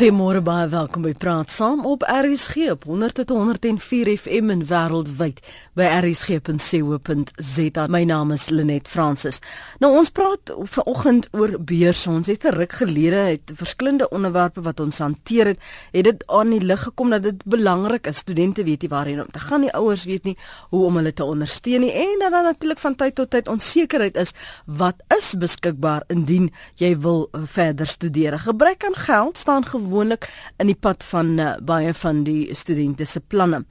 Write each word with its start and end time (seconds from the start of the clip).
Goeiemôre 0.00 0.40
baie 0.40 0.64
welkom 0.72 1.02
by 1.04 1.10
Praat 1.12 1.50
Saam 1.52 1.82
op 1.84 2.06
RSG 2.08 2.70
op 2.72 2.86
100.104 2.88 4.08
FM 4.16 4.48
en 4.48 4.62
wêreldwyd 4.64 5.42
by 5.76 5.84
rsg.co.za. 5.98 7.84
My 7.92 8.00
naam 8.08 8.32
is 8.32 8.48
Lenet 8.48 8.88
Fransis. 8.88 9.42
Nou 9.84 9.90
ons 9.98 10.08
praat 10.08 10.54
vanoggend 10.72 11.28
oor 11.36 11.52
beurs. 11.60 12.06
Ons 12.08 12.32
het 12.32 12.44
'n 12.48 12.56
ruk 12.56 12.72
gelede 12.80 13.16
het 13.16 13.52
verskillende 13.52 14.08
onderwerpe 14.08 14.60
wat 14.60 14.80
ons 14.80 14.98
hanteer 14.98 15.46
het, 15.46 15.58
het 15.92 16.04
dit 16.04 16.24
aan 16.26 16.50
die 16.50 16.64
lig 16.64 16.82
gekom 16.82 17.10
dat 17.10 17.22
dit 17.22 17.44
belangrik 17.44 18.06
is. 18.06 18.16
Studente 18.16 18.64
weet 18.64 18.80
nie 18.80 18.90
waarheen 18.90 19.20
om 19.20 19.30
te 19.30 19.38
gaan 19.38 19.60
nie, 19.60 19.72
ouers 19.72 20.04
weet 20.04 20.24
nie 20.24 20.36
hoe 20.70 20.84
om 20.84 20.96
hulle 20.96 21.12
te 21.12 21.24
ondersteun 21.24 21.80
nie 21.80 21.92
en 21.92 22.18
dan 22.18 22.30
natuurlik 22.30 22.78
van 22.78 22.96
tyd 22.96 23.14
tot 23.14 23.30
tyd 23.30 23.48
onsekerheid 23.48 24.16
is 24.16 24.32
wat 24.64 24.96
is 25.18 25.34
beskikbaar 25.36 26.02
indien 26.06 26.52
jy 26.74 26.98
wil 26.98 27.28
verder 27.32 27.86
studeer. 27.86 28.38
Gebrek 28.38 28.84
aan 28.84 28.94
geld 28.94 29.38
staan 29.38 29.64
gewoonlik 29.90 30.28
in 30.62 30.70
die 30.70 30.78
pad 30.78 31.04
van 31.10 31.34
uh, 31.38 31.56
baie 31.62 31.92
van 31.94 32.22
die 32.24 32.54
studente 32.54 33.04
se 33.04 33.20
planne. 33.20 33.64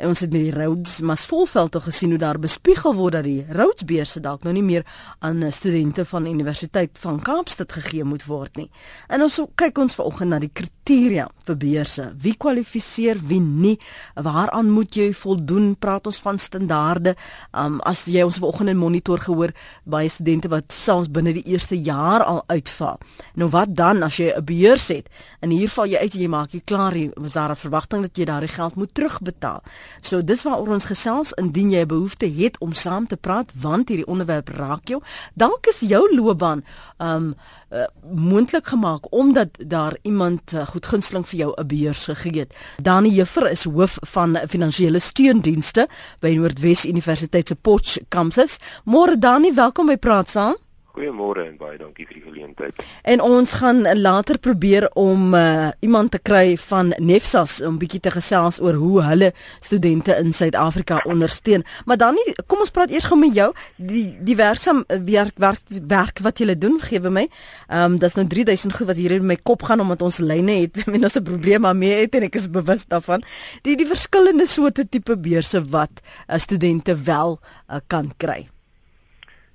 En 0.00 0.10
ons 0.10 0.20
het 0.20 0.32
met 0.32 0.48
die 0.48 0.54
Rhodes 0.54 1.00
mas 1.06 1.26
volveld 1.28 1.72
te 1.72 1.80
gesien 1.84 2.10
hoe 2.10 2.18
daar 2.18 2.38
bespiegel 2.40 2.94
word 2.96 3.18
dat 3.18 3.26
die 3.28 3.44
Rhodes 3.48 3.84
beurse 3.86 4.20
dalk 4.20 4.42
nou 4.44 4.54
nie 4.56 4.64
meer 4.64 4.86
aan 5.20 5.42
uh, 5.44 5.52
studente 5.52 6.04
van 6.04 6.26
Universiteit 6.26 6.98
van 6.98 7.20
Kaapstad 7.20 7.72
gegee 7.72 8.04
moet 8.04 8.24
word 8.26 8.56
nie. 8.56 8.70
En 9.08 9.22
ons 9.22 9.40
kyk 9.60 9.78
ons 9.78 9.94
vanoggend 9.94 10.34
na 10.34 10.40
die 10.42 10.50
kriteria 10.52 11.28
vir 11.46 11.58
beurse. 11.60 12.08
Wie 12.18 12.34
kwalifiseer, 12.34 13.20
wie 13.30 13.40
nie? 13.40 13.76
Waaraan 14.14 14.70
moet 14.72 14.96
jy 14.96 15.10
voldoen? 15.14 15.74
Praat 15.78 16.08
ons 16.10 16.20
van 16.24 16.38
standaarde. 16.38 17.14
Um 17.54 17.78
as 17.86 18.06
jy 18.10 18.24
ons 18.26 18.40
vanoggend 18.40 18.74
in 18.74 18.80
monitor 18.80 19.20
gehoor 19.22 19.54
baie 19.84 20.08
studente 20.10 20.50
wat 20.50 20.72
selfs 20.74 21.10
binne 21.12 21.34
die 21.36 21.46
eerste 21.52 21.78
jaar 21.78 22.24
al 22.24 22.42
uitval. 22.50 22.98
Nou 23.38 23.50
wat 23.52 23.76
dan 23.76 24.02
as 24.02 24.16
jy 24.16 24.32
'n 24.32 24.44
beurs 24.44 24.88
het? 24.88 25.08
En 25.40 25.50
hier 25.60 25.72
val 25.72 25.88
jy 25.90 26.00
uit 26.00 26.14
en 26.14 26.22
jy 26.24 26.30
maak 26.30 26.54
jy 26.54 26.60
klaar, 26.64 26.96
jy 26.96 27.10
was 27.16 27.36
daar 27.36 27.50
'n 27.50 27.62
verwagting 27.64 28.02
dat 28.02 28.16
jy 28.16 28.24
daardie 28.24 28.48
geld 28.48 28.74
moet 28.76 28.94
terugbetaal. 28.94 29.62
So 30.00 30.22
dis 30.22 30.42
waaroor 30.42 30.74
ons 30.74 30.84
gesels 30.84 31.32
indien 31.32 31.70
jy 31.70 31.82
'n 31.82 31.88
behoefte 31.88 32.26
het 32.26 32.58
om 32.60 32.72
saam 32.72 33.06
te 33.06 33.16
praat 33.16 33.52
want 33.54 33.88
hierdie 33.88 34.06
onderwerp 34.06 34.48
raak 34.48 34.88
jou. 34.88 35.02
Dalk 35.34 35.66
is 35.66 35.80
jou 35.80 36.14
loopbaan 36.14 36.64
um 36.98 37.34
uh, 37.70 37.84
moontlik 38.14 38.66
gemaak 38.66 39.12
omdat 39.12 39.48
daar 39.66 39.96
iemand 40.02 40.52
uh, 40.52 40.66
goed 40.66 40.86
gunsteling 40.86 41.26
vir 41.26 41.38
jou 41.38 41.52
'n 41.56 41.66
beurs 41.66 42.04
gegee 42.04 42.40
het. 42.40 42.54
Dani 42.82 43.08
Juffer 43.08 43.50
is 43.50 43.64
hoof 43.64 43.98
van 44.00 44.38
finansiële 44.48 44.98
steundienste 44.98 45.88
by 46.20 46.34
Noordwes 46.34 46.84
Universiteit 46.84 47.48
se 47.48 47.54
Potch 47.54 47.98
kampus. 48.08 48.58
Môre 48.84 49.18
Dani, 49.18 49.54
welkom 49.54 49.86
by 49.86 49.96
Praat 49.96 50.30
Saam. 50.30 50.69
Goeiemôre 50.90 51.44
en 51.46 51.54
baie 51.54 51.76
dankie 51.78 52.02
vir 52.08 52.16
die 52.18 52.24
geleentheid. 52.24 52.80
En 53.06 53.20
ons 53.22 53.52
gaan 53.60 53.84
later 54.00 54.40
probeer 54.42 54.88
om 54.98 55.36
uh, 55.38 55.68
iemand 55.86 56.10
te 56.10 56.18
kry 56.18 56.56
van 56.58 56.90
Nefsas 56.98 57.60
om 57.62 57.78
bietjie 57.78 58.00
te 58.02 58.10
gesels 58.10 58.58
oor 58.58 58.74
hoe 58.80 59.04
hulle 59.06 59.30
studente 59.62 60.16
in 60.18 60.34
Suid-Afrika 60.34 60.98
ondersteun. 61.06 61.64
Maar 61.86 62.00
dan 62.02 62.18
nie, 62.18 62.34
kom 62.50 62.64
ons 62.66 62.74
praat 62.74 62.90
eers 62.90 63.06
gou 63.06 63.20
met 63.20 63.38
jou. 63.38 63.48
Die 63.78 64.04
die 64.26 64.36
werksam 64.36 64.82
werk 64.88 65.38
werk 65.38 65.62
werk 65.86 66.24
wat 66.26 66.42
jy 66.42 66.58
doen 66.58 66.80
gee 66.82 66.98
vir 67.00 67.14
my. 67.20 67.26
Ehm 67.70 67.94
um, 67.94 67.98
dis 68.02 68.18
nou 68.18 68.26
3000 68.26 68.74
goed 68.74 68.90
wat 68.90 68.98
hier 68.98 69.14
in 69.20 69.26
my 69.30 69.38
kop 69.38 69.62
gaan 69.70 69.80
omdat 69.80 70.02
ons 70.02 70.18
lyne 70.18 70.60
het 70.64 70.82
en 70.86 71.02
ons 71.04 71.18
'n 71.18 71.22
probleem 71.22 71.62
daarmee 71.62 72.02
het 72.02 72.14
en 72.14 72.26
ek 72.26 72.34
is 72.34 72.50
bewus 72.50 72.86
daarvan. 72.90 73.22
Die 73.62 73.76
die 73.76 73.86
verskillende 73.86 74.46
soorte 74.46 74.88
tipe 74.88 75.16
beurse 75.16 75.62
wat 75.70 76.02
uh, 76.02 76.38
studente 76.38 76.96
wel 76.96 77.38
uh, 77.38 77.78
kan 77.86 78.10
kry. 78.16 78.48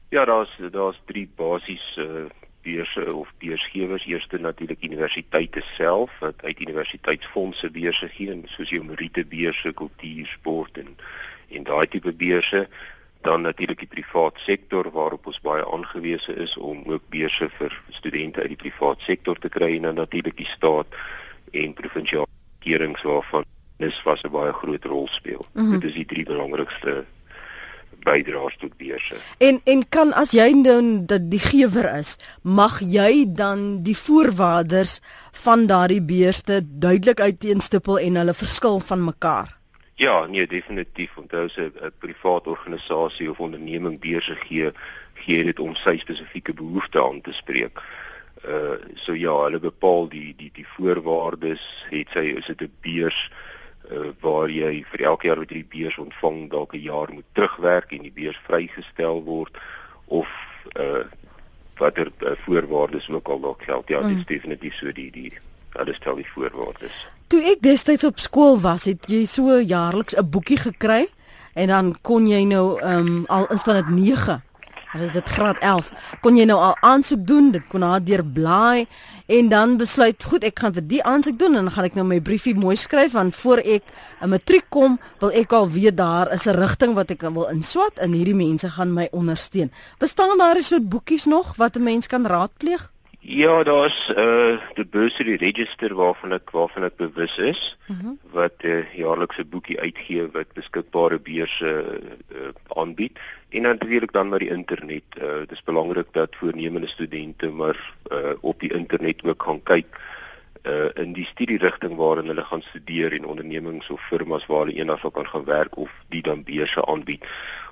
Ja, 0.09 0.25
daar's 0.25 0.59
daar's 0.71 1.01
drie 1.05 1.29
basiese 1.35 2.07
uh, 2.07 2.25
beurse 2.65 3.13
of 3.13 3.33
beursgewers. 3.37 4.05
Eerste 4.05 4.37
natuurlik 4.37 4.83
universiteite 4.83 5.61
self 5.61 6.11
wat 6.19 6.33
uit 6.41 6.59
universiteitsfondse 6.59 7.71
beurse 7.71 8.09
gee, 8.09 8.41
soos 8.45 8.69
jou 8.69 8.83
Merite 8.83 9.25
beurse, 9.25 9.73
kultuur, 9.73 10.25
sport 10.25 10.77
en 10.77 10.97
en 11.49 11.63
daai 11.63 11.87
tipe 11.87 12.13
beurse. 12.13 12.67
Dan 13.21 13.41
natuurlik 13.41 13.79
die 13.79 13.89
privaat 13.89 14.39
sektor 14.41 14.91
waarop 14.91 15.25
ons 15.25 15.41
baie 15.41 15.65
aangewese 15.65 16.33
is 16.45 16.57
om 16.57 16.83
ook 16.85 17.09
beurse 17.09 17.49
vir 17.57 17.81
studente 17.89 18.41
uit 18.41 18.53
die 18.53 18.63
privaat 18.65 19.01
sektor 19.01 19.39
te 19.39 19.49
kry 19.49 19.75
en 19.75 19.89
dan 19.89 20.01
natuurlik 20.01 20.37
die 20.37 20.49
staat 20.49 20.97
en 21.51 21.73
provinsiale 21.73 22.29
regerings 22.59 23.01
waarvan 23.01 23.45
dis 23.77 24.03
was 24.03 24.23
'n 24.23 24.31
baie 24.31 24.53
groot 24.53 24.85
rol 24.85 25.07
speel. 25.07 25.45
Mm 25.53 25.65
-hmm. 25.65 25.79
Dit 25.79 25.89
is 25.89 25.95
die 25.95 26.05
drie 26.05 26.25
belangrikste 26.25 27.05
bydraers 28.05 28.57
tot 28.61 28.77
beurse. 28.77 29.17
En 29.37 29.59
en 29.63 29.83
kan 29.89 30.13
as 30.13 30.33
jy 30.37 30.47
dan 30.65 31.05
dat 31.09 31.27
die 31.31 31.41
gewer 31.41 31.87
is, 31.97 32.15
mag 32.41 32.79
jy 32.81 33.25
dan 33.27 33.83
die 33.87 33.97
voorwaardes 33.97 34.99
van 35.45 35.67
daardie 35.71 36.01
beurste 36.01 36.61
duidelik 36.63 37.19
uiteenstipel 37.19 37.99
en 37.99 38.21
hulle 38.21 38.37
verskil 38.37 38.79
van 38.79 39.03
mekaar? 39.09 39.55
Ja, 39.95 40.25
nee, 40.25 40.47
definitief. 40.47 41.17
Onthou 41.17 41.47
se 41.49 41.71
'n 41.71 41.91
privaat 41.99 42.47
organisasie 42.47 43.29
of 43.31 43.39
onderneming 43.39 43.99
beurse 43.99 44.35
gee, 44.35 44.71
gee 45.13 45.43
dit 45.43 45.59
om 45.59 45.75
sy 45.75 45.97
spesifieke 45.97 46.53
behoeftes 46.53 47.01
aan 47.01 47.21
te 47.21 47.33
spreek. 47.33 47.81
Uh 48.45 48.77
so 48.95 49.13
ja, 49.13 49.33
hulle 49.43 49.59
bepaal 49.59 50.09
die 50.09 50.33
die 50.37 50.51
die 50.53 50.67
voorwaardes, 50.77 51.85
het 51.89 52.07
sy 52.13 52.25
is 52.37 52.45
dit 52.45 52.61
'n 52.61 52.71
beurs 52.81 53.29
uh, 53.31 53.54
waar 54.19 54.49
jy 54.49 54.83
vir 54.91 55.01
elke 55.01 55.27
jaar 55.27 55.39
wat 55.39 55.49
jy 55.49 55.61
die 55.63 55.79
beurs 55.79 55.97
ontvang 55.97 56.49
dalk 56.51 56.73
'n 56.73 56.81
jaar 56.81 57.13
moet 57.13 57.25
terugwerk 57.33 57.91
en 57.91 58.01
die 58.01 58.15
beurs 58.15 58.39
vrygestel 58.47 59.23
word 59.23 59.57
of 60.05 60.29
uh 60.79 61.05
watter 61.77 62.11
uh, 62.23 62.31
voorwaardes 62.45 63.09
ook 63.09 63.27
al 63.27 63.39
dalk 63.39 63.63
geld. 63.63 63.87
Ja, 63.87 63.99
mm. 63.99 64.07
dit 64.07 64.17
is 64.17 64.25
definitief 64.25 64.75
so 64.75 64.91
die 64.91 65.11
die 65.11 65.33
alles 65.71 65.95
stel 65.95 66.15
die 66.15 66.27
voorwaardes. 66.27 67.07
Toe 67.27 67.41
ek 67.51 67.61
destyds 67.65 68.05
op 68.07 68.19
skool 68.19 68.59
was, 68.63 68.85
het 68.85 69.09
jy 69.11 69.25
so 69.25 69.59
jaarliks 69.59 70.15
'n 70.15 70.29
boekie 70.29 70.57
gekry 70.57 71.07
en 71.53 71.67
dan 71.67 71.95
kon 72.01 72.27
jy 72.27 72.43
nou 72.43 72.79
ehm 72.79 73.07
um, 73.07 73.25
al 73.27 73.47
instaan 73.51 73.75
dit 73.75 73.89
9 73.89 74.41
Hulle 74.95 75.11
dit 75.11 75.29
graad 75.29 75.57
11. 75.59 75.89
Kon 76.23 76.37
jy 76.39 76.45
nou 76.47 76.55
al 76.63 76.77
aansoek 76.87 77.25
doen? 77.27 77.49
Dit 77.51 77.65
kon 77.67 77.83
haar 77.83 77.99
deur 77.99 78.21
blaai 78.23 78.85
en 79.27 79.49
dan 79.51 79.73
besluit, 79.75 80.23
goed, 80.23 80.45
ek 80.47 80.61
gaan 80.63 80.75
vir 80.77 80.85
die 80.87 81.01
aansoek 81.03 81.35
doen 81.41 81.57
en 81.57 81.67
dan 81.67 81.73
gaan 81.75 81.87
ek 81.89 81.97
nou 81.99 82.05
my 82.07 82.21
briefie 82.23 82.53
mooi 82.55 82.77
skryf 82.79 83.11
want 83.17 83.35
voor 83.35 83.59
ek 83.59 83.91
'n 84.21 84.29
matriek 84.31 84.69
kom, 84.69 84.99
wil 85.19 85.35
ek 85.35 85.51
al 85.51 85.67
weet 85.69 85.97
daar 85.97 86.31
is 86.31 86.47
'n 86.47 86.55
rigting 86.55 86.95
wat 86.95 87.11
ek 87.11 87.27
wil 87.27 87.51
inswat 87.51 87.99
en 87.99 88.13
hierdie 88.13 88.35
mense 88.35 88.69
gaan 88.69 88.93
my 88.93 89.09
ondersteun. 89.11 89.71
Bestaan 89.99 90.37
daar 90.37 90.55
'n 90.55 90.63
soort 90.63 90.89
boekies 90.89 91.25
nog 91.25 91.55
wat 91.57 91.75
'n 91.75 91.83
mens 91.83 92.07
kan 92.07 92.25
raadpleeg? 92.25 92.94
Ja, 93.27 93.63
daar's 93.63 94.13
uh 94.15 94.57
die 94.73 94.85
bursary 94.85 95.35
register 95.41 95.95
waarvan 95.97 96.35
ek 96.35 96.51
waarvan 96.53 96.83
ek 96.85 96.97
bewus 96.99 97.37
is 97.41 97.61
uh 97.87 97.95
mhm. 97.95 98.05
-huh. 98.05 98.33
wat 98.37 98.53
'n 98.61 98.67
uh, 98.67 98.93
jaarlikse 98.93 99.45
boekie 99.45 99.79
uitgee 99.79 100.27
wat 100.31 100.53
beskikbare 100.53 101.19
beurse 101.19 101.71
uh, 102.29 102.53
aanbied 102.67 103.17
en 103.49 103.61
natuurlik 103.61 104.11
dan 104.11 104.29
maar 104.29 104.39
die 104.39 104.53
internet. 104.53 105.03
Uh 105.17 105.37
dit 105.37 105.51
is 105.51 105.63
belangrik 105.63 106.07
dat 106.11 106.35
voornemende 106.35 106.87
studente 106.87 107.49
maar 107.49 107.93
uh 108.11 108.33
op 108.41 108.59
die 108.59 108.73
internet 108.73 109.23
ook 109.23 109.43
gaan 109.43 109.63
kyk 109.63 109.99
uh 110.63 110.89
in 110.93 111.13
die 111.13 111.25
studierigting 111.25 111.95
waarin 111.95 112.27
hulle 112.27 112.43
gaan 112.43 112.61
studeer 112.61 113.11
en 113.11 113.25
ondernemings 113.25 113.89
of 113.89 114.01
firmas 114.01 114.45
waar 114.45 114.65
hulle 114.65 114.77
eendag 114.77 115.11
kan 115.11 115.27
gaan 115.27 115.45
werk 115.45 115.77
of 115.77 115.89
die 116.09 116.21
dan 116.21 116.43
beurse 116.43 116.85
aanbied. 116.85 117.25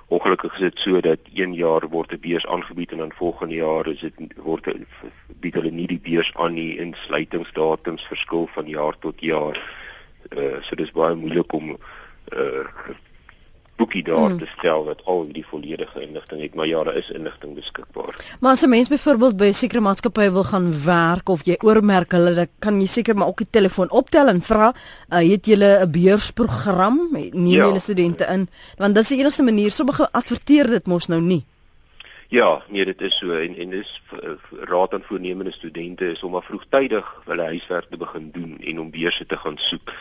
Ongelukkig 0.08 0.52
is 0.52 0.58
dit 0.58 0.78
so 0.78 1.00
dat 1.00 1.18
een 1.34 1.54
jaar 1.54 1.88
word 1.88 2.12
'n 2.12 2.20
beurs 2.20 2.46
aangebied 2.46 2.92
en 2.92 2.98
dan 2.98 3.12
volgende 3.12 3.54
jaar 3.54 3.86
is 3.86 4.00
dit 4.00 4.14
word 4.36 4.72
bied 5.26 5.54
hulle 5.54 5.70
nie 5.70 5.86
die 5.86 6.00
beurs 6.00 6.34
aan 6.34 6.52
nie 6.52 6.78
insluitingsdatums 6.78 8.06
verskil 8.06 8.46
van 8.46 8.66
jaar 8.68 8.98
tot 8.98 9.20
jaar. 9.20 9.56
Uh 10.36 10.62
so 10.62 10.76
dis 10.76 10.92
baie 10.92 11.14
moeilik 11.14 11.52
om 11.52 11.76
uh 12.36 12.68
boekie 13.76 14.02
daar 14.02 14.30
hmm. 14.30 14.38
te 14.38 14.46
stel 14.58 14.84
wat 14.84 15.00
al 15.04 15.26
die 15.32 15.44
volledige 15.46 16.00
inligting 16.02 16.42
het, 16.42 16.54
maar 16.54 16.66
ja, 16.66 16.82
daar 16.84 16.96
is 16.96 17.10
inligting 17.10 17.54
beskikbaar. 17.54 18.14
Maar 18.40 18.52
as 18.52 18.62
'n 18.62 18.68
mens 18.68 18.88
byvoorbeeld 18.88 19.36
by 19.36 19.44
'n 19.44 19.54
sekere 19.54 19.80
maatskappy 19.80 20.30
wil 20.30 20.44
gaan 20.44 20.84
werk 20.84 21.28
of 21.28 21.44
jy 21.44 21.56
oormerk 21.60 22.12
hulle, 22.12 22.34
dan 22.34 22.48
kan 22.58 22.80
jy 22.80 22.86
seker 22.86 23.16
maar 23.16 23.26
ook 23.26 23.38
die 23.38 23.50
telefoon 23.50 23.90
optel 23.90 24.28
en 24.28 24.42
vra, 24.42 24.74
uh, 25.10 25.18
het 25.30 25.46
julle 25.46 25.80
'n 25.80 25.90
beursprogram? 25.90 27.08
Neem 27.12 27.46
ja. 27.46 27.66
julle 27.66 27.80
studente 27.80 28.24
in? 28.24 28.48
Want 28.76 28.94
dis 28.94 29.08
die 29.08 29.18
enigste 29.18 29.42
manier 29.42 29.70
sommige 29.70 30.08
adverteer 30.12 30.66
dit 30.66 30.86
mos 30.86 31.06
nou 31.06 31.20
nie. 31.20 31.44
Ja, 32.28 32.62
nee, 32.68 32.84
dit 32.84 33.00
is 33.00 33.18
so 33.18 33.30
en 33.30 33.56
en 33.56 33.70
dis 33.70 34.02
raad 34.50 34.94
aan 34.94 35.02
voornemende 35.02 35.52
studente 35.52 36.10
is 36.10 36.22
om 36.22 36.34
af 36.34 36.44
vroegtydig 36.44 37.22
hulle 37.24 37.42
huiswerk 37.42 37.86
te 37.90 37.96
begin 37.96 38.30
doen 38.32 38.56
en 38.60 38.80
om 38.80 38.90
beurse 38.90 39.26
te 39.26 39.36
gaan 39.36 39.58
soek. 39.58 39.92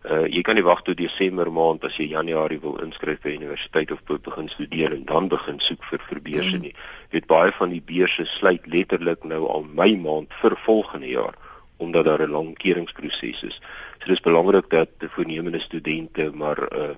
Uh 0.00 0.24
jy 0.32 0.40
kan 0.42 0.56
nie 0.56 0.64
wag 0.64 0.80
tot 0.82 0.96
Desember 0.96 1.50
maand 1.52 1.84
as 1.84 1.98
jy 2.00 2.06
Januarie 2.14 2.60
wil 2.62 2.78
inskryf 2.80 3.20
by 3.20 3.34
universiteit 3.36 3.90
of 3.92 4.00
begin 4.08 4.48
studeer 4.48 4.94
en 4.96 5.04
dan 5.04 5.28
begin 5.28 5.60
soek 5.60 5.84
vir 5.90 6.00
vir 6.08 6.20
beurse 6.24 6.56
mm. 6.56 6.62
nie. 6.62 6.72
Jy 7.10 7.18
weet 7.18 7.28
baie 7.28 7.52
van 7.52 7.74
die 7.74 7.82
beurse 7.84 8.24
sluit 8.24 8.64
letterlik 8.66 9.24
nou 9.24 9.44
al 9.46 9.66
Mei 9.68 9.96
maand 10.00 10.32
vir 10.40 10.56
volgende 10.64 11.12
jaar 11.12 11.36
omdat 11.80 12.04
daar 12.04 12.22
'n 12.22 12.32
lang 12.32 12.56
keringproses 12.56 13.42
is. 13.42 13.60
So 14.00 14.06
dis 14.06 14.20
belangrik 14.20 14.70
dat 14.70 14.88
voornemende 14.98 15.60
studente 15.60 16.30
maar 16.34 16.58
uh 16.72 16.96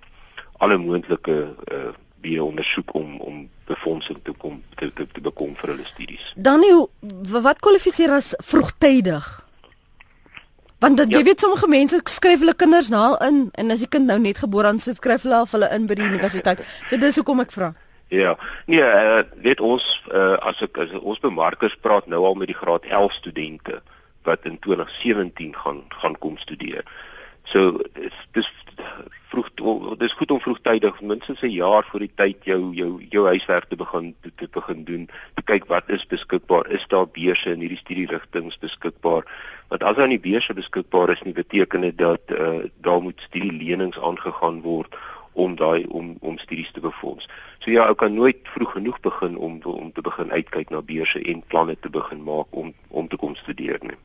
alle 0.58 0.78
moontlike 0.78 1.54
uh 1.72 1.90
wie 2.22 2.42
ondersoek 2.42 2.94
om 2.94 3.20
om 3.20 3.48
befondsing 3.66 4.18
te 4.22 4.32
kom 4.32 4.62
te 4.76 4.92
te, 4.92 5.06
te 5.12 5.20
bekom 5.20 5.56
vir 5.56 5.74
hulle 5.74 5.84
studies. 5.84 6.32
Dan 6.36 6.62
wat 7.42 7.58
kwalifiseer 7.58 8.10
as 8.10 8.34
vroegtydig? 8.38 9.51
Want 10.82 10.96
dat, 10.96 11.10
ja. 11.10 11.18
jy 11.18 11.24
weet 11.24 11.40
sommige 11.40 11.68
mense 11.70 12.00
skryf 12.10 12.40
hulle 12.42 12.54
kinders 12.58 12.88
na 12.90 13.04
in 13.22 13.44
en 13.54 13.70
as 13.70 13.84
die 13.84 13.88
kind 13.88 14.10
nou 14.10 14.18
net 14.18 14.40
gebore 14.42 14.66
aan 14.66 14.80
sit 14.82 14.98
skryf 14.98 15.22
hulle 15.22 15.38
al 15.38 15.46
hulle 15.52 15.68
in 15.76 15.86
by 15.86 15.94
die 15.94 16.08
universiteit. 16.08 16.64
So 16.88 16.98
dis 16.98 17.20
hoekom 17.20 17.44
ek 17.44 17.54
vra. 17.54 17.70
Ja. 18.10 18.34
Nee, 18.66 18.82
uh, 18.82 19.22
weet 19.46 19.62
ons 19.62 19.86
uh, 20.10 20.34
as 20.42 20.58
ek 20.66 20.82
as 20.82 20.90
ons 20.98 21.22
bemarkers 21.22 21.78
praat 21.86 22.10
nou 22.10 22.24
al 22.26 22.34
met 22.40 22.50
die 22.50 22.58
graad 22.58 22.88
11 22.90 23.14
studente 23.20 23.78
wat 24.26 24.42
in 24.50 24.58
2017 24.66 25.54
gaan 25.62 25.84
gaan 26.02 26.18
kom 26.18 26.34
studeer. 26.42 26.82
So 27.46 27.78
dis 28.34 28.50
vroeg 29.32 29.48
dis 29.98 30.12
goed 30.18 30.30
om 30.30 30.40
vroegtydig 30.40 31.00
minstens 31.00 31.40
'n 31.42 31.54
jaar 31.54 31.84
voor 31.90 32.02
die 32.04 32.14
tyd 32.14 32.44
jou 32.44 32.74
jou 32.74 32.90
jou 33.10 33.26
huiswerk 33.26 33.64
te 33.68 33.76
begin 33.76 34.14
te, 34.20 34.30
te 34.36 34.48
begin 34.50 34.84
doen 34.84 35.08
te 35.34 35.42
kyk 35.42 35.64
wat 35.66 35.90
is 35.90 36.06
beskikbaar 36.06 36.66
is 36.68 36.84
daar 36.88 37.06
beurse 37.06 37.50
in 37.50 37.60
hierdie 37.60 37.78
studierigtinge 37.84 38.52
beskikbaar 38.60 39.24
want 39.72 39.84
as 39.88 39.96
daar 39.96 40.08
nie 40.08 40.20
beurse 40.20 40.52
beskikbaar 40.54 41.10
is 41.10 41.22
nie 41.24 41.32
beteken 41.32 41.80
dit 41.80 41.98
dat 41.98 42.20
uh, 42.28 42.64
daar 42.84 43.00
moet 43.02 43.20
studielenings 43.28 44.00
aangegaan 44.00 44.60
word 44.60 44.96
om 45.32 45.56
daai 45.56 45.86
om 45.88 46.16
om 46.20 46.38
studies 46.38 46.72
te 46.72 46.80
befonds. 46.80 47.28
So 47.58 47.70
ja, 47.70 47.86
ou 47.86 47.94
kan 47.94 48.14
nooit 48.14 48.36
vroeg 48.54 48.72
genoeg 48.72 49.00
begin 49.00 49.36
om 49.36 49.60
om 49.62 49.92
te 49.92 50.00
begin 50.00 50.30
uitkyk 50.30 50.70
na 50.70 50.82
beurse 50.82 51.22
en 51.22 51.42
planne 51.46 51.76
te 51.80 51.90
begin 51.90 52.22
maak 52.22 52.46
om 52.50 52.72
om 52.88 53.08
te 53.08 53.16
kom 53.16 53.34
studeer 53.34 53.78
nie. 53.80 53.96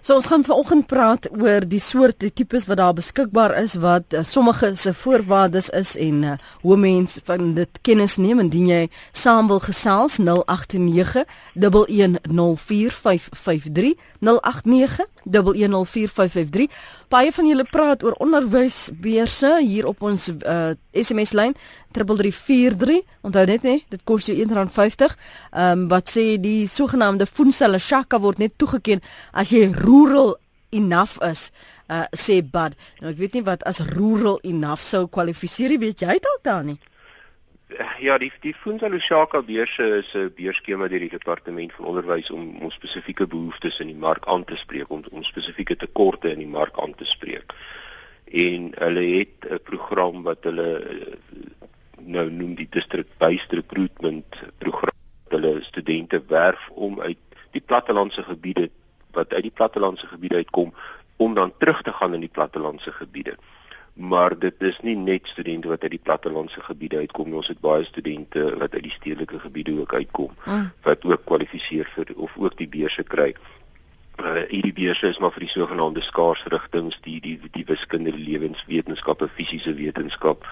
So 0.00 0.14
ons 0.14 0.26
gaan 0.26 0.44
vanoggend 0.44 0.86
praat 0.90 1.28
oor 1.30 1.68
die 1.68 1.80
soorte 1.80 2.32
tipes 2.32 2.66
wat 2.66 2.76
daar 2.80 2.94
beskikbaar 2.96 3.62
is 3.62 3.74
wat 3.82 4.14
uh, 4.14 4.24
sommige 4.24 4.74
se 4.74 4.94
voorwaardes 4.94 5.70
is 5.76 5.96
en 5.96 6.22
uh, 6.22 6.32
hoe 6.62 6.76
mense 6.76 7.20
van 7.24 7.54
dit 7.54 7.78
kennis 7.82 8.16
neem 8.16 8.40
indien 8.40 8.68
jy 8.70 8.88
saam 9.12 9.48
wil 9.52 9.60
gesels 9.60 10.18
089 10.18 11.24
1104553 11.54 13.94
089 14.20 15.06
1104553 15.28 16.68
Baie 17.10 17.32
van 17.34 17.46
julle 17.48 17.64
praat 17.66 18.04
oor 18.06 18.14
onderwysbeurse 18.22 19.48
hier 19.64 19.88
op 19.90 20.04
ons 20.06 20.28
uh, 20.30 20.70
SMS 20.94 21.32
lyn 21.34 21.56
3343. 21.96 23.00
Onthou 23.26 23.42
net 23.50 23.66
nê, 23.66 23.72
dit 23.90 24.04
kos 24.06 24.28
jou 24.30 24.36
R1.50. 24.38 25.16
Ehm 25.50 25.72
um, 25.72 25.82
wat 25.90 26.12
sê 26.12 26.36
die 26.38 26.68
sogenaamde 26.70 27.26
Funsela 27.26 27.80
Shaka 27.82 28.20
word 28.22 28.38
net 28.38 28.54
toegeken 28.62 29.02
as 29.34 29.50
jy 29.50 29.64
rural 29.74 30.36
enough 30.70 31.18
is. 31.26 31.48
Uh 31.90 32.06
sê 32.14 32.38
Bud. 32.46 32.78
Nou 33.02 33.10
ek 33.10 33.18
weet 33.18 33.40
nie 33.40 33.44
wat 33.50 33.66
as 33.66 33.82
rural 33.90 34.38
enough 34.46 34.86
sou 34.86 35.08
kwalifiseer, 35.10 35.74
weet 35.82 36.06
jy 36.06 36.14
dalk 36.22 36.46
daar 36.46 36.62
nie? 36.62 36.78
Ja, 37.98 38.18
die 38.18 38.32
die 38.42 38.54
Funza 38.54 38.88
Lushaka 38.88 39.42
beurse 39.42 39.84
is 39.98 40.14
'n 40.14 40.32
beursskema 40.34 40.88
deur 40.88 40.98
die 40.98 41.10
departement 41.10 41.72
van 41.72 41.84
onderwys 41.84 42.30
om 42.30 42.56
om 42.62 42.70
spesifieke 42.70 43.26
behoeftes 43.26 43.80
in 43.80 43.86
die 43.86 44.02
mark 44.06 44.26
aan 44.26 44.44
te 44.44 44.56
spreek, 44.56 44.90
om 44.90 45.04
om 45.10 45.22
spesifieke 45.22 45.76
tekorte 45.76 46.30
in 46.30 46.38
die 46.38 46.54
mark 46.58 46.80
aan 46.80 46.94
te 46.94 47.04
spreek. 47.04 47.54
En 48.24 48.72
hulle 48.74 49.04
het 49.18 49.46
'n 49.50 49.60
program 49.62 50.22
wat 50.22 50.44
hulle 50.44 50.68
nou 51.98 52.30
noem 52.30 52.54
die 52.54 52.68
district 52.70 53.18
based 53.18 53.52
recruitment 53.52 54.36
program. 54.58 54.96
Hulle 55.28 55.62
studente 55.62 56.22
werf 56.26 56.68
om 56.70 57.00
uit 57.00 57.18
die 57.50 57.62
plattelandse 57.62 58.22
gebiede 58.22 58.70
wat 59.12 59.34
uit 59.34 59.42
die 59.42 59.56
plattelandse 59.58 60.06
gebiede 60.06 60.34
uitkom 60.34 60.74
om 61.16 61.34
dan 61.34 61.52
terug 61.58 61.82
te 61.82 61.92
gaan 61.92 62.14
in 62.14 62.20
die 62.20 62.34
plattelandse 62.38 62.92
gebiede 62.92 63.36
maar 63.94 64.38
dit 64.38 64.62
is 64.62 64.78
nie 64.82 64.96
net 64.96 65.26
studente 65.26 65.68
wat 65.68 65.82
uit 65.82 65.90
die 65.90 66.02
plattelandse 66.02 66.60
gebiede 66.60 66.96
uitkom 66.96 67.28
nie. 67.28 67.36
Ons 67.36 67.50
het 67.52 67.60
baie 67.60 67.84
studente 67.84 68.56
wat 68.58 68.74
uit 68.74 68.82
die 68.82 68.94
stedelike 68.94 69.38
gebiede 69.38 69.74
ook 69.80 69.94
uitkom 69.94 70.34
mm. 70.44 70.70
wat 70.82 71.04
ook 71.04 71.24
kwalifiseer 71.24 71.90
vir 71.94 72.12
of 72.16 72.36
ook 72.36 72.56
die 72.56 72.68
beurse 72.68 73.02
kry. 73.02 73.34
Uh 74.20 74.44
hierdie 74.48 74.76
beurse 74.76 75.08
is 75.08 75.18
maar 75.18 75.32
vir 75.32 75.46
die 75.46 75.54
sogenaamde 75.54 76.00
skaars 76.00 76.44
rigtings, 76.52 76.98
die 77.02 77.20
die 77.20 77.38
die 77.50 77.64
wiskunde, 77.66 78.12
lewenswetenskappe, 78.16 79.28
fisiese 79.36 79.74
wetenskap, 79.74 80.46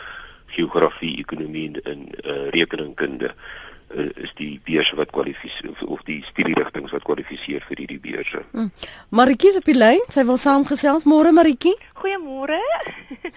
geografie, 0.46 1.17
ekonomie 1.19 1.81
en 1.82 2.08
uh 2.25 2.49
rekeningkunde 2.55 3.32
uh, 3.32 3.67
is 3.96 4.32
die 4.37 4.61
beurse 4.64 4.96
wat 4.96 5.11
kwalifiseer 5.11 5.70
of, 5.70 5.82
of 5.82 6.02
die 6.08 6.19
studierigtinge 6.29 6.90
wat 6.93 7.06
kwalifiseer 7.08 7.64
vir 7.69 7.82
hierdie 7.82 8.00
beurse. 8.00 8.43
Hmm. 8.52 8.70
Maritjie 9.08 9.55
op 9.56 9.64
die 9.69 9.76
lyn, 9.76 10.02
sy 10.12 10.25
wil 10.29 10.37
saamgesels 10.40 11.06
môre 11.08 11.32
Maritjie. 11.32 11.75
Goeiemôre. 11.99 12.61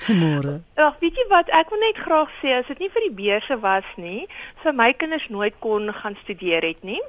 Goeiemôre. 0.06 0.58
Ag, 0.86 1.00
weet 1.00 1.18
jy 1.18 1.28
wat, 1.32 1.50
ek 1.56 1.72
wil 1.72 1.82
net 1.86 2.04
graag 2.04 2.36
sê 2.42 2.58
as 2.60 2.68
dit 2.68 2.84
nie 2.84 2.92
vir 2.92 3.08
die 3.08 3.16
beurse 3.24 3.58
was 3.64 3.88
nie, 3.98 4.28
sou 4.64 4.76
my 4.76 4.92
kinders 4.94 5.30
nooit 5.34 5.58
kon 5.64 5.88
gaan 6.02 6.20
studeer 6.26 6.68
het 6.68 6.84
nie. 6.84 7.02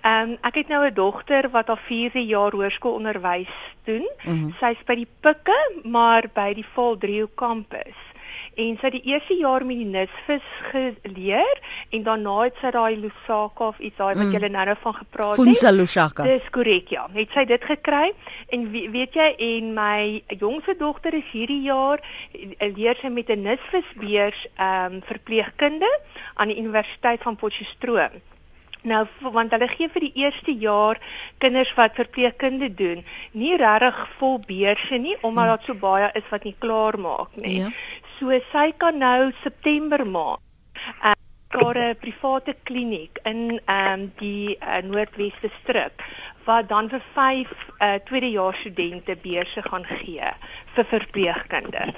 Ehm 0.00 0.32
um, 0.32 0.36
ek 0.48 0.62
het 0.62 0.68
nou 0.72 0.80
'n 0.86 0.94
dogter 0.94 1.50
wat 1.52 1.68
al 1.68 1.78
4de 1.84 2.24
jaar 2.24 2.52
hoërskoolonderwys 2.56 3.54
doen. 3.84 4.08
Mm 4.24 4.32
-hmm. 4.32 4.54
Sy's 4.60 4.80
by 4.86 4.94
die 4.94 5.10
Pikke, 5.20 5.58
maar 5.84 6.24
by 6.32 6.54
die 6.54 6.66
Valdrio 6.74 7.28
kampus 7.34 8.07
en 8.54 8.78
sy 8.80 8.86
het 8.88 8.96
die 8.96 9.12
eerste 9.12 9.36
jaar 9.38 9.64
met 9.66 9.80
die 9.80 9.88
nisvis 9.88 10.46
geleer 10.70 11.60
en 11.90 12.06
daarna 12.06 12.36
het 12.44 12.60
sy 12.62 12.70
daai 12.74 12.96
Lusaka 12.96 13.68
of 13.72 13.78
iets 13.78 13.96
daai 13.96 14.14
wat 14.14 14.24
mm. 14.24 14.32
jy 14.32 14.40
nou 14.48 14.64
nou 14.66 14.76
van 14.82 14.94
gepraat 14.94 15.36
het. 15.36 15.44
Funza 15.44 15.70
Lusaka. 15.70 16.26
Dis 16.28 16.50
korrek 16.54 16.88
ja. 16.94 17.06
Het 17.14 17.36
sy 17.36 17.44
dit 17.48 17.68
gekry 17.70 18.12
en 18.54 18.70
weet 18.70 19.18
jy 19.18 19.28
en 19.48 19.74
my 19.74 20.22
jongste 20.38 20.76
dogter 20.78 21.14
is 21.18 21.28
hierdie 21.32 21.62
jaar 21.66 22.02
eh, 22.32 22.72
leer 22.74 22.98
sy 23.00 23.12
met 23.12 23.30
'n 23.30 23.42
nisvisbeurs 23.42 24.46
ehm 24.56 24.98
um, 24.98 25.02
verpleegkunde 25.02 25.90
aan 26.34 26.48
die 26.48 26.58
Universiteit 26.58 27.22
van 27.22 27.36
Potchefstroom. 27.36 28.20
Nou 28.82 29.06
want 29.34 29.52
hulle 29.54 29.68
gee 29.68 29.88
vir 29.92 30.06
die 30.06 30.12
eerste 30.24 30.54
jaar 30.54 31.00
kinders 31.42 31.74
wat 31.78 31.98
verpleegkunde 31.98 32.70
doen 32.74 33.04
nie 33.32 33.56
regtig 33.58 33.98
vol 34.18 34.38
beurse 34.46 34.98
nie 35.02 35.16
omdat 35.20 35.44
mm. 35.44 35.48
daar 35.50 35.64
so 35.66 35.74
baie 35.74 36.10
is 36.14 36.28
wat 36.30 36.44
nie 36.44 36.54
klaar 36.58 36.98
maak 36.98 37.34
nie. 37.34 37.58
Ja. 37.58 37.70
So 38.18 38.34
sy 38.50 38.74
kan 38.74 38.98
nou 38.98 39.30
September 39.44 40.02
maak. 40.02 40.42
Uh, 41.02 41.17
daar 41.48 41.78
'n 41.78 41.96
private 42.00 42.56
kliniek 42.62 43.18
in 43.22 43.60
ehm 43.64 44.00
um, 44.00 44.12
die 44.18 44.58
uh, 44.60 44.82
Noordweste 44.82 45.50
strip 45.62 46.02
wat 46.44 46.68
dan 46.68 46.88
vir 46.88 47.02
5 47.14 47.48
uh, 47.78 47.94
tweedejaars 48.04 48.58
studente 48.58 49.16
beurse 49.22 49.62
gaan 49.62 49.84
gee 49.84 50.30
vir 50.74 50.84
verpleegkunde. 50.84 51.92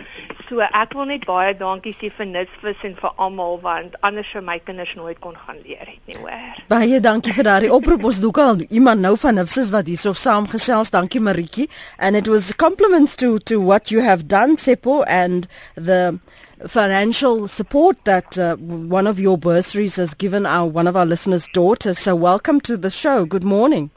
So 0.49 0.59
ek 0.59 0.93
wil 0.93 1.05
net 1.05 1.27
baie 1.29 1.55
dankie 1.57 1.95
sê 2.01 2.11
vir 2.17 2.27
Nisvis 2.27 2.83
en 2.83 2.97
vir 2.99 3.13
almal 3.17 3.61
want 3.63 3.95
anders 4.01 4.31
sou 4.31 4.43
my 4.43 4.59
kinders 4.59 4.95
nooit 4.95 5.19
kon 5.19 5.37
gaan 5.47 5.63
leer 5.63 5.87
het 5.87 6.03
nie 6.11 6.19
hoor. 6.19 6.59
Baie 6.69 7.01
dankie 7.01 7.33
vir 7.33 7.45
daardie 7.45 7.73
oproep 7.73 8.05
ons 8.05 8.21
doen 8.21 8.43
al 8.43 8.61
iemand 8.69 9.01
nou 9.01 9.17
van 9.17 9.35
Nisvis 9.35 9.71
wat 9.71 9.87
hierso 9.87 10.13
saamgesels. 10.13 10.91
Dankie 10.91 11.21
Maritjie 11.21 11.69
and 11.99 12.17
it 12.17 12.27
was 12.27 12.55
compliments 12.57 13.17
to 13.17 13.39
to 13.39 13.61
what 13.61 13.91
you 13.91 14.03
have 14.03 14.27
done 14.27 14.57
Seppo 14.57 15.03
and 15.07 15.47
the 15.75 16.19
financial 16.67 17.49
support 17.49 18.05
that 18.05 18.39
uh, 18.39 18.57
one 18.57 19.07
of 19.07 19.19
your 19.19 19.39
bursaries 19.39 19.97
has 19.97 20.15
given 20.15 20.47
our 20.47 20.67
one 20.67 20.87
of 20.87 20.97
our 20.97 21.07
listeners' 21.07 21.49
daughters. 21.53 21.99
So 21.99 22.15
welcome 22.15 22.61
to 22.63 22.77
the 22.77 22.91
show. 22.91 23.25
Good 23.25 23.45
morning. 23.45 23.91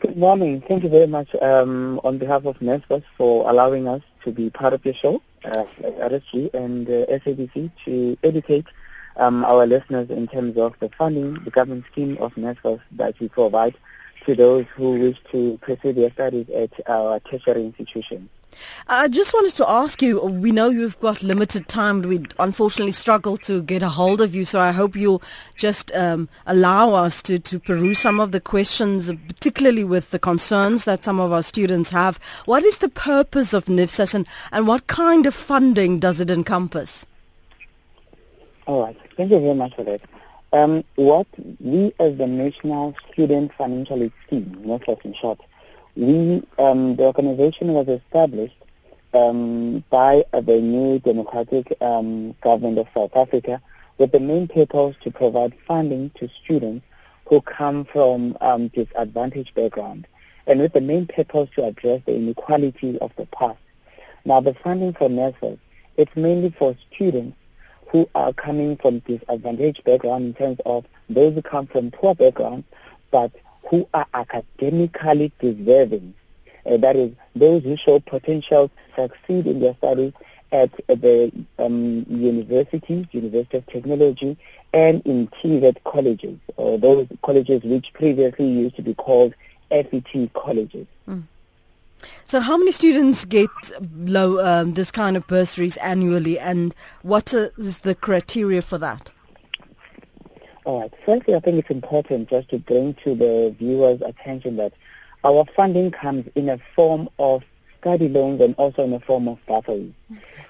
Good 0.00 0.16
morning. 0.16 0.60
Thank 0.60 0.84
you 0.84 0.88
very 0.88 1.08
much 1.08 1.34
um, 1.42 2.00
on 2.04 2.18
behalf 2.18 2.44
of 2.44 2.58
NESBUS 2.60 3.02
for 3.16 3.50
allowing 3.50 3.88
us 3.88 4.02
to 4.24 4.30
be 4.30 4.48
part 4.48 4.72
of 4.72 4.84
your 4.84 4.94
show, 4.94 5.20
uh, 5.44 5.64
RSG 5.82 6.54
and 6.54 6.88
uh, 6.88 7.06
SABC, 7.06 7.72
to 7.84 8.16
educate 8.22 8.66
um, 9.16 9.44
our 9.44 9.66
listeners 9.66 10.10
in 10.10 10.28
terms 10.28 10.56
of 10.56 10.74
the 10.78 10.88
funding, 10.90 11.34
the 11.42 11.50
government 11.50 11.84
scheme 11.90 12.16
of 12.18 12.32
NESBUS 12.34 12.80
that 12.92 13.18
we 13.18 13.28
provide 13.28 13.74
to 14.24 14.36
those 14.36 14.66
who 14.76 14.92
wish 14.92 15.18
to 15.32 15.58
pursue 15.62 15.92
their 15.92 16.12
studies 16.12 16.48
at 16.50 16.70
our 16.88 17.18
tertiary 17.20 17.64
institutions. 17.64 18.28
I 18.88 19.08
just 19.08 19.32
wanted 19.34 19.54
to 19.56 19.68
ask 19.68 20.00
you, 20.02 20.20
we 20.20 20.52
know 20.52 20.68
you've 20.68 20.98
got 21.00 21.22
limited 21.22 21.68
time. 21.68 22.02
We 22.02 22.24
unfortunately 22.38 22.92
struggle 22.92 23.36
to 23.38 23.62
get 23.62 23.82
a 23.82 23.88
hold 23.88 24.20
of 24.20 24.34
you, 24.34 24.44
so 24.44 24.60
I 24.60 24.72
hope 24.72 24.96
you'll 24.96 25.22
just 25.56 25.94
um, 25.94 26.28
allow 26.46 26.94
us 26.94 27.22
to, 27.24 27.38
to 27.38 27.58
peruse 27.58 27.98
some 27.98 28.20
of 28.20 28.32
the 28.32 28.40
questions, 28.40 29.10
particularly 29.26 29.84
with 29.84 30.10
the 30.10 30.18
concerns 30.18 30.84
that 30.84 31.04
some 31.04 31.20
of 31.20 31.32
our 31.32 31.42
students 31.42 31.90
have. 31.90 32.18
What 32.46 32.64
is 32.64 32.78
the 32.78 32.88
purpose 32.88 33.52
of 33.52 33.66
NIFSAS 33.66 34.14
and, 34.14 34.26
and 34.52 34.66
what 34.66 34.86
kind 34.86 35.26
of 35.26 35.34
funding 35.34 35.98
does 35.98 36.20
it 36.20 36.30
encompass? 36.30 37.06
All 38.66 38.84
right. 38.84 38.96
Thank 39.16 39.30
you 39.30 39.40
very 39.40 39.54
much 39.54 39.74
for 39.74 39.84
that. 39.84 40.00
Um, 40.52 40.82
what 40.94 41.26
we 41.60 41.92
as 42.00 42.16
the 42.16 42.26
National 42.26 42.94
Student 43.12 43.52
Financial 43.54 44.02
Aid 44.02 44.12
Scheme, 44.26 44.62
NIFSAS 44.64 45.04
in 45.04 45.12
short, 45.14 45.40
we 45.98 46.40
um, 46.60 46.94
the 46.94 47.02
organization 47.02 47.72
was 47.72 47.88
established 47.88 48.54
um, 49.12 49.82
by 49.90 50.24
the 50.32 50.60
new 50.60 51.00
democratic 51.00 51.76
um, 51.80 52.36
government 52.40 52.78
of 52.78 52.86
South 52.94 53.16
Africa 53.16 53.60
with 53.98 54.12
the 54.12 54.20
main 54.20 54.46
purpose 54.46 54.94
to 55.02 55.10
provide 55.10 55.52
funding 55.66 56.10
to 56.10 56.28
students 56.28 56.86
who 57.26 57.40
come 57.40 57.84
from 57.84 58.38
um, 58.40 58.68
disadvantaged 58.68 59.52
background 59.56 60.06
and 60.46 60.60
with 60.60 60.72
the 60.72 60.80
main 60.80 61.04
purpose 61.08 61.50
to 61.56 61.64
address 61.64 62.00
the 62.06 62.14
inequality 62.14 62.96
of 63.00 63.10
the 63.16 63.26
past. 63.26 63.58
Now 64.24 64.38
the 64.38 64.54
funding 64.54 64.92
for 64.92 65.08
NSFAS, 65.08 65.58
it's 65.96 66.14
mainly 66.14 66.50
for 66.50 66.76
students 66.92 67.36
who 67.88 68.08
are 68.14 68.32
coming 68.32 68.76
from 68.76 69.00
disadvantaged 69.00 69.82
background 69.82 70.26
in 70.26 70.34
terms 70.34 70.60
of 70.64 70.86
those 71.08 71.34
who 71.34 71.42
come 71.42 71.66
from 71.66 71.90
poor 71.90 72.14
backgrounds 72.14 72.66
but 73.10 73.32
who 73.68 73.88
are 73.92 74.06
academically 74.14 75.32
deserving 75.40 76.14
Uh, 76.68 76.76
that 76.76 76.96
is, 76.96 77.12
those 77.34 77.62
who 77.62 77.76
show 77.76 77.98
potential 78.00 78.68
to 78.68 79.08
succeed 79.08 79.46
in 79.46 79.60
their 79.60 79.74
studies 79.74 80.12
at 80.52 80.70
the 80.86 81.32
um, 81.58 82.04
universities, 82.08 83.06
University 83.12 83.58
of 83.58 83.66
Technology, 83.66 84.36
and 84.72 85.00
in 85.06 85.28
TVET 85.28 85.82
colleges, 85.84 86.38
or 86.56 86.78
those 86.78 87.06
colleges 87.22 87.62
which 87.62 87.92
previously 87.94 88.46
used 88.46 88.76
to 88.76 88.82
be 88.82 88.94
called 88.94 89.34
FET 89.70 90.32
colleges. 90.34 90.86
Mm. 91.08 91.24
So, 92.26 92.40
how 92.40 92.56
many 92.56 92.72
students 92.72 93.24
get 93.24 93.50
low 93.96 94.44
um, 94.44 94.74
this 94.74 94.90
kind 94.90 95.16
of 95.16 95.26
bursaries 95.26 95.76
annually, 95.78 96.38
and 96.38 96.74
what 97.02 97.32
is 97.32 97.78
the 97.78 97.94
criteria 97.94 98.62
for 98.62 98.78
that? 98.78 99.12
All 100.68 100.80
right. 100.80 100.92
Firstly, 101.06 101.34
I 101.34 101.40
think 101.40 101.56
it's 101.56 101.70
important 101.70 102.28
just 102.28 102.50
to 102.50 102.58
bring 102.58 102.92
to 103.02 103.14
the 103.14 103.56
viewers' 103.58 104.02
attention 104.02 104.56
that 104.56 104.74
our 105.24 105.46
funding 105.56 105.90
comes 105.90 106.28
in 106.34 106.50
a 106.50 106.58
form 106.76 107.08
of 107.18 107.42
study 107.80 108.06
loans 108.06 108.42
and 108.42 108.54
also 108.56 108.84
in 108.84 108.92
a 108.92 109.00
form 109.00 109.28
of 109.28 109.38
bursaries. 109.46 109.94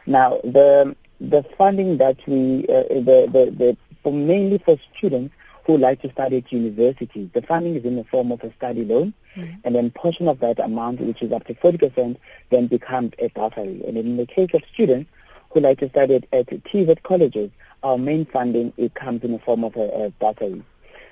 Now, 0.07 0.41
the 0.43 0.97
the 1.21 1.45
funding 1.57 1.99
that 1.99 2.17
we 2.27 2.67
uh, 2.67 2.83
the, 2.89 3.29
the 3.33 3.55
the 3.57 3.77
for 4.03 4.13
mainly 4.13 4.59
for 4.59 4.77
students 4.97 5.37
who 5.67 5.79
like 5.79 6.03
to 6.03 6.11
study 6.11 6.39
at 6.39 6.51
university, 6.51 7.31
the 7.33 7.43
funding 7.43 7.77
is 7.77 7.85
in 7.85 7.95
the 7.95 8.05
form 8.05 8.33
of 8.33 8.43
a 8.43 8.53
study 8.55 8.85
loan, 8.85 9.15
mm-hmm. 9.37 9.61
and 9.63 9.77
then 9.77 9.89
portion 9.93 10.27
of 10.27 10.41
that 10.41 10.59
amount, 10.59 11.01
which 11.01 11.23
is 11.23 11.31
up 11.31 11.47
to 11.47 11.55
forty 11.55 11.79
percent, 11.79 12.19
then 12.51 12.67
becomes 12.67 13.13
a 13.21 13.29
bursary. 13.29 13.85
And 13.87 13.97
in 13.97 14.17
the 14.17 14.27
case 14.27 14.51
of 14.53 14.63
students 14.73 15.09
who 15.51 15.61
like 15.61 15.79
to 15.81 15.89
study 15.89 16.17
at, 16.33 16.47
TVET 16.47 17.03
colleges, 17.03 17.51
our 17.83 17.99
main 17.99 18.27
funding 18.27 18.73
it 18.77 18.95
comes 18.95 19.23
in 19.23 19.33
the 19.33 19.39
form 19.39 19.65
of 19.65 19.77
a, 19.77 19.89
a 19.89 20.11
bursary. 20.11 20.63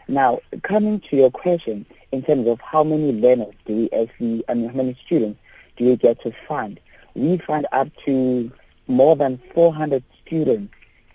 Now, 0.09 0.40
coming 0.62 1.00
to 1.00 1.16
your 1.16 1.31
question 1.31 1.87
in 2.12 2.23
terms 2.23 2.47
of 2.49 2.61
how 2.61 2.85
many 2.85 3.12
learners 3.12 3.55
do 3.64 3.75
we 3.75 3.90
actually, 3.90 4.45
I 4.49 4.55
mean, 4.55 4.69
how 4.69 4.76
many 4.76 4.97
students 5.05 5.40
do 5.76 5.87
we 5.87 5.97
get 5.97 6.23
to 6.23 6.33
fund? 6.47 6.81
We 7.14 7.38
fund 7.38 7.66
up 7.73 7.88
to 8.05 8.52
more 8.87 9.16
than 9.16 9.40
400 9.55 10.05
students 10.25 10.73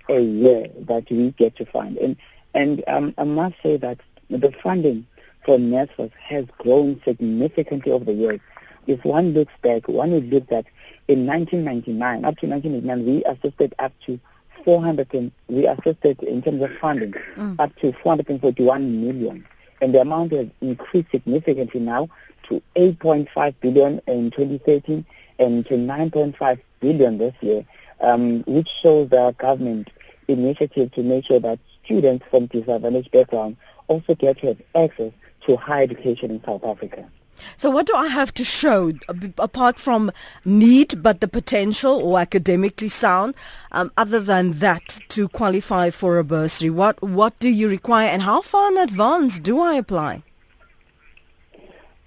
a 0.10 0.20
year 0.20 0.68
that 0.80 1.10
we 1.10 1.32
get 1.32 1.56
to 1.58 1.66
fund. 1.66 1.98
And, 1.98 2.18
and 2.54 2.84
um, 2.88 3.14
I 3.18 3.24
must 3.24 3.56
say 3.64 3.78
that 3.78 4.00
the 4.30 4.52
funding 4.64 5.08
for 5.46 5.58
NSFAS 5.58 6.12
has 6.20 6.46
grown 6.58 7.02
significantly 7.06 7.92
over 7.92 8.06
the 8.06 8.14
years. 8.14 8.40
If 8.88 9.06
one 9.06 9.34
looks 9.34 9.54
back, 9.62 9.88
one 9.88 10.12
would 10.12 10.30
look 10.30 10.48
that 10.48 10.66
in 11.12 11.26
1999, 11.26 12.24
up 12.26 12.38
to 12.38 12.48
1999, 12.48 13.06
we 13.06 13.24
assisted 13.26 13.76
up 13.80 13.92
to 14.06 14.20
400 14.64 15.14
and 15.14 15.32
we 15.48 15.68
assisted 15.68 16.24
in 16.24 16.42
terms 16.42 16.64
of 16.64 16.72
funding 16.78 17.12
mm. 17.12 17.60
up 17.60 17.76
to 17.78 17.92
441 18.04 19.06
million. 19.06 19.46
And 19.82 19.94
the 19.94 20.02
amount 20.02 20.32
has 20.32 20.48
increased 20.62 21.12
significantly 21.12 21.82
now 21.82 22.10
to 22.48 22.62
8.5 22.76 23.56
billion 23.60 24.02
in 24.08 24.32
2013 24.32 25.06
and 25.40 25.66
to 25.66 25.74
9.5 25.74 26.60
billion 26.80 27.18
this 27.18 27.34
year, 27.42 27.66
um, 28.00 28.44
which 28.44 28.70
shows 28.70 29.10
the 29.10 29.36
government 29.38 29.90
initiative 30.28 30.92
to 30.94 31.04
make 31.04 31.26
sure 31.26 31.40
that 31.40 31.60
students 31.84 32.26
from 32.30 32.46
disadvantaged 32.46 33.12
backgrounds 33.12 33.58
also 33.88 34.16
get 34.16 34.38
to 34.40 34.48
have 34.48 34.62
access 34.76 35.12
to 35.46 35.58
higher 35.58 35.84
education 35.84 36.32
in 36.32 36.44
South 36.44 36.64
Africa. 36.64 37.10
So 37.58 37.70
what 37.70 37.88
do 37.88 37.96
I 37.96 38.08
have 38.08 38.34
to 38.36 38.44
show 38.44 38.94
apart 39.38 39.80
from 39.80 40.12
need 40.46 41.02
but 41.04 41.22
the 41.22 41.28
potential 41.28 42.02
or 42.02 42.20
academically 42.20 42.90
sound 42.90 43.36
um, 43.72 43.92
other 43.98 44.20
than 44.20 44.52
that 44.60 45.00
to 45.10 45.28
qualify 45.28 45.90
for 45.90 46.18
a 46.18 46.24
bursary? 46.24 46.70
What 46.70 47.02
what 47.02 47.38
do 47.40 47.50
you 47.50 47.68
require 47.68 48.08
and 48.08 48.22
how 48.22 48.42
far 48.42 48.72
in 48.72 48.78
advance 48.78 49.40
do 49.40 49.60
I 49.60 49.76
apply? 49.76 50.24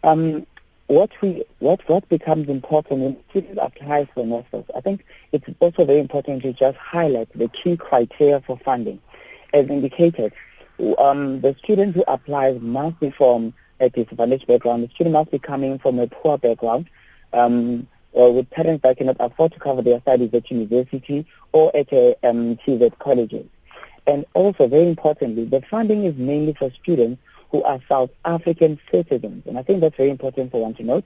Um, 0.03 0.47
what 0.87 1.11
we 1.23 1.43
what 1.61 1.81
what 1.89 2.09
becomes 2.09 2.49
important 2.49 3.01
when 3.01 3.17
students 3.31 3.59
apply 3.63 4.07
for 4.15 4.25
NSFAS, 4.25 4.65
I 4.77 4.81
think 4.81 5.05
it's 5.33 5.47
also 5.61 5.85
very 5.85 5.99
important 5.99 6.43
to 6.43 6.53
just 6.53 6.77
highlight 6.77 7.29
the 7.35 7.49
key 7.49 7.77
criteria 7.77 8.41
for 8.41 8.59
funding. 8.59 9.01
As 9.53 9.67
indicated, 9.69 10.33
um, 10.99 11.41
the 11.41 11.55
student 11.63 11.95
who 11.95 12.05
applies 12.07 12.61
must 12.61 13.01
be 13.01 13.11
from 13.11 13.55
a 13.81 13.89
disadvantaged 13.89 14.47
background. 14.47 14.85
The 14.85 14.89
student 14.89 15.15
must 15.15 15.31
be 15.31 15.39
coming 15.39 15.79
from 15.79 15.99
a 15.99 16.07
poor 16.07 16.39
background, 16.39 16.89
um, 17.33 17.87
or 18.13 18.33
with 18.33 18.51
parents 18.51 18.83
that 18.83 18.97
cannot 18.97 19.17
afford 19.21 19.53
to 19.53 19.59
cover 19.59 19.83
their 19.83 20.01
studies 20.01 20.33
at 20.33 20.51
university 20.51 21.27
or 21.53 21.75
at 21.77 21.93
a 21.93 22.17
um, 22.23 22.57
TVET 22.57 22.99
colleges. 22.99 23.47
And 24.07 24.27
also, 24.35 24.69
very 24.69 24.89
importantly, 24.89 25.45
the 25.45 25.63
funding 25.63 26.05
is 26.05 26.17
mainly 26.17 26.53
for 26.53 26.71
students 26.71 27.21
who 27.51 27.63
are 27.63 27.81
South 27.89 28.11
African 28.25 28.79
citizens. 28.91 29.47
And 29.47 29.59
I 29.59 29.63
think 29.63 29.81
that's 29.81 29.97
very 29.97 30.11
important 30.11 30.51
for 30.51 30.63
one 30.63 30.75
to 30.75 30.83
note. 30.83 31.05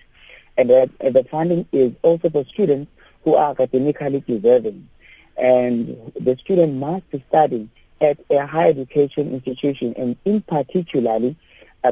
And 0.57 0.71
that 0.71 0.91
uh, 1.01 1.11
the 1.11 1.25
funding 1.25 1.67
is 1.73 1.93
also 2.03 2.31
for 2.31 2.45
students 2.45 2.91
who 3.23 3.35
are 3.35 3.53
academically 3.53 4.21
deserving. 4.21 4.89
And 5.37 6.13
the 6.19 6.37
student 6.37 6.75
must 6.75 7.09
be 7.11 7.25
studying 7.29 7.71
at 8.01 8.19
a 8.31 8.47
higher 8.47 8.71
education 8.71 9.33
institution 9.33 9.95
and 9.97 10.17
in 10.25 10.41
particularly 10.43 11.37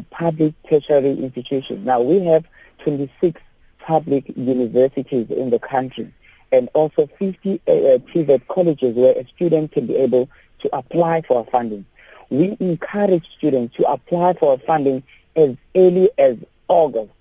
public 0.00 0.54
tertiary 0.68 1.12
institution. 1.12 1.84
Now 1.84 2.00
we 2.00 2.24
have 2.26 2.44
26 2.80 3.40
public 3.78 4.24
universities 4.36 5.30
in 5.30 5.50
the 5.50 5.58
country 5.58 6.12
and 6.52 6.68
also 6.74 7.06
50 7.18 7.54
uh, 7.54 7.70
TVET 7.70 8.46
colleges 8.48 8.94
where 8.94 9.14
a 9.16 9.26
student 9.28 9.72
can 9.72 9.86
be 9.86 9.96
able 9.96 10.28
to 10.60 10.76
apply 10.76 11.22
for 11.22 11.44
funding 11.46 11.86
we 12.30 12.56
encourage 12.60 13.28
students 13.36 13.76
to 13.76 13.84
apply 13.84 14.34
for 14.34 14.58
funding 14.58 15.02
as 15.34 15.56
early 15.74 16.10
as 16.18 16.36
August 16.68 17.12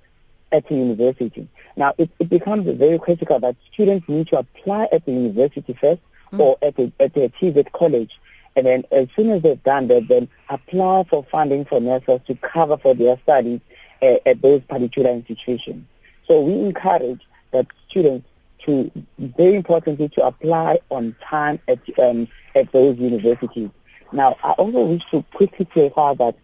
at 0.52 0.68
the 0.68 0.76
university. 0.76 1.48
Now, 1.76 1.94
it, 1.98 2.10
it 2.20 2.30
becomes 2.30 2.70
very 2.78 2.98
critical 2.98 3.40
that 3.40 3.56
students 3.72 4.08
need 4.08 4.28
to 4.28 4.40
apply 4.40 4.88
at 4.92 5.06
the 5.06 5.12
university 5.12 5.74
first 5.74 6.02
mm. 6.32 6.40
or 6.40 6.58
at 6.62 6.76
the, 6.76 6.92
at 7.00 7.14
the 7.14 7.30
TVET 7.30 7.72
college. 7.72 8.20
And 8.56 8.66
then 8.66 8.84
as 8.92 9.08
soon 9.16 9.32
as 9.32 9.42
they've 9.42 9.62
done 9.64 9.88
that, 9.90 10.08
then 10.08 10.30
apply 10.50 11.04
for 11.10 11.26
funding 11.26 11.66
for 11.66 11.82
nurses 11.82 12.22
to 12.28 12.36
cover 12.36 12.78
for 12.78 12.94
their 12.94 13.18
studies 13.24 13.60
at 14.02 14.42
those 14.42 14.62
particular 14.62 15.10
institutions. 15.12 15.86
So 16.28 16.42
we 16.42 16.54
encourage 16.54 17.22
that 17.52 17.68
students 17.90 18.28
to, 18.60 18.92
very 19.20 19.56
importantly, 19.56 20.10
to 20.10 20.26
apply 20.26 20.80
on 20.90 21.16
time 21.22 21.60
at, 21.68 21.80
um, 22.00 22.28
at 22.56 22.72
those 22.72 22.98
universities. 22.98 23.70
Now, 24.12 24.38
I 24.44 24.52
also 24.52 24.86
wish 24.86 25.06
to 25.12 25.24
quickly 25.34 25.66
clarify 25.66 26.14
that 26.16 26.36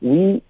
we 0.00 0.42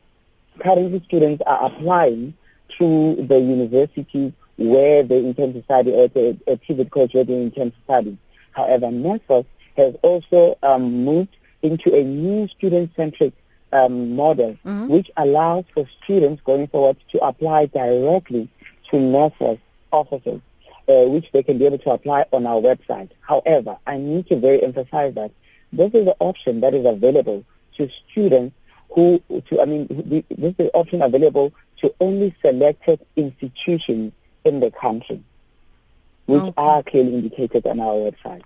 currently 0.58 1.02
students 1.06 1.42
are 1.46 1.66
applying 1.66 2.34
to 2.78 3.14
the 3.16 3.38
university 3.38 4.32
where 4.56 5.02
they 5.02 5.18
intend 5.18 5.54
to 5.54 5.62
study 5.62 5.94
at 5.98 6.16
a, 6.16 6.36
a 6.46 6.56
TVET 6.56 6.90
college 6.90 7.14
where 7.14 7.24
they 7.24 7.34
intend 7.34 7.72
to 7.74 7.80
study. 7.84 8.18
However, 8.52 8.86
NSFAS 8.86 9.46
has 9.76 9.94
also 10.02 10.56
um, 10.62 11.04
moved 11.04 11.36
into 11.62 11.94
a 11.94 12.02
new 12.04 12.46
student-centric 12.48 13.32
um, 13.72 14.14
model, 14.14 14.52
mm-hmm. 14.64 14.88
which 14.88 15.10
allows 15.16 15.64
for 15.74 15.86
students 16.02 16.42
going 16.42 16.68
forward 16.68 16.96
to 17.10 17.18
apply 17.18 17.66
directly 17.66 18.48
to 18.90 18.96
NSFAS 18.96 19.58
offices, 19.90 20.40
uh, 20.88 21.04
which 21.06 21.30
they 21.32 21.42
can 21.42 21.58
be 21.58 21.66
able 21.66 21.78
to 21.78 21.90
apply 21.90 22.26
on 22.32 22.46
our 22.46 22.60
website. 22.60 23.10
However, 23.20 23.76
I 23.86 23.96
need 23.96 24.28
to 24.28 24.36
very 24.36 24.62
emphasize 24.62 25.14
that 25.14 25.32
this 25.72 25.92
is 25.92 26.04
the 26.04 26.16
option 26.20 26.60
that 26.60 26.74
is 26.74 26.86
available 26.86 27.44
to 27.76 27.88
students 27.88 28.54
who, 28.90 29.20
to, 29.48 29.60
I 29.60 29.64
mean, 29.64 29.88
this 30.30 30.50
is 30.50 30.56
the 30.56 30.70
option 30.72 31.02
available 31.02 31.52
to 31.78 31.92
only 32.00 32.34
selected 32.40 33.00
institutions 33.16 34.12
in 34.44 34.60
the 34.60 34.70
country, 34.70 35.22
which 36.26 36.42
okay. 36.42 36.52
are 36.56 36.82
clearly 36.84 37.14
indicated 37.14 37.66
on 37.66 37.80
our 37.80 37.94
website. 38.10 38.42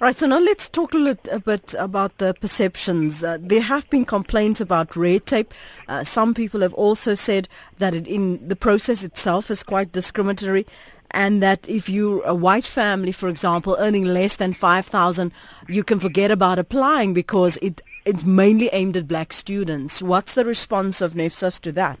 All 0.00 0.06
right, 0.06 0.16
so 0.16 0.26
now 0.26 0.38
let's 0.38 0.68
talk 0.68 0.94
a 0.94 0.98
little 0.98 1.38
bit 1.40 1.74
about 1.78 2.18
the 2.18 2.34
perceptions. 2.34 3.24
Uh, 3.24 3.38
there 3.40 3.62
have 3.62 3.88
been 3.90 4.04
complaints 4.04 4.60
about 4.60 4.96
red 4.96 5.26
tape. 5.26 5.52
Uh, 5.88 6.04
some 6.04 6.34
people 6.34 6.60
have 6.60 6.74
also 6.74 7.14
said 7.14 7.48
that 7.78 7.94
it, 7.94 8.06
in 8.06 8.46
the 8.46 8.56
process 8.56 9.02
itself 9.02 9.50
is 9.50 9.62
quite 9.62 9.92
discriminatory 9.92 10.66
and 11.10 11.42
that 11.42 11.68
if 11.68 11.88
you're 11.88 12.22
a 12.24 12.34
white 12.34 12.64
family, 12.64 13.12
for 13.12 13.28
example, 13.28 13.76
earning 13.78 14.04
less 14.04 14.36
than 14.36 14.52
5,000, 14.52 15.32
you 15.68 15.84
can 15.84 16.00
forget 16.00 16.30
about 16.30 16.58
applying 16.58 17.14
because 17.14 17.56
it, 17.58 17.80
it's 18.04 18.24
mainly 18.24 18.68
aimed 18.72 18.96
at 18.96 19.08
black 19.08 19.32
students. 19.32 20.02
What's 20.02 20.34
the 20.34 20.44
response 20.44 21.00
of 21.00 21.14
NSFAS 21.14 21.60
to 21.62 21.72
that? 21.72 21.98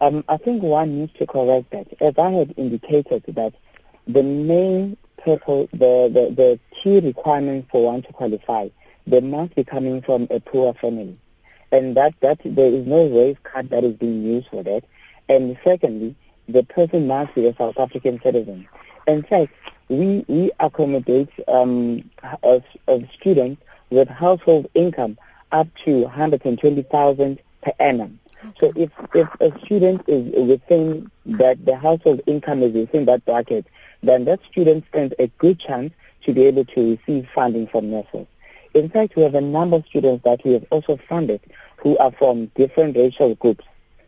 Um, 0.00 0.24
I 0.28 0.36
think 0.36 0.62
one 0.62 0.98
needs 0.98 1.12
to 1.14 1.26
correct 1.26 1.70
that. 1.70 1.86
As 2.02 2.18
I 2.18 2.30
had 2.30 2.54
indicated 2.56 3.24
that 3.28 3.54
the 4.06 4.22
main 4.22 4.98
the, 5.26 5.68
the, 5.72 6.34
the 6.34 6.60
key 6.70 7.00
requirement 7.00 7.66
for 7.70 7.86
one 7.86 8.02
to 8.02 8.12
qualify, 8.12 8.68
they 9.06 9.20
must 9.20 9.54
be 9.54 9.64
coming 9.64 10.02
from 10.02 10.26
a 10.30 10.40
poor 10.40 10.74
family. 10.74 11.18
And 11.72 11.96
that, 11.96 12.14
that 12.20 12.40
there 12.44 12.72
is 12.72 12.86
no 12.86 13.08
race 13.08 13.36
card 13.42 13.70
that 13.70 13.84
is 13.84 13.94
being 13.94 14.22
used 14.22 14.48
for 14.48 14.62
that. 14.62 14.84
And 15.28 15.58
secondly, 15.64 16.14
the 16.48 16.62
person 16.62 17.06
must 17.06 17.34
be 17.34 17.46
a 17.46 17.56
South 17.56 17.78
African 17.78 18.20
citizen. 18.22 18.68
In 19.06 19.22
fact, 19.22 19.52
we, 19.88 20.24
we 20.28 20.50
accommodate 20.58 21.30
um, 21.48 22.10
a, 22.42 22.62
a 22.88 23.08
student 23.14 23.58
with 23.90 24.08
household 24.08 24.68
income 24.74 25.18
up 25.52 25.68
to 25.84 26.02
120,000 26.02 27.38
per 27.62 27.72
annum. 27.78 28.18
So 28.60 28.72
if, 28.76 28.90
if 29.14 29.28
a 29.40 29.58
student 29.64 30.02
is 30.06 30.32
within 30.48 31.10
that, 31.26 31.64
the 31.64 31.76
household 31.76 32.20
income 32.26 32.62
is 32.62 32.72
within 32.72 33.06
that 33.06 33.24
bracket, 33.24 33.66
then 34.02 34.24
that 34.24 34.40
student 34.50 34.84
stands 34.88 35.14
a 35.18 35.28
good 35.38 35.58
chance 35.58 35.92
to 36.22 36.32
be 36.32 36.44
able 36.44 36.64
to 36.64 36.96
receive 36.96 37.28
funding 37.34 37.66
from 37.66 37.86
NSFAS. 37.86 38.26
In 38.74 38.88
fact, 38.90 39.16
we 39.16 39.22
have 39.22 39.34
a 39.34 39.40
number 39.40 39.76
of 39.76 39.86
students 39.86 40.24
that 40.24 40.44
we 40.44 40.52
have 40.52 40.66
also 40.70 40.98
funded 41.08 41.40
who 41.78 41.96
are 41.98 42.12
from 42.12 42.46
different 42.56 42.96
racial 42.96 43.34
groups. 43.36 43.64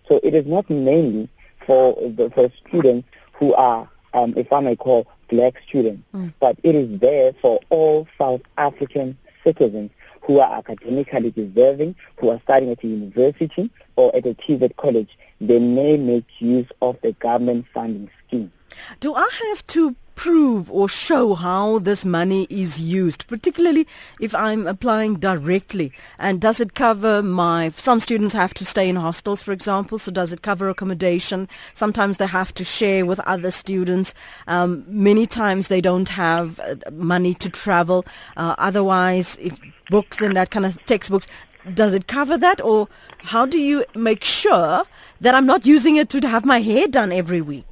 So 0.08 0.20
it 0.22 0.34
is 0.34 0.46
not 0.46 0.68
mainly 0.68 1.28
for 1.66 1.94
the, 1.94 2.30
for 2.30 2.50
students 2.66 3.08
who 3.34 3.54
are, 3.54 3.88
um, 4.14 4.34
if 4.36 4.52
I 4.52 4.60
may 4.60 4.76
call, 4.76 5.06
black 5.28 5.54
students, 5.66 6.02
mm. 6.14 6.32
but 6.40 6.58
it 6.62 6.74
is 6.74 6.98
there 7.00 7.32
for 7.34 7.60
all 7.68 8.08
South 8.18 8.40
African 8.56 9.16
citizens 9.44 9.90
who 10.22 10.40
are 10.40 10.58
academically 10.58 11.30
deserving, 11.30 11.94
who 12.18 12.30
are 12.30 12.40
studying 12.42 12.72
at 12.72 12.84
a 12.84 12.86
university 12.86 13.70
or 13.96 14.14
at 14.14 14.26
a 14.26 14.34
TVET 14.34 14.76
college. 14.76 15.16
They 15.40 15.58
may 15.58 15.96
make 15.96 16.26
use 16.40 16.68
of 16.82 17.00
the 17.02 17.12
government 17.12 17.66
funding 17.72 18.10
scheme. 18.26 18.52
Do 19.00 19.14
I 19.14 19.28
have 19.48 19.66
to 19.68 19.96
prove 20.18 20.68
or 20.68 20.88
show 20.88 21.34
how 21.34 21.78
this 21.78 22.04
money 22.04 22.44
is 22.50 22.80
used, 22.80 23.28
particularly 23.28 23.86
if 24.20 24.34
I'm 24.34 24.66
applying 24.66 25.14
directly? 25.14 25.92
And 26.18 26.40
does 26.40 26.58
it 26.58 26.74
cover 26.74 27.22
my, 27.22 27.68
some 27.68 28.00
students 28.00 28.34
have 28.34 28.52
to 28.54 28.64
stay 28.64 28.88
in 28.88 28.96
hostels, 28.96 29.44
for 29.44 29.52
example, 29.52 29.96
so 29.96 30.10
does 30.10 30.32
it 30.32 30.42
cover 30.42 30.68
accommodation? 30.68 31.48
Sometimes 31.72 32.16
they 32.16 32.26
have 32.26 32.52
to 32.54 32.64
share 32.64 33.06
with 33.06 33.20
other 33.20 33.52
students. 33.52 34.12
Um, 34.48 34.84
many 34.88 35.24
times 35.24 35.68
they 35.68 35.80
don't 35.80 36.08
have 36.08 36.58
uh, 36.58 36.74
money 36.90 37.32
to 37.34 37.48
travel. 37.48 38.04
Uh, 38.36 38.56
otherwise, 38.58 39.36
if 39.40 39.56
books 39.88 40.20
and 40.20 40.36
that 40.36 40.50
kind 40.50 40.66
of 40.66 40.84
textbooks, 40.86 41.28
does 41.74 41.94
it 41.94 42.08
cover 42.08 42.36
that 42.38 42.60
or 42.60 42.88
how 43.18 43.46
do 43.46 43.58
you 43.58 43.84
make 43.94 44.24
sure 44.24 44.84
that 45.20 45.34
I'm 45.34 45.46
not 45.46 45.64
using 45.64 45.94
it 45.94 46.08
to 46.10 46.26
have 46.26 46.44
my 46.44 46.60
hair 46.60 46.88
done 46.88 47.12
every 47.12 47.40
week? 47.40 47.67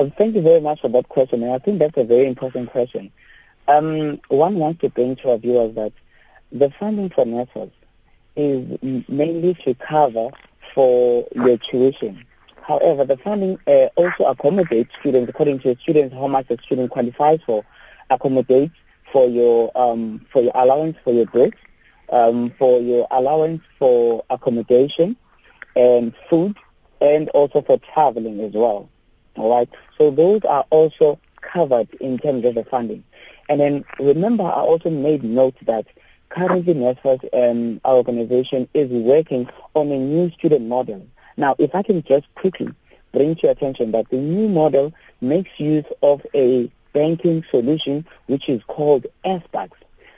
Well, 0.00 0.10
thank 0.16 0.34
you 0.34 0.40
very 0.40 0.62
much 0.62 0.80
for 0.80 0.88
that 0.88 1.10
question. 1.10 1.42
And 1.42 1.52
I 1.52 1.58
think 1.58 1.78
that's 1.78 1.98
a 1.98 2.04
very 2.04 2.24
important 2.24 2.70
question. 2.70 3.12
Um, 3.68 4.18
one 4.28 4.54
wants 4.54 4.80
to 4.80 4.88
bring 4.88 5.14
to 5.16 5.32
our 5.32 5.36
viewers 5.36 5.74
that 5.74 5.92
the 6.50 6.70
funding 6.80 7.10
for 7.10 7.26
NSFAS 7.26 7.70
is 8.34 9.04
mainly 9.10 9.52
to 9.62 9.74
cover 9.74 10.30
for 10.74 11.28
your 11.34 11.58
tuition. 11.58 12.24
However, 12.62 13.04
the 13.04 13.18
funding 13.18 13.58
uh, 13.66 13.88
also 13.94 14.24
accommodates 14.24 14.90
students 15.00 15.28
according 15.28 15.60
to 15.60 15.76
students 15.82 16.14
how 16.14 16.28
much 16.28 16.48
the 16.48 16.56
student 16.62 16.90
qualifies 16.90 17.40
for, 17.44 17.66
accommodates 18.08 18.74
for 19.12 19.28
your 19.28 19.70
um, 19.74 20.24
for 20.32 20.40
your 20.40 20.52
allowance 20.54 20.96
for 21.04 21.12
your 21.12 21.26
books, 21.26 21.58
um, 22.10 22.54
for 22.58 22.80
your 22.80 23.06
allowance 23.10 23.60
for 23.78 24.24
accommodation 24.30 25.16
and 25.76 26.14
food, 26.30 26.56
and 27.02 27.28
also 27.28 27.60
for 27.60 27.78
traveling 27.92 28.40
as 28.40 28.52
well. 28.54 28.88
All 29.40 29.56
right. 29.56 29.68
So 29.96 30.10
those 30.10 30.42
are 30.44 30.66
also 30.68 31.18
covered 31.40 31.88
in 31.94 32.18
terms 32.18 32.44
of 32.44 32.54
the 32.54 32.64
funding. 32.64 33.04
And 33.48 33.58
then 33.58 33.84
remember, 33.98 34.44
I 34.44 34.60
also 34.60 34.90
made 34.90 35.24
note 35.24 35.56
that 35.62 35.86
currently 36.28 36.74
NSFAS, 36.74 37.50
um, 37.50 37.80
our 37.84 37.94
organization, 37.94 38.68
is 38.74 38.90
working 38.90 39.48
on 39.74 39.90
a 39.90 39.98
new 39.98 40.30
student 40.32 40.68
model. 40.68 41.06
Now, 41.38 41.56
if 41.58 41.74
I 41.74 41.82
can 41.82 42.02
just 42.02 42.32
quickly 42.34 42.68
bring 43.12 43.34
to 43.36 43.42
your 43.44 43.52
attention 43.52 43.92
that 43.92 44.10
the 44.10 44.18
new 44.18 44.48
model 44.48 44.92
makes 45.22 45.58
use 45.58 45.86
of 46.02 46.24
a 46.34 46.70
banking 46.92 47.42
solution 47.50 48.04
which 48.26 48.48
is 48.48 48.62
called 48.64 49.06
SBUCS. 49.24 49.72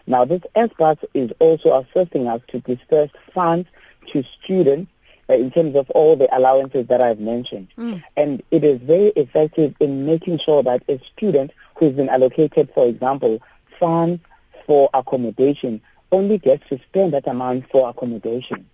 Now, 0.07 0.25
this 0.25 0.43
SBUCS 0.57 1.05
is 1.14 1.31
also 1.38 1.81
assisting 1.81 2.26
us 2.26 2.41
to 2.49 2.59
disperse 2.61 3.11
funds 3.33 3.69
to 4.09 4.25
students 4.25 4.91
in 5.35 5.51
terms 5.51 5.77
of 5.77 5.89
all 5.91 6.17
the 6.17 6.35
allowances 6.37 6.87
that 6.89 7.01
I've 7.01 7.21
mentioned. 7.21 7.69
Mm. 7.77 8.03
And 8.17 8.43
it 8.51 8.65
is 8.65 8.81
very 8.81 9.09
effective 9.09 9.75
in 9.81 10.07
making 10.07 10.39
sure 10.39 10.62
that 10.62 10.83
a 10.89 10.99
student 10.99 11.53
who 11.77 11.87
has 11.87 11.95
been 11.95 12.09
allocated, 12.09 12.71
for 12.75 12.87
example, 12.87 13.40
funds 13.79 14.23
for 14.66 14.90
accommodation 14.95 15.81
only 16.11 16.38
gets 16.38 16.68
to 16.68 16.79
spend 16.79 17.14
that 17.14 17.27
amount 17.27 17.71
for 17.71 17.88
accommodation 17.88 18.66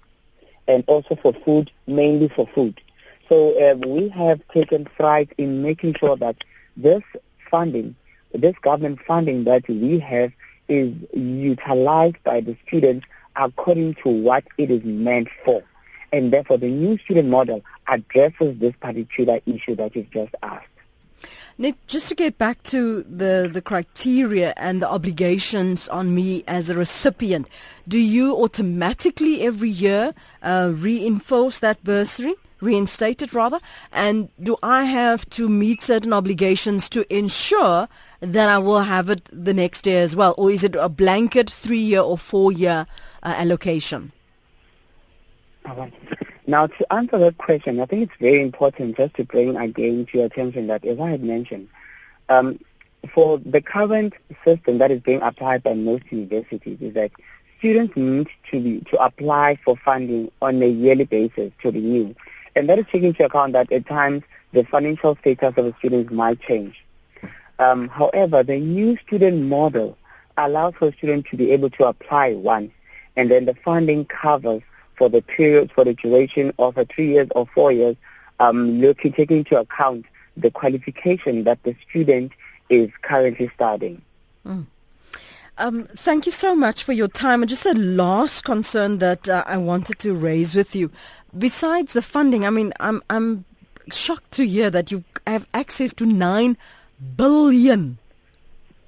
and 0.66 0.84
also 0.86 1.16
for 1.16 1.32
food, 1.32 1.70
mainly 1.86 2.28
for 2.28 2.46
food. 2.48 2.80
So 3.28 3.72
um, 3.72 3.80
we 3.82 4.08
have 4.08 4.40
taken 4.48 4.84
pride 4.84 5.34
in 5.38 5.62
making 5.62 5.94
sure 5.94 6.16
that 6.16 6.44
this 6.76 7.02
funding, 7.50 7.94
this 8.32 8.56
government 8.60 9.00
funding 9.06 9.44
that 9.44 9.66
we 9.68 9.98
have 9.98 10.32
is 10.68 10.94
utilized 11.12 12.22
by 12.24 12.40
the 12.40 12.56
students 12.66 13.06
according 13.36 13.94
to 13.94 14.08
what 14.08 14.44
it 14.58 14.70
is 14.70 14.84
meant 14.84 15.28
for 15.44 15.62
and 16.12 16.32
therefore 16.32 16.58
the 16.58 16.68
new 16.68 16.98
student 16.98 17.28
model 17.28 17.62
addresses 17.86 18.58
this 18.58 18.74
particular 18.80 19.40
issue 19.46 19.74
that 19.76 19.94
you've 19.94 20.10
just 20.10 20.34
asked. 20.42 20.66
Nick, 21.60 21.74
just 21.88 22.08
to 22.08 22.14
get 22.14 22.38
back 22.38 22.62
to 22.62 23.02
the, 23.02 23.50
the 23.52 23.60
criteria 23.60 24.54
and 24.56 24.80
the 24.80 24.88
obligations 24.88 25.88
on 25.88 26.14
me 26.14 26.44
as 26.46 26.70
a 26.70 26.76
recipient, 26.76 27.48
do 27.88 27.98
you 27.98 28.36
automatically 28.36 29.42
every 29.42 29.68
year 29.68 30.14
uh, 30.40 30.70
reinforce 30.72 31.58
that 31.58 31.82
bursary, 31.82 32.36
reinstate 32.60 33.22
it 33.22 33.32
rather? 33.32 33.58
And 33.90 34.28
do 34.40 34.56
I 34.62 34.84
have 34.84 35.28
to 35.30 35.48
meet 35.48 35.82
certain 35.82 36.12
obligations 36.12 36.88
to 36.90 37.12
ensure 37.12 37.88
that 38.20 38.48
I 38.48 38.58
will 38.58 38.82
have 38.82 39.10
it 39.10 39.28
the 39.32 39.52
next 39.52 39.84
year 39.84 40.00
as 40.00 40.14
well? 40.14 40.36
Or 40.38 40.52
is 40.52 40.62
it 40.62 40.76
a 40.76 40.88
blanket 40.88 41.50
three 41.50 41.78
year 41.78 42.02
or 42.02 42.16
four 42.16 42.52
year 42.52 42.86
uh, 43.24 43.34
allocation? 43.36 44.12
Now, 46.46 46.66
to 46.66 46.92
answer 46.92 47.18
that 47.18 47.36
question, 47.36 47.78
I 47.78 47.84
think 47.84 48.04
it's 48.04 48.20
very 48.20 48.40
important 48.40 48.96
just 48.96 49.14
to 49.14 49.24
bring 49.24 49.56
again 49.56 50.06
to 50.06 50.18
your 50.18 50.26
attention 50.26 50.66
that, 50.68 50.84
as 50.84 50.98
I 50.98 51.10
had 51.10 51.22
mentioned, 51.22 51.68
um, 52.28 52.58
for 53.12 53.38
the 53.38 53.60
current 53.60 54.14
system 54.44 54.78
that 54.78 54.90
is 54.90 55.00
being 55.00 55.22
applied 55.22 55.62
by 55.62 55.74
most 55.74 56.04
universities 56.10 56.78
is 56.80 56.94
that 56.94 57.10
students 57.58 57.96
need 57.96 58.28
to 58.50 58.60
be 58.60 58.80
to 58.90 58.96
apply 59.02 59.58
for 59.64 59.76
funding 59.76 60.30
on 60.40 60.62
a 60.62 60.68
yearly 60.68 61.04
basis 61.04 61.52
to 61.62 61.70
renew, 61.70 62.14
and 62.56 62.68
that 62.68 62.78
is 62.78 62.86
taking 62.86 63.08
into 63.08 63.24
account 63.24 63.52
that 63.52 63.70
at 63.70 63.86
times 63.86 64.22
the 64.52 64.64
financial 64.64 65.16
status 65.16 65.54
of 65.56 65.64
the 65.64 65.74
students 65.78 66.10
might 66.10 66.40
change. 66.40 66.84
Um, 67.58 67.88
however, 67.88 68.42
the 68.42 68.58
new 68.58 68.96
student 68.96 69.42
model 69.42 69.98
allows 70.36 70.74
for 70.74 70.92
students 70.92 71.28
to 71.30 71.36
be 71.36 71.50
able 71.50 71.70
to 71.70 71.86
apply 71.86 72.34
once, 72.34 72.72
and 73.16 73.30
then 73.30 73.44
the 73.44 73.54
funding 73.54 74.04
covers 74.06 74.62
for 74.98 75.08
the 75.08 75.22
period, 75.22 75.70
for 75.72 75.84
the 75.84 75.94
duration 75.94 76.52
of 76.58 76.76
a 76.76 76.84
three 76.84 77.12
years 77.12 77.28
or 77.34 77.46
four 77.46 77.72
years, 77.72 77.96
um, 78.40 78.80
looking, 78.80 79.12
taking 79.12 79.38
into 79.38 79.58
account 79.58 80.04
the 80.36 80.50
qualification 80.50 81.44
that 81.44 81.62
the 81.62 81.74
student 81.88 82.32
is 82.68 82.90
currently 83.02 83.50
studying. 83.54 84.02
Mm. 84.44 84.66
Um, 85.56 85.88
thank 85.88 86.26
you 86.26 86.32
so 86.32 86.54
much 86.54 86.84
for 86.84 86.92
your 86.92 87.08
time. 87.08 87.42
And 87.42 87.48
just 87.48 87.66
a 87.66 87.74
last 87.74 88.44
concern 88.44 88.98
that 88.98 89.28
uh, 89.28 89.42
I 89.46 89.56
wanted 89.56 89.98
to 90.00 90.14
raise 90.14 90.54
with 90.54 90.76
you. 90.76 90.90
Besides 91.36 91.92
the 91.92 92.02
funding, 92.02 92.44
I 92.44 92.50
mean, 92.50 92.72
I'm, 92.78 93.02
I'm 93.10 93.44
shocked 93.90 94.32
to 94.32 94.46
hear 94.46 94.70
that 94.70 94.92
you 94.92 95.04
have 95.26 95.46
access 95.52 95.92
to 95.94 96.06
9 96.06 96.56
billion 97.16 97.98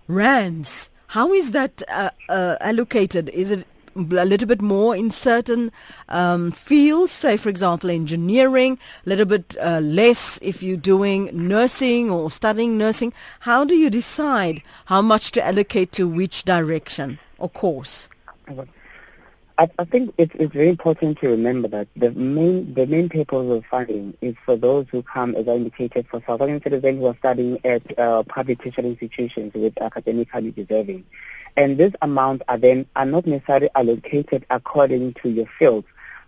rands. 0.06 0.90
How 1.08 1.32
is 1.32 1.50
that 1.50 1.82
uh, 1.88 2.10
uh, 2.28 2.56
allocated? 2.60 3.30
Is 3.30 3.50
it 3.50 3.66
a 4.00 4.24
little 4.24 4.48
bit 4.48 4.62
more 4.62 4.96
in 4.96 5.10
certain 5.10 5.72
um, 6.08 6.52
fields, 6.52 7.12
say 7.12 7.36
for 7.36 7.48
example 7.48 7.90
engineering, 7.90 8.78
a 9.06 9.08
little 9.08 9.26
bit 9.26 9.56
uh, 9.60 9.80
less 9.80 10.38
if 10.42 10.62
you're 10.62 10.76
doing 10.76 11.30
nursing 11.32 12.10
or 12.10 12.30
studying 12.30 12.78
nursing. 12.78 13.12
How 13.40 13.64
do 13.64 13.74
you 13.74 13.90
decide 13.90 14.62
how 14.86 15.02
much 15.02 15.32
to 15.32 15.44
allocate 15.44 15.92
to 15.92 16.08
which 16.08 16.44
direction 16.44 17.18
or 17.38 17.48
course? 17.48 18.08
I, 19.78 19.84
think 19.84 20.14
it's, 20.16 20.34
it's 20.36 20.54
very 20.54 20.70
important 20.70 21.18
to 21.18 21.28
remember 21.28 21.68
that 21.68 21.88
the 21.94 22.10
main 22.12 22.72
the 22.72 22.86
main 22.86 23.10
purpose 23.10 23.50
of 23.50 23.66
funding 23.66 24.16
is 24.22 24.34
for 24.46 24.56
those 24.56 24.86
who 24.88 25.02
come, 25.02 25.34
as 25.34 25.48
I 25.48 25.56
indicated, 25.56 26.08
for 26.08 26.22
South 26.26 26.40
African 26.40 26.62
citizens 26.62 26.98
who 26.98 27.06
are 27.06 27.16
studying 27.16 27.58
at 27.62 27.98
uh, 27.98 28.22
public 28.22 28.62
tertiary 28.62 28.88
institutions 28.88 29.52
with 29.52 29.76
academically 29.82 30.52
deserving. 30.52 31.04
And 31.56 31.76
this 31.76 31.92
amount 32.00 32.42
are 32.48 32.58
then 32.58 32.86
are 32.96 33.06
not 33.06 33.26
necessarily 33.26 33.70
allocated 33.74 34.46
according 34.50 35.14
to 35.14 35.28
your 35.28 35.46
field, 35.46 35.84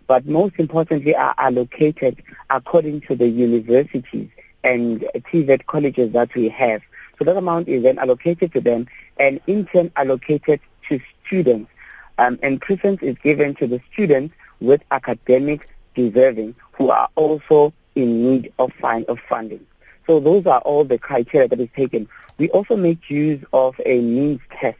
but 0.07 0.25
most 0.25 0.55
importantly 0.57 1.15
are 1.15 1.33
allocated 1.37 2.21
according 2.49 3.01
to 3.01 3.15
the 3.15 3.27
universities 3.27 4.29
and 4.63 5.01
TVET 5.01 5.65
colleges 5.65 6.11
that 6.13 6.33
we 6.35 6.49
have. 6.49 6.81
So 7.17 7.25
that 7.25 7.37
amount 7.37 7.67
is 7.67 7.83
then 7.83 7.99
allocated 7.99 8.53
to 8.53 8.61
them 8.61 8.87
and 9.19 9.39
in 9.47 9.65
turn 9.65 9.91
allocated 9.95 10.59
to 10.89 10.99
students 11.25 11.71
um, 12.17 12.39
and 12.41 12.61
preference 12.61 13.01
is 13.01 13.17
given 13.19 13.55
to 13.55 13.67
the 13.67 13.81
students 13.91 14.35
with 14.59 14.81
academic 14.91 15.69
deserving 15.95 16.55
who 16.73 16.89
are 16.89 17.09
also 17.15 17.73
in 17.95 18.23
need 18.23 18.53
of, 18.59 18.71
find, 18.73 19.05
of 19.05 19.19
funding. 19.19 19.65
So 20.07 20.19
those 20.19 20.45
are 20.45 20.59
all 20.61 20.83
the 20.83 20.97
criteria 20.97 21.47
that 21.47 21.59
is 21.59 21.69
taken. 21.75 22.09
We 22.37 22.49
also 22.49 22.75
make 22.75 23.09
use 23.09 23.43
of 23.53 23.79
a 23.85 24.01
means 24.01 24.41
test 24.49 24.77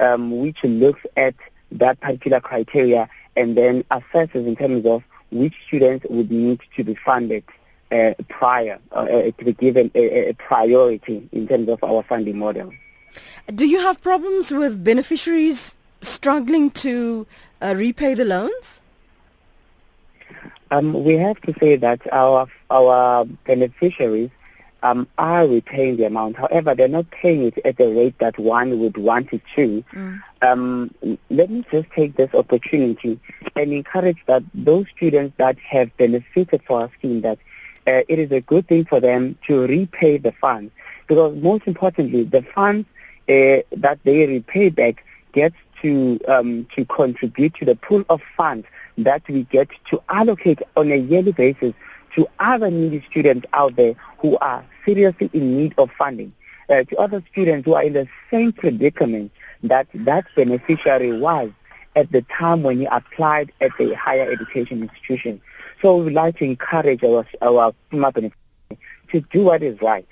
um, 0.00 0.40
which 0.40 0.64
looks 0.64 1.02
at 1.16 1.34
that 1.72 2.00
particular 2.00 2.40
criteria 2.40 3.08
and 3.36 3.56
then 3.56 3.84
assesses 3.84 4.46
in 4.46 4.56
terms 4.56 4.84
of 4.86 5.04
which 5.30 5.54
students 5.66 6.04
would 6.10 6.30
need 6.30 6.60
to 6.76 6.82
be 6.82 6.94
funded 6.94 7.44
uh, 7.92 8.14
prior 8.28 8.78
uh, 8.92 9.06
to 9.06 9.44
be 9.44 9.52
given 9.52 9.90
a, 9.94 10.30
a 10.30 10.34
priority 10.34 11.28
in 11.32 11.46
terms 11.46 11.68
of 11.68 11.82
our 11.84 12.02
funding 12.02 12.38
model. 12.38 12.72
Do 13.54 13.66
you 13.66 13.80
have 13.80 14.00
problems 14.00 14.50
with 14.50 14.82
beneficiaries 14.82 15.76
struggling 16.00 16.70
to 16.70 17.26
uh, 17.60 17.74
repay 17.76 18.14
the 18.14 18.24
loans? 18.24 18.80
Um, 20.70 21.04
we 21.04 21.14
have 21.14 21.40
to 21.42 21.54
say 21.58 21.76
that 21.76 22.00
our 22.12 22.46
our 22.70 23.24
beneficiaries 23.24 24.30
um, 24.82 25.06
are 25.18 25.46
repaying 25.46 25.96
the 25.96 26.04
amount. 26.04 26.36
However, 26.36 26.74
they're 26.74 26.88
not 26.88 27.10
paying 27.10 27.42
it 27.42 27.58
at 27.64 27.76
the 27.76 27.88
rate 27.88 28.18
that 28.18 28.38
one 28.38 28.78
would 28.80 28.96
want 28.96 29.32
it 29.32 29.42
to. 29.56 29.84
Mm. 29.92 30.22
Um, 30.42 31.18
let 31.28 31.50
me 31.50 31.64
just 31.70 31.90
take 31.90 32.16
this 32.16 32.32
opportunity 32.34 33.20
and 33.56 33.72
encourage 33.72 34.18
that 34.26 34.42
those 34.54 34.86
students 34.96 35.34
that 35.36 35.58
have 35.58 35.94
benefited 35.96 36.62
from 36.62 36.82
our 36.82 36.90
scheme 36.98 37.20
that 37.22 37.38
uh, 37.86 38.02
it 38.08 38.18
is 38.18 38.30
a 38.32 38.40
good 38.40 38.66
thing 38.68 38.84
for 38.84 39.00
them 39.00 39.36
to 39.46 39.66
repay 39.66 40.18
the 40.18 40.32
funds 40.32 40.72
because 41.06 41.34
most 41.36 41.66
importantly, 41.66 42.22
the 42.22 42.42
funds 42.42 42.86
uh, 43.28 43.66
that 43.72 43.98
they 44.04 44.26
repay 44.26 44.70
back 44.70 45.04
gets 45.32 45.56
to 45.82 46.20
um, 46.28 46.66
to 46.76 46.84
contribute 46.84 47.54
to 47.54 47.64
the 47.64 47.74
pool 47.74 48.04
of 48.08 48.22
funds 48.36 48.66
that 48.98 49.22
we 49.28 49.42
get 49.44 49.68
to 49.86 50.02
allocate 50.08 50.62
on 50.76 50.90
a 50.92 50.96
yearly 50.96 51.32
basis 51.32 51.74
to 52.14 52.28
other 52.38 52.70
needy 52.70 53.04
students 53.10 53.46
out 53.52 53.76
there 53.76 53.94
who 54.18 54.36
are 54.38 54.64
seriously 54.84 55.30
in 55.32 55.56
need 55.56 55.74
of 55.78 55.90
funding, 55.92 56.32
uh, 56.68 56.84
to 56.84 56.96
other 56.96 57.22
students 57.30 57.64
who 57.64 57.74
are 57.74 57.84
in 57.84 57.92
the 57.92 58.08
same 58.30 58.52
predicament 58.52 59.32
that 59.62 59.86
that 59.94 60.24
beneficiary 60.34 61.18
was 61.18 61.50
at 61.96 62.10
the 62.12 62.22
time 62.22 62.62
when 62.62 62.78
he 62.78 62.86
applied 62.86 63.52
at 63.60 63.70
the 63.78 63.94
higher 63.94 64.30
education 64.30 64.82
institution. 64.82 65.40
So 65.82 65.96
we 65.96 66.04
would 66.04 66.12
like 66.12 66.36
to 66.38 66.44
encourage 66.44 67.02
our, 67.02 67.26
our 67.42 67.72
to 67.92 69.20
do 69.20 69.44
what 69.44 69.62
is 69.62 69.80
right. 69.82 70.06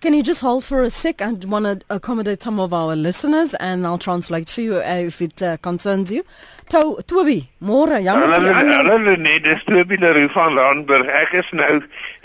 Can 0.00 0.14
you 0.14 0.22
just 0.22 0.40
hold 0.40 0.62
for 0.62 0.82
a 0.82 0.90
sec? 0.90 1.22
I 1.22 1.32
want 1.32 1.64
to 1.64 1.80
accommodate 1.88 2.42
some 2.42 2.60
of 2.60 2.72
our 2.72 2.94
listeners 2.94 3.54
and 3.54 3.86
I'll 3.86 3.98
translate 3.98 4.48
for 4.48 4.60
you 4.60 4.76
uh, 4.76 5.06
if 5.06 5.22
it 5.22 5.42
uh, 5.42 5.56
concerns 5.56 6.12
you. 6.12 6.22
To, 6.68 6.98
Toby, 7.06 7.48
môre. 7.62 8.02
Hallo, 8.04 8.52
hallo 8.52 9.16
nee, 9.16 9.38
dis 9.38 9.62
Toby 9.64 9.96
Leroux 9.96 10.28
van 10.34 10.54
Randburg. 10.58 11.06
Ek 11.06 11.32
is 11.32 11.50
nou 11.52 11.80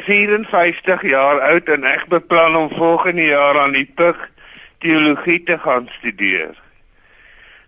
54 0.08 1.06
jaar 1.10 1.42
oud 1.52 1.70
en 1.70 1.86
ek 1.86 2.08
beplan 2.10 2.58
om 2.58 2.70
volgende 2.74 3.30
jaar 3.30 3.60
aan 3.62 3.78
die 3.78 3.86
PUG 3.86 4.18
teologie 4.82 5.44
te 5.46 5.58
gaan 5.62 5.88
studeer. 6.00 6.58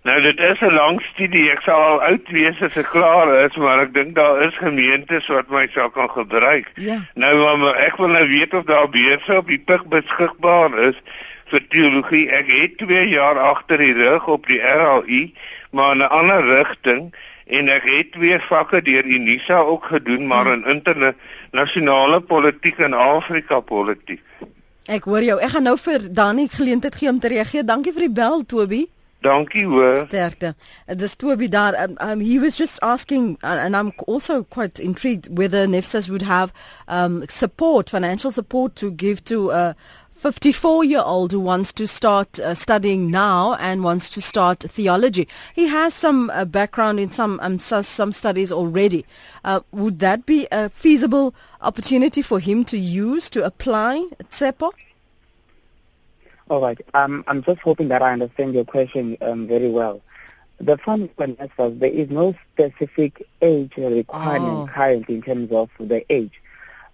Nou 0.03 0.21
dit 0.21 0.39
is 0.39 0.59
'n 0.59 0.73
lang 0.73 1.01
studie. 1.01 1.49
Ek 1.51 1.61
sal 1.61 1.81
al 1.81 2.01
oud 2.01 2.29
wees 2.29 2.61
as 2.61 2.75
ek 2.75 2.89
klaar 2.91 3.45
is, 3.45 3.55
maar 3.55 3.79
ek 3.79 3.93
dink 3.93 4.15
daar 4.15 4.41
is 4.41 4.57
gemeentes 4.57 5.27
wat 5.27 5.49
my 5.49 5.67
sal 5.71 5.89
kan 5.89 6.09
gebruik. 6.09 6.71
Ja. 6.75 6.99
Nou 7.13 7.57
maar 7.57 7.75
ek 7.75 7.95
wil 7.97 8.07
nou 8.07 8.27
weet 8.27 8.53
of 8.53 8.63
daar 8.63 8.89
beurse 8.89 9.37
op 9.37 9.47
die 9.47 9.59
PUG 9.59 9.85
beskikbaar 9.85 10.79
is 10.79 10.99
vir 11.45 11.67
teologie. 11.67 12.29
Ek 12.29 12.47
het 12.47 12.77
2 12.77 13.07
jaar 13.09 13.39
agter 13.39 13.77
die 13.77 13.93
rug 13.93 14.27
op 14.27 14.47
die 14.47 14.59
RLU, 14.59 15.31
maar 15.71 15.91
in 15.91 16.01
'n 16.01 16.09
ander 16.09 16.43
rigting 16.43 17.13
en 17.47 17.69
ek 17.69 17.83
het 17.83 18.11
twee 18.11 18.39
vakke 18.39 18.81
deur 18.81 19.05
Unisa 19.05 19.59
ook 19.59 19.85
gedoen, 19.85 20.27
maar 20.27 20.47
in 20.47 20.65
internasionale 20.65 22.19
politiek 22.19 22.77
en 22.77 22.93
Afrika 22.93 23.59
politiek. 23.59 24.21
Ek 24.85 25.03
hoor 25.03 25.23
jou. 25.23 25.39
Ek 25.39 25.49
gaan 25.49 25.63
nou 25.63 25.77
vir 25.77 26.13
Dani 26.13 26.47
geleentheid 26.51 26.95
gee 26.95 27.09
om 27.09 27.19
te 27.19 27.27
reageer. 27.27 27.65
Dankie 27.65 27.93
vir 27.93 28.01
die 28.01 28.11
bel, 28.11 28.43
Toby. 28.45 28.87
Dankie 29.23 29.65
hoor. 29.65 30.05
Sterkte. 30.07 30.55
Dis 30.88 31.15
Toby 31.17 31.49
daar. 31.49 31.73
Um, 31.75 31.97
um, 31.99 32.19
he 32.19 32.39
was 32.39 32.57
just 32.57 32.79
asking 32.81 33.38
uh, 33.43 33.47
and 33.47 33.75
I'm 33.75 33.93
also 34.07 34.43
quite 34.43 34.79
intrigued 34.79 35.27
whether 35.38 35.65
NEFSAS 35.67 36.09
would 36.09 36.23
have 36.23 36.51
um, 36.88 37.25
support, 37.29 37.89
financial 37.89 38.31
support 38.31 38.75
to 38.75 38.91
give 38.91 39.23
to 39.25 39.51
a 39.51 39.75
54-year-old 40.23 41.33
who 41.33 41.39
wants 41.39 41.73
to 41.73 41.86
start 41.86 42.39
uh, 42.39 42.55
studying 42.55 43.12
now 43.12 43.55
and 43.55 43.83
wants 43.83 44.09
to 44.09 44.21
start 44.21 44.59
theology. 44.59 45.27
He 45.53 45.67
has 45.67 45.93
some 45.93 46.29
uh, 46.29 46.45
background 46.45 46.99
in 47.01 47.12
some 47.12 47.39
um, 47.41 47.59
some 47.59 48.13
studies 48.13 48.49
already. 48.49 49.05
Uh, 49.43 49.59
would 49.71 49.99
that 49.99 50.25
be 50.25 50.47
a 50.49 50.69
feasible 50.69 51.36
opportunity 51.59 52.21
for 52.21 52.39
him 52.39 52.63
to 52.65 52.77
use 52.77 53.29
to 53.31 53.43
apply 53.43 54.07
at 54.17 54.29
SEPO? 54.29 54.71
All 56.49 56.62
right. 56.62 56.79
Um, 56.93 57.23
I'm 57.27 57.43
just 57.43 57.62
hoping 57.62 57.88
that 57.89 58.01
I 58.01 58.13
understand 58.13 58.53
your 58.53 58.65
question 58.65 59.17
um, 59.21 59.47
very 59.47 59.69
well. 59.69 60.01
The 60.60 60.77
fund 60.77 61.10
NSFAS, 61.17 61.79
there 61.79 61.91
is 61.91 62.10
no 62.10 62.36
specific 62.53 63.27
age 63.41 63.73
requirement 63.75 64.69
oh. 64.69 64.69
currently 64.71 65.15
in 65.15 65.21
terms 65.21 65.51
of 65.51 65.69
the 65.79 66.06
age. 66.12 66.41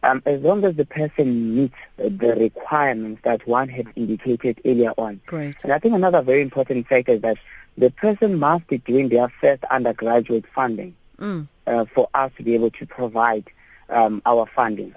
Um, 0.02 0.24
as 0.26 0.42
long 0.42 0.64
as 0.64 0.76
the 0.76 0.86
person 0.86 1.56
meets 1.56 1.76
the 1.98 2.36
requirements 2.38 3.22
that 3.24 3.46
one 3.46 3.68
had 3.68 3.88
indicated 3.98 4.62
earlier 4.64 4.94
on. 4.98 5.20
Great. 5.26 5.62
And 5.64 5.74
I 5.74 5.80
think 5.80 5.94
another 5.94 6.22
very 6.22 6.42
important 6.42 6.88
factor 6.88 7.14
is 7.14 7.22
that 7.22 7.38
the 7.78 7.92
person 7.92 8.40
must 8.40 8.66
be 8.68 8.78
doing 8.78 9.10
their 9.10 9.28
first 9.42 9.64
undergraduate 9.66 10.46
funding 10.56 10.96
mm. 11.20 11.48
uh, 11.68 11.86
for 11.94 12.10
us 12.14 12.32
to 12.38 12.44
be 12.44 12.56
able 12.56 12.72
to 12.72 12.86
provide 12.86 13.50
um, 13.90 14.22
our 14.26 14.46
funding. 14.46 14.96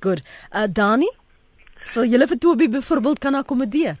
Good. 0.00 0.22
Uh, 0.50 0.66
Dani? 0.66 1.06
Sal 1.86 2.04
julle 2.06 2.26
vir 2.26 2.38
Toby 2.38 2.68
byvoorbeeld 2.68 3.18
kan 3.18 3.34
akkommodeer? 3.34 3.96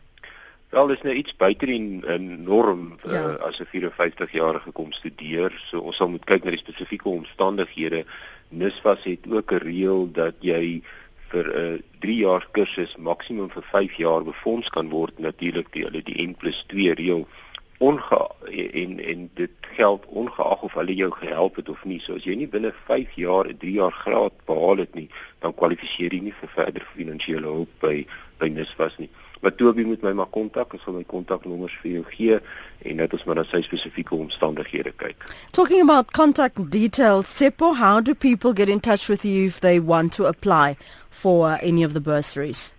Wel, 0.72 0.86
dis 0.88 1.02
nou 1.04 1.14
iets 1.14 1.36
buite 1.36 1.66
die 1.68 1.80
uh, 2.00 2.16
norm 2.16 2.94
uh, 3.04 3.12
ja. 3.12 3.22
as 3.44 3.60
'n 3.60 3.68
54-jarige 3.68 4.72
kom 4.72 4.92
studeer. 4.92 5.52
So 5.68 5.80
ons 5.80 5.96
sal 5.96 6.08
moet 6.08 6.24
kyk 6.24 6.44
na 6.44 6.54
die 6.54 6.62
spesifieke 6.62 7.08
omstandighede. 7.08 8.04
NSFAS 8.48 9.04
het 9.04 9.28
ook 9.28 9.52
'n 9.52 9.64
reël 9.68 10.08
dat 10.12 10.34
jy 10.40 10.82
vir 11.28 11.46
'n 11.46 11.74
uh, 11.74 11.78
3 12.00 12.16
jaar 12.16 12.48
kursus 12.52 12.96
maksimum 12.96 13.50
vir 13.50 13.64
5 13.72 13.96
jaar 13.96 14.24
befonds 14.24 14.68
kan 14.68 14.88
word 14.88 15.18
natuurlik 15.18 15.72
die 15.72 15.84
hulle 15.84 16.02
die 16.02 16.26
N+2 16.26 16.94
reël 16.96 17.28
onge 17.78 18.20
en 18.50 19.00
en 19.00 19.30
dit 19.34 19.50
geld 19.60 20.04
ongeag 20.06 20.62
of 20.62 20.74
hulle 20.74 20.94
jou 20.94 21.10
gehelp 21.12 21.56
het 21.56 21.68
of 21.68 21.84
nie. 21.84 22.00
So 22.00 22.14
as 22.14 22.24
jy 22.24 22.36
nie 22.36 22.48
binne 22.48 22.72
5 22.86 23.16
jaar 23.16 23.48
'n 23.48 23.58
3 23.58 23.72
jaar 23.72 23.92
graad 23.92 24.32
behaal 24.46 24.76
het 24.76 24.94
nie, 24.94 25.08
dan 25.40 25.54
kwalifiseer 25.54 26.14
jy 26.14 26.20
nie 26.20 26.34
vir 26.40 26.48
verdere 26.48 26.86
finansiële 26.94 27.46
hulp 27.46 27.68
by 27.80 28.06
by 28.38 28.48
NSFAS 28.48 28.98
nie. 28.98 29.10
Maar 29.42 29.54
Toby 29.54 29.82
moet 29.82 30.02
my 30.02 30.12
maar 30.12 30.30
kontak, 30.30 30.74
ek 30.74 30.80
sal 30.84 30.94
my 30.94 31.02
kontaknommers 31.02 31.74
vir 31.82 31.90
jou 31.92 32.04
gee 32.14 32.38
en 32.86 32.96
dit 33.02 33.12
ons 33.12 33.24
maar 33.24 33.40
na 33.40 33.44
sy 33.50 33.62
spesifieke 33.66 34.14
omstandighede 34.14 34.92
kyk. 34.96 35.26
Talking 35.50 35.82
about 35.82 36.12
contact 36.12 36.70
details, 36.70 37.26
Sepo, 37.26 37.72
how 37.74 38.00
do 38.00 38.14
people 38.14 38.52
get 38.52 38.68
in 38.68 38.80
touch 38.80 39.08
with 39.08 39.24
you 39.24 39.46
if 39.46 39.58
they 39.60 39.80
want 39.80 40.12
to 40.12 40.26
apply 40.26 40.76
for 41.10 41.58
any 41.60 41.82
of 41.82 41.92
the 41.92 42.00
bursaries? 42.00 42.72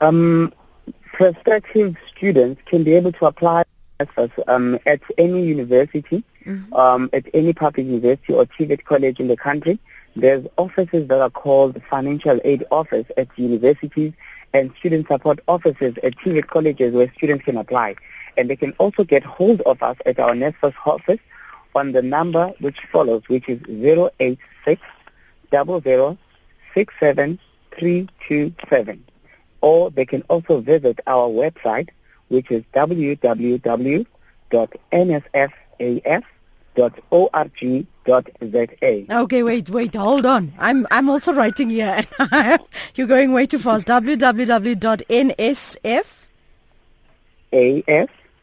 Um 0.00 0.52
prospective 1.20 1.96
students 2.08 2.60
can 2.64 2.82
be 2.82 2.94
able 2.94 3.12
to 3.12 3.26
apply 3.26 3.62
um, 4.48 4.78
at 4.86 5.02
any 5.18 5.44
university, 5.44 6.24
mm-hmm. 6.46 6.72
um, 6.72 7.10
at 7.12 7.26
any 7.34 7.52
public 7.52 7.84
university 7.84 8.32
or 8.32 8.46
TVET 8.46 8.84
college 8.84 9.20
in 9.20 9.28
the 9.28 9.36
country. 9.36 9.78
There's 10.16 10.46
offices 10.56 11.08
that 11.08 11.20
are 11.20 11.28
called 11.28 11.82
financial 11.90 12.40
aid 12.42 12.64
office 12.70 13.04
at 13.18 13.28
universities 13.36 14.14
and 14.54 14.72
student 14.78 15.08
support 15.08 15.40
offices 15.46 15.98
at 16.02 16.16
TVET 16.16 16.46
colleges 16.46 16.94
where 16.94 17.12
students 17.12 17.44
can 17.44 17.58
apply. 17.58 17.96
And 18.38 18.48
they 18.48 18.56
can 18.56 18.72
also 18.78 19.04
get 19.04 19.22
hold 19.22 19.60
of 19.62 19.82
us 19.82 19.98
at 20.06 20.18
our 20.18 20.32
NSFAS 20.32 20.72
office 20.86 21.20
on 21.74 21.92
the 21.92 22.00
number 22.00 22.46
which 22.60 22.80
follows, 22.86 23.28
which 23.28 23.46
is 23.46 23.60
086 23.68 24.80
00 25.50 26.16
67327 26.72 29.04
or 29.60 29.90
they 29.90 30.06
can 30.06 30.22
also 30.22 30.60
visit 30.60 31.00
our 31.06 31.28
website, 31.28 31.88
which 32.28 32.50
is 32.50 32.62
www.nsfaf.org.za. 32.74 34.06
Okay, 39.10 39.42
wait, 39.42 39.68
wait, 39.70 39.94
hold 39.94 40.26
on. 40.26 40.52
I'm 40.58 40.86
I'm 40.90 41.08
also 41.08 41.32
writing 41.32 41.70
here. 41.70 42.02
You're 42.94 43.06
going 43.06 43.32
way 43.32 43.46
too 43.46 43.58
fast. 43.58 43.86
www.nsfaf. 43.86 45.36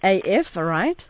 AF, 0.03 0.57
all 0.57 0.63
right. 0.63 1.07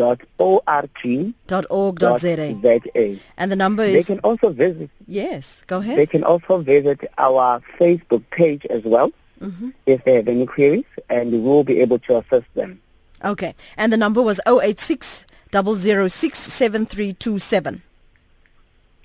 Dot 0.00 0.20
org. 0.38 1.34
Dot 1.46 1.66
org. 1.68 1.98
Dot 1.98 2.20
za. 2.20 3.20
And 3.36 3.52
the 3.52 3.56
number 3.56 3.82
is. 3.82 4.06
They 4.06 4.14
can 4.14 4.20
also 4.20 4.48
visit. 4.48 4.88
Yes, 5.06 5.62
go 5.66 5.78
ahead. 5.78 5.98
They 5.98 6.06
can 6.06 6.24
also 6.24 6.58
visit 6.62 7.00
our 7.18 7.60
Facebook 7.78 8.22
page 8.30 8.64
as 8.70 8.82
well 8.84 9.12
mm-hmm. 9.42 9.70
if 9.84 10.02
they 10.04 10.14
have 10.14 10.28
any 10.28 10.46
queries, 10.46 10.86
and 11.10 11.30
we 11.32 11.38
will 11.38 11.64
be 11.64 11.80
able 11.80 11.98
to 11.98 12.16
assist 12.16 12.46
them. 12.54 12.80
Okay, 13.22 13.54
and 13.76 13.92
the 13.92 13.98
number 13.98 14.22
was 14.22 14.40
086 14.46 15.26
006 15.52 16.62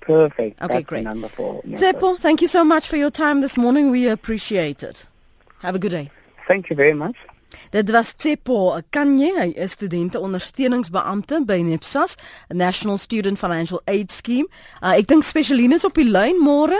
Perfect. 0.00 0.62
Okay, 0.62 0.74
That's 0.74 0.86
great. 0.86 1.04
number 1.04 1.28
four. 1.28 1.62
Zeppo, 1.64 2.16
thank 2.16 2.40
you 2.40 2.48
so 2.48 2.64
much 2.64 2.88
for 2.88 2.96
your 2.96 3.10
time 3.10 3.42
this 3.42 3.58
morning. 3.58 3.90
We 3.90 4.08
appreciate 4.08 4.82
it. 4.82 5.06
Have 5.58 5.74
a 5.74 5.78
good 5.78 5.90
day. 5.90 6.10
Thank 6.48 6.70
you 6.70 6.76
very 6.76 6.94
much. 6.94 7.16
Dit 7.70 7.90
was 7.90 8.14
Tsepo 8.14 8.80
Kanye, 8.90 9.32
hy 9.38 9.48
is 9.54 9.76
studente 9.76 10.20
ondersteuningsbeampte 10.20 11.42
by 11.46 11.60
NEPSAS, 11.66 12.16
National 12.48 12.98
Student 12.98 13.38
Financial 13.38 13.82
Aid 13.84 14.12
Scheme. 14.12 14.48
Uh, 14.82 14.94
ek 14.96 15.08
dink 15.10 15.26
spesialine 15.26 15.76
is 15.76 15.86
op 15.88 15.96
die 15.98 16.08
lyn 16.08 16.40
môre. 16.42 16.78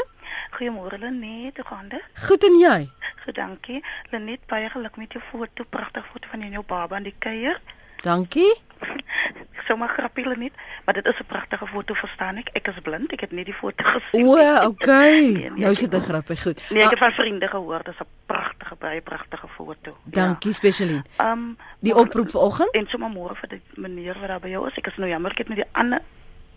Goeiemôre 0.57 0.99
Lenet, 0.99 1.57
hoe 1.57 1.67
gaan 1.69 1.89
dit? 1.89 2.03
Goed 2.27 2.45
en 2.45 2.59
jy? 2.61 2.79
Goed, 3.25 3.35
dankie. 3.35 3.81
Lenet, 4.11 4.43
baie 4.51 4.69
geluk 4.73 4.97
met 4.97 5.12
jou 5.12 5.23
foto, 5.31 5.65
pragtige 5.71 6.07
foto 6.12 6.31
van 6.33 6.47
jou 6.51 6.65
baba 6.67 6.97
aan 6.97 7.09
die 7.09 7.17
kuier. 7.19 7.61
Dankie. 8.03 8.53
Sommer 9.67 9.89
grappie 9.89 10.29
Lenet, 10.29 10.53
maar 10.85 10.95
dit 10.95 11.07
is 11.07 11.19
'n 11.19 11.27
pragtige 11.27 11.67
foto, 11.67 11.95
verstaan 11.95 12.37
ek. 12.37 12.49
Ek 12.53 12.67
is 12.67 12.81
blind, 12.83 13.12
ek 13.12 13.21
het 13.21 13.33
net 13.33 13.45
die 13.45 13.55
foto 13.55 13.85
gesien. 13.95 14.27
O, 14.27 14.65
okay. 14.65 15.21
Nee, 15.37 15.51
nee, 15.51 15.51
nou 15.51 15.75
sit 15.75 15.91
dit 15.91 16.05
grappig 16.05 16.43
goed. 16.43 16.62
Nee, 16.71 16.85
ek 16.85 16.91
het 16.91 16.99
van 16.99 17.12
vriende 17.12 17.49
gehoor, 17.49 17.83
dit 17.83 17.95
is 17.95 18.01
'n 18.01 18.09
pragtige, 18.27 18.75
baie 18.79 19.01
pragtige 19.01 19.49
foto. 19.49 19.97
Dankie 20.05 20.51
ja. 20.51 20.57
spesialine. 20.57 21.05
Ehm 21.17 21.31
um, 21.31 21.57
die 21.79 21.95
oproep 21.95 22.31
vanoggend 22.31 22.71
en 22.71 22.87
sommer 22.89 23.11
môre 23.11 23.35
vir 23.35 23.49
die 23.49 23.62
meneer 23.75 24.19
wat 24.19 24.29
daar 24.29 24.41
by 24.41 24.49
jou 24.49 24.67
is. 24.67 24.77
Ek 24.77 24.87
is 24.87 24.97
nou 24.97 25.09
jammer 25.09 25.31
ek 25.31 25.39
het 25.39 25.49
met 25.49 25.57
die 25.57 25.71
ander 25.73 26.01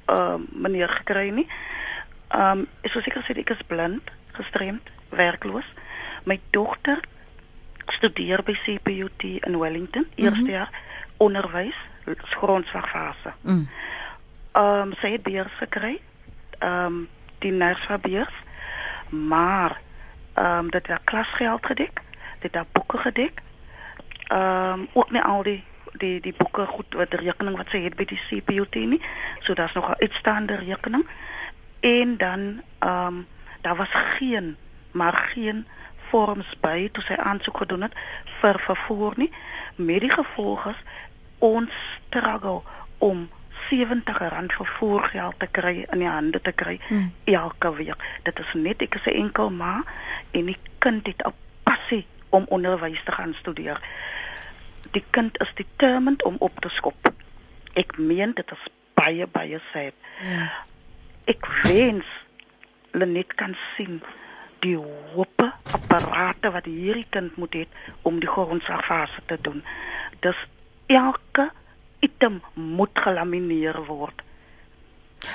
ehm 0.05 0.41
uh, 0.41 0.47
meneer 0.51 0.89
gekry 0.89 1.29
nie. 1.29 1.47
Ehm 2.27 2.59
um, 2.59 2.67
ek 2.81 2.91
sou 2.91 3.01
seker 3.03 3.23
sê 3.23 3.37
ek 3.37 3.49
is 3.49 3.65
blind, 3.67 4.11
gestremd, 4.31 4.89
werkloos. 5.09 5.65
My 6.23 6.39
dogter 6.49 6.99
studeer 7.89 8.43
by 8.45 8.53
CPUT 8.53 9.23
in 9.23 9.57
Wellington, 9.57 10.07
eerste 10.15 10.39
mm 10.39 10.45
-hmm. 10.45 10.53
jaar 10.53 10.71
onderwys, 11.17 11.75
grondslagfase. 12.17 13.33
Mm. 13.41 13.69
Ehm 14.51 14.81
um, 14.81 14.93
sy 14.93 15.11
het 15.11 15.23
beurs 15.23 15.53
gekry. 15.57 16.01
Ehm 16.59 16.85
um, 16.85 17.07
die 17.39 17.51
nersfabeurs. 17.51 18.43
Maar 19.09 19.79
ehm 20.33 20.57
um, 20.57 20.69
dit 20.71 20.87
het 20.87 21.03
klasgeld 21.03 21.65
gedek, 21.65 22.01
dit 22.39 22.53
het 22.55 22.71
boeke 22.71 22.97
gedek. 22.97 23.41
Ehm 24.27 24.79
um, 24.79 24.87
ook 24.93 25.11
nie 25.11 25.21
al 25.21 25.43
die 25.43 25.63
die 25.91 26.21
die 26.21 26.33
boeke 26.37 26.65
goed 26.65 26.93
wat 26.93 27.13
rekening 27.13 27.57
wat 27.57 27.69
sy 27.69 27.83
het 27.83 27.95
by 27.95 28.05
die 28.05 28.21
CPUT 28.27 28.75
nie. 28.75 29.01
So 29.39 29.53
daar's 29.53 29.73
nog 29.73 29.89
'n 29.89 30.01
uitstaande 30.01 30.55
rekening 30.55 31.07
en 31.79 32.17
dan 32.17 32.61
ehm 32.79 33.05
um, 33.05 33.27
daar 33.61 33.75
was 33.75 33.89
geen 33.91 34.57
maar 34.91 35.13
geen 35.13 35.67
vorms 36.09 36.55
by 36.59 36.89
toe 36.91 37.03
sy 37.03 37.13
aansoek 37.13 37.57
gedoen 37.57 37.81
het 37.81 37.97
vir 38.41 38.59
vervoer 38.59 39.13
nie 39.15 39.31
met 39.75 40.01
die 40.01 40.11
gevolg 40.11 40.65
is 40.71 40.81
ons 41.39 41.71
struggle 42.07 42.61
om 42.97 43.29
70 43.69 44.17
rand 44.17 44.53
vervoergeld 44.53 45.39
te 45.39 45.47
kry 45.47 45.85
in 45.91 45.99
die 45.99 46.07
hande 46.07 46.41
te 46.41 46.51
kry 46.51 46.79
hmm. 46.87 47.11
elke 47.23 47.73
week. 47.75 48.05
Dit 48.23 48.39
is 48.39 48.53
net 48.53 48.81
ek 48.81 48.95
is 48.95 49.05
'n 49.05 49.19
enkel 49.25 49.49
ma 49.49 49.83
en 50.31 50.45
die 50.45 50.57
kind 50.77 51.07
het 51.07 51.21
'n 51.25 51.33
passie 51.63 52.05
om 52.29 52.45
onderwys 52.49 53.03
te 53.03 53.11
gaan 53.11 53.33
studeer. 53.33 53.81
Die 54.91 55.03
kind 55.09 55.41
is 55.41 55.51
determined 55.53 56.23
om 56.23 56.35
op 56.39 56.59
te 56.59 56.69
skop. 56.69 57.13
Ek 57.73 57.97
meen 57.97 58.33
dit 58.33 58.51
is 58.51 58.71
baie 58.93 59.27
baie 59.27 59.61
sad. 59.71 59.93
Ja. 60.21 60.51
Ek 61.25 61.45
wens 61.63 62.05
Lenet 62.91 63.35
kan 63.35 63.55
sien 63.75 64.01
die 64.59 64.75
hoop 64.75 65.43
apparate 65.71 66.51
wat 66.51 66.65
hierdie 66.65 67.07
kind 67.09 67.35
moet 67.35 67.53
hê 67.53 67.65
om 68.01 68.19
die 68.19 68.29
grondslagfase 68.29 69.21
te 69.25 69.37
doen. 69.41 69.63
Dis 70.19 70.47
elke 70.89 71.49
item 72.05 72.41
moet 72.53 73.05
gelamineer 73.05 73.85
word. 73.87 74.23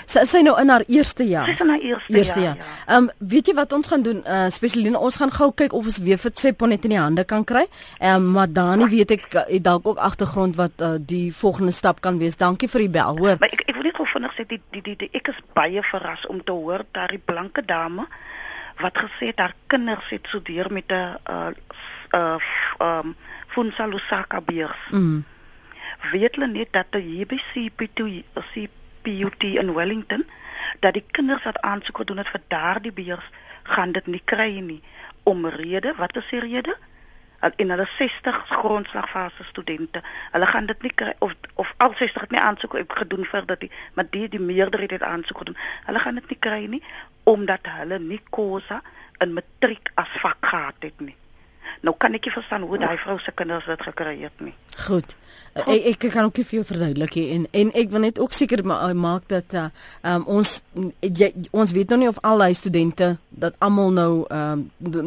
Sy 0.08 0.22
sy 0.28 0.40
nou 0.44 0.54
in 0.60 0.70
haar 0.72 0.84
eerste 0.88 1.24
jaar. 1.28 1.48
Sy 1.48 1.56
is 1.56 1.62
in 1.64 1.72
haar 1.72 1.82
eerste, 1.84 2.12
eerste 2.16 2.40
jaar. 2.40 2.56
Ehm 2.56 2.88
ja. 2.88 2.96
um, 2.96 3.08
weet 3.32 3.50
jy 3.50 3.54
wat 3.58 3.72
ons 3.76 3.90
gaan 3.92 4.04
doen? 4.04 4.22
Uh 4.24 4.46
spesialine 4.52 4.98
ons 4.98 5.18
gaan 5.20 5.32
gou 5.34 5.50
kyk 5.52 5.74
of 5.76 5.90
ons 5.90 5.98
weer 6.04 6.20
vir 6.20 6.32
Sepon 6.40 6.72
net 6.72 6.86
in 6.88 6.94
die 6.94 7.00
hande 7.00 7.24
kan 7.28 7.44
kry. 7.44 7.66
Ehm 7.98 8.22
um, 8.22 8.30
maar 8.38 8.52
Dani 8.52 8.88
weet 8.88 9.12
ek 9.18 9.26
uh, 9.34 9.44
het 9.48 9.64
dalk 9.64 9.86
ook 9.86 10.00
agtergrond 10.00 10.56
wat 10.60 10.80
uh, 10.80 10.94
die 10.98 11.28
volgende 11.34 11.74
stap 11.76 12.00
kan 12.00 12.18
wees. 12.18 12.40
Dankie 12.40 12.68
vir 12.68 12.86
die 12.86 12.92
bel, 12.96 13.18
hoor. 13.20 13.36
Maar 13.40 13.52
ek 13.52 13.66
ek 13.68 13.76
wil 13.76 13.88
net 13.90 14.00
gou 14.00 14.08
vinnig 14.14 14.38
sê 14.38 14.48
die 14.48 14.60
die 14.72 14.82
die, 14.88 14.96
die 15.04 15.10
ek 15.12 15.34
is 15.34 15.42
baie 15.52 15.84
verras 15.90 16.24
om 16.32 16.40
te 16.40 16.56
hoor 16.56 16.86
dat 16.96 17.12
die 17.12 17.20
blanke 17.20 17.64
dame 17.64 18.08
wat 18.80 18.96
gesê 18.98 19.30
het 19.30 19.38
haar 19.38 19.54
kinders 19.70 20.08
het 20.10 20.26
studeer 20.26 20.72
met 20.72 20.90
'n 20.90 21.20
uh 21.28 21.52
uh 22.16 22.38
ehm 22.80 23.12
um, 23.12 23.16
Funza 23.54 23.86
Lusaka 23.86 24.40
beurs. 24.40 24.80
Mm. 24.90 25.24
Weet 26.12 26.34
hulle 26.34 26.50
net 26.52 26.72
dat 26.72 26.92
die 26.92 27.26
BCP2 27.26 28.24
CP 28.52 28.82
PUT 29.04 29.42
in 29.44 29.72
Wellington 29.74 30.24
dat 30.80 30.96
die 30.96 31.04
kinders 31.10 31.44
wat 31.44 31.60
aansoek 31.60 31.96
gedoen 31.96 32.22
het 32.22 32.30
vir 32.32 32.40
daardie 32.48 32.92
beurs 32.92 33.30
gaan 33.62 33.92
dit 33.92 34.06
nie 34.06 34.22
kry 34.24 34.50
nie. 34.64 34.80
Omrede 35.22 35.92
wat 36.00 36.16
is 36.16 36.28
die 36.32 36.40
rede? 36.40 36.76
In 37.60 37.70
hulle 37.70 37.84
60 37.96 38.38
grondslagfase 38.48 39.44
studente. 39.44 40.00
Hulle 40.32 40.46
gaan 40.46 40.66
dit 40.66 40.82
nie 40.82 40.92
kry 41.02 41.12
of 41.18 41.34
of 41.54 41.74
al 41.76 41.92
60 41.96 42.20
het 42.26 42.32
nie 42.32 42.40
aansoek 42.40 42.78
gedoen 43.00 43.28
vir 43.32 43.48
dat 43.50 43.60
die 43.60 43.70
maar 43.94 44.08
die 44.10 44.28
die 44.28 44.40
meerderheid 44.40 44.96
het 44.96 45.04
aansoek 45.10 45.44
gedoen. 45.44 45.60
Hulle 45.90 46.04
gaan 46.06 46.20
dit 46.20 46.32
nie 46.32 46.40
kry 46.48 46.62
nie 46.76 46.82
omdat 47.24 47.68
hulle 47.76 47.98
nie 47.98 48.22
kosa 48.30 48.80
in 49.20 49.36
matriek 49.36 49.92
as 50.00 50.16
vak 50.24 50.40
gehad 50.52 50.88
het 50.88 51.00
nie 51.00 51.16
Nou 51.80 51.94
kan 51.98 52.14
ek 52.14 52.24
nie 52.24 52.32
verstaan 52.32 52.62
hoe 52.62 52.78
daai 52.78 52.96
vrou 52.98 53.18
se 53.18 53.32
kinders 53.32 53.66
dit 53.66 53.82
gekry 53.82 54.16
het 54.22 54.40
nie. 54.40 54.54
Goed. 54.86 55.16
Ek 55.54 55.84
ek 55.86 56.04
kan 56.10 56.26
ook 56.26 56.40
vir 56.42 56.56
jou 56.58 56.64
verduidelik 56.66 57.14
en 57.20 57.44
en 57.54 57.68
ek 57.78 57.90
wil 57.92 58.02
net 58.02 58.18
ook 58.18 58.32
seker 58.34 58.64
ma 58.66 58.92
maak 58.92 59.28
dat 59.30 59.54
uh, 59.54 59.68
um, 60.02 60.24
ons 60.26 60.62
jy, 61.00 61.30
ons 61.54 61.72
weet 61.72 61.90
nog 61.94 62.00
nie 62.00 62.08
of 62.10 62.18
al 62.26 62.42
die 62.42 62.56
studente 62.58 63.12
dat 63.30 63.54
almal 63.62 63.92
nou 63.94 64.24
um, 64.34 64.64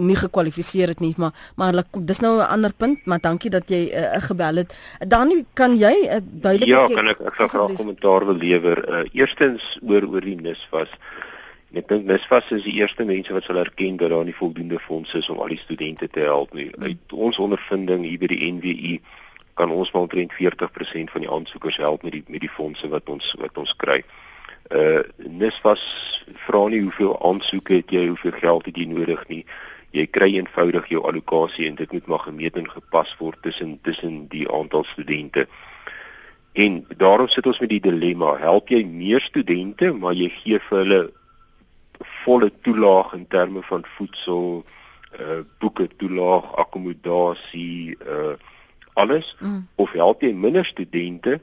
nie 0.08 0.16
gekwalifiseer 0.16 0.94
het 0.94 1.04
nie, 1.04 1.14
maar 1.18 1.36
maar 1.56 1.84
dis 2.00 2.24
nou 2.24 2.38
'n 2.40 2.48
ander 2.48 2.74
punt, 2.74 3.06
maar 3.06 3.20
dankie 3.20 3.52
dat 3.52 3.70
jy 3.70 3.92
uh, 3.92 4.22
gebel 4.24 4.64
het. 4.64 4.76
Dan 5.08 5.46
kan 5.54 5.76
jy 5.76 5.94
uh, 6.08 6.22
duidelik 6.24 6.70
Ja, 6.70 6.88
kan 6.88 7.08
ek 7.08 7.20
ek 7.20 7.36
sal 7.36 7.48
graag 7.48 7.76
kommentaar 7.76 8.26
wil 8.26 8.36
lewer. 8.40 8.78
Uh, 8.88 9.04
eerstens 9.12 9.80
oor 9.84 10.08
oor 10.08 10.22
die 10.22 10.40
NIS 10.40 10.68
was 10.72 10.90
Ek 11.76 11.88
dink 11.90 12.06
Misvas 12.08 12.48
is 12.56 12.64
die 12.64 12.78
eerste 12.80 13.04
mense 13.04 13.34
wat 13.36 13.44
sal 13.44 13.60
erken 13.60 13.98
dat 14.00 14.14
daar 14.14 14.24
nie 14.24 14.36
voldoende 14.36 14.80
fondse 14.80 15.18
is 15.20 15.28
om 15.30 15.42
al 15.44 15.52
die 15.52 15.60
studente 15.60 16.08
te 16.08 16.24
help 16.24 16.54
nie. 16.56 16.70
Hmm. 16.72 16.84
Uit 16.84 17.16
ons 17.28 17.40
ondervinding 17.44 18.06
hier 18.08 18.22
by 18.22 18.30
die 18.32 18.52
NWU 18.54 18.94
kan 19.60 19.74
ons 19.74 19.92
maar 19.92 20.06
omtrent 20.06 20.36
40% 20.38 21.12
van 21.12 21.26
die 21.26 21.32
aansoekers 21.32 21.80
help 21.84 22.06
met 22.06 22.14
die 22.16 22.24
met 22.28 22.46
die 22.46 22.54
fondse 22.54 22.88
wat 22.88 23.10
ons 23.10 23.34
wat 23.42 23.58
ons 23.60 23.76
kry. 23.84 24.00
Uh 24.72 25.04
Misvas 25.28 25.84
vra 26.46 26.68
nie 26.72 26.86
hoeveel 26.86 27.18
aansoeke 27.20 27.82
het 27.82 27.92
jy, 27.92 28.06
hoeveel 28.14 28.38
geld 28.40 28.72
het 28.72 28.80
jy 28.80 28.88
nodig 28.94 29.28
nie. 29.28 29.44
Jy 29.92 30.08
kry 30.08 30.32
eenvoudig 30.38 30.88
jou 30.94 31.04
allocasie 31.04 31.68
en 31.68 31.76
dit 31.76 31.92
moet 31.92 32.08
maar 32.08 32.24
gemeet 32.30 32.56
en 32.56 32.70
gepas 32.70 33.12
word 33.20 33.42
tussen 33.44 33.80
tussen 33.84 34.28
die 34.32 34.48
aantal 34.48 34.88
studente. 34.88 35.48
En 36.54 36.86
daarom 36.98 37.28
sit 37.28 37.46
ons 37.46 37.60
met 37.60 37.70
die 37.70 37.84
dilemma, 37.84 38.38
help 38.40 38.72
jy 38.74 38.86
meer 38.88 39.22
studente, 39.22 39.92
maar 39.94 40.16
jy 40.18 40.32
gee 40.40 40.60
vir 40.70 40.84
hulle 40.84 41.02
volle 42.28 42.52
toelaag 42.62 43.14
in 43.14 43.28
terme 43.28 43.64
van 43.64 43.86
voedsel, 43.96 44.66
uh 45.20 45.40
boeke 45.60 45.88
toelaag, 45.98 46.52
akkommodasie, 46.64 47.98
uh 48.04 48.36
alles 48.98 49.36
mm. 49.40 49.68
of 49.76 49.92
help 49.92 50.24
jy 50.26 50.34
minder 50.34 50.66
studente 50.66 51.40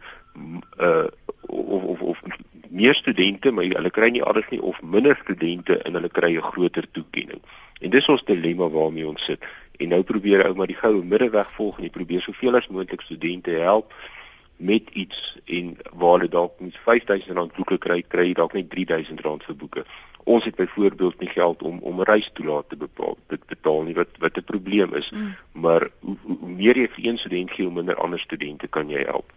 uh 0.80 1.06
of 1.46 1.82
of 1.82 2.00
of 2.02 2.22
meer 2.68 2.94
studente 2.94 3.52
maar 3.54 3.68
hulle 3.70 3.92
kry 3.94 4.10
nie 4.10 4.22
alles 4.22 4.48
nie 4.50 4.60
of 4.62 4.80
minder 4.82 5.16
studente 5.22 5.78
en 5.86 5.94
hulle 5.94 6.10
kry 6.10 6.34
'n 6.36 6.48
groter 6.52 6.86
toekenning. 6.90 7.42
En 7.80 7.90
dis 7.90 8.08
ons 8.08 8.24
dilemma 8.24 8.68
waarmee 8.68 9.08
ons 9.08 9.24
sit. 9.24 9.44
En 9.78 9.88
nou 9.88 10.02
probeer 10.02 10.46
ou 10.46 10.54
maar 10.54 10.66
die 10.66 10.82
goue 10.82 11.04
middeweg 11.04 11.50
volg 11.54 11.78
en 11.78 11.84
jy 11.84 11.90
probeer 11.90 12.20
soveel 12.20 12.56
as 12.56 12.68
moontlik 12.68 13.00
studente 13.00 13.50
help 13.50 13.94
met 14.56 14.90
iets 14.92 15.38
en 15.44 15.76
waar 15.92 16.18
hulle 16.18 16.28
dalk 16.28 16.60
net 16.60 16.76
R5000 16.78 17.56
boeke 17.56 17.78
kry, 17.78 18.02
kry 18.02 18.26
jy 18.26 18.34
dalk 18.34 18.52
net 18.52 18.74
R3000 18.74 19.46
vir 19.46 19.56
boeke 19.56 19.84
ons 20.24 20.44
het 20.44 20.54
byvoorbeeld 20.54 21.20
nie 21.20 21.28
geld 21.28 21.62
om 21.62 21.78
om 21.78 22.02
reistoelaat 22.02 22.68
te 22.68 22.76
bepaal 22.76 23.16
dit 23.26 23.46
betaal 23.46 23.82
nie 23.82 23.94
wat 23.94 24.08
wat 24.18 24.36
'n 24.36 24.44
probleem 24.44 24.94
is. 24.94 25.10
Mm. 25.10 25.34
maar 25.52 25.88
hoe, 26.00 26.16
hoe 26.22 26.48
meer 26.48 26.76
jy 26.76 26.88
vir 26.88 27.06
een 27.06 27.18
student 27.18 27.50
gee 27.50 27.64
hoe 27.64 27.74
minder 27.74 27.96
ander 27.96 28.18
studente 28.18 28.66
kan 28.66 28.88
jy 28.88 29.02
help. 29.06 29.32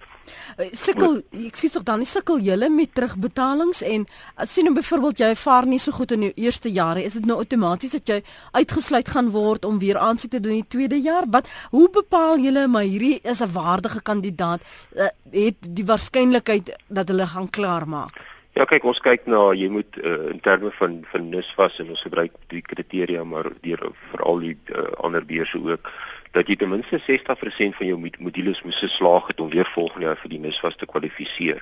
Eh, 0.57 0.71
sukkel 0.75 1.21
ek 1.47 1.55
sien 1.55 1.71
tog 1.73 1.83
dan 1.87 2.01
nie 2.01 2.09
sukkel 2.09 2.39
julle 2.43 2.69
met 2.73 2.93
terugbetalings 2.97 3.81
en 3.87 4.05
as 4.35 4.53
sien 4.53 4.67
nou 4.67 4.73
byvoorbeeld 4.75 5.21
jy 5.23 5.31
vaar 5.39 5.67
nie 5.69 5.79
so 5.79 5.95
goed 5.95 6.11
in 6.15 6.27
jou 6.27 6.31
eerste 6.35 6.71
jare 6.73 7.03
is 7.03 7.13
dit 7.13 7.25
nou 7.25 7.37
outomaties 7.37 7.95
dat 7.97 8.07
jy 8.07 8.21
uitgesluit 8.51 9.11
gaan 9.15 9.29
word 9.35 9.65
om 9.65 9.79
weer 9.79 9.97
aansoek 9.97 10.31
te 10.31 10.39
doen 10.39 10.57
in 10.57 10.65
die 10.65 10.75
tweede 10.77 10.99
jaar? 11.01 11.27
Wat 11.31 11.47
hoe 11.71 11.89
bepaal 11.89 12.39
julle 12.43 12.67
maar 12.67 12.87
hierdie 12.87 13.19
is 13.23 13.41
'n 13.41 13.51
waardige 13.51 14.01
kandidaat 14.01 14.61
uh, 14.95 15.07
het 15.31 15.57
die 15.61 15.85
waarskynlikheid 15.85 16.75
dat 16.87 17.07
hulle 17.07 17.27
gaan 17.27 17.49
klaarmaak 17.49 18.36
Ja 18.57 18.65
kyk 18.65 18.87
ons 18.89 18.97
kyk 19.05 19.27
na 19.29 19.51
jy 19.53 19.67
moet 19.69 19.99
uh, 20.01 20.31
in 20.31 20.39
terme 20.41 20.71
van 20.79 20.93
van 21.11 21.27
NISVAS 21.29 21.75
en 21.83 21.91
ons 21.93 22.01
gebruik 22.01 22.33
die 22.49 22.63
kriteria 22.65 23.21
maar 23.21 23.51
deur 23.61 23.83
veral 24.09 24.41
die 24.41 24.55
uh, 24.73 24.87
ander 25.05 25.21
beurse 25.29 25.59
ook 25.61 25.91
dat 26.33 26.49
jy 26.49 26.55
ten 26.57 26.71
minste 26.71 26.97
60% 27.05 27.77
van 27.77 27.91
jou 27.91 27.99
modules 28.01 28.63
moet 28.65 28.79
geslaag 28.81 29.29
het 29.29 29.43
om 29.45 29.51
weer 29.53 29.69
volgende 29.75 30.09
jaar 30.09 30.17
vir 30.23 30.33
die 30.33 30.41
NISVAS 30.47 30.79
te 30.81 30.89
kwalifiseer. 30.89 31.61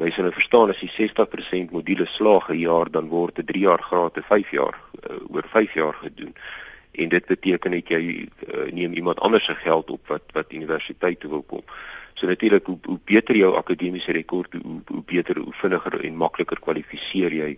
Jy 0.00 0.14
sal 0.16 0.30
nou 0.30 0.32
verstaan 0.32 0.72
as 0.72 0.80
jy 0.80 0.88
60% 0.96 1.76
modules 1.76 2.16
slaag 2.16 2.48
'n 2.48 2.62
jaar 2.62 2.88
dan 2.88 3.12
word 3.12 3.36
dit 3.36 3.52
3 3.52 3.66
jaar 3.68 3.84
graad 3.90 4.16
te 4.16 4.24
5 4.32 4.56
jaar 4.56 4.80
uh, 4.80 5.20
oor 5.28 5.44
5 5.52 5.76
jaar 5.76 5.94
gedoen. 6.00 6.32
en 6.92 7.08
dit 7.08 7.26
beteken 7.26 7.70
dat 7.70 7.88
jy 7.88 8.02
uh, 8.26 8.72
neem 8.72 8.92
iemand 8.92 9.20
anders 9.20 9.44
se 9.44 9.54
geld 9.54 9.90
op 9.90 10.08
wat 10.08 10.22
wat 10.32 10.52
universiteit 10.52 11.20
toe 11.20 11.30
wil 11.30 11.42
kom. 11.42 11.62
So 12.20 12.26
natuurlik 12.26 12.66
hoe, 12.66 12.78
hoe 12.84 12.98
beter 13.04 13.36
jou 13.36 13.54
akademiese 13.56 14.12
rekord 14.12 14.52
hoe 14.52 14.80
hoe 14.86 15.02
beter 15.06 15.38
hoe 15.40 15.52
vinniger 15.56 15.94
en 16.04 16.16
makliker 16.20 16.60
kwalifiseer 16.60 17.32
jy 17.32 17.54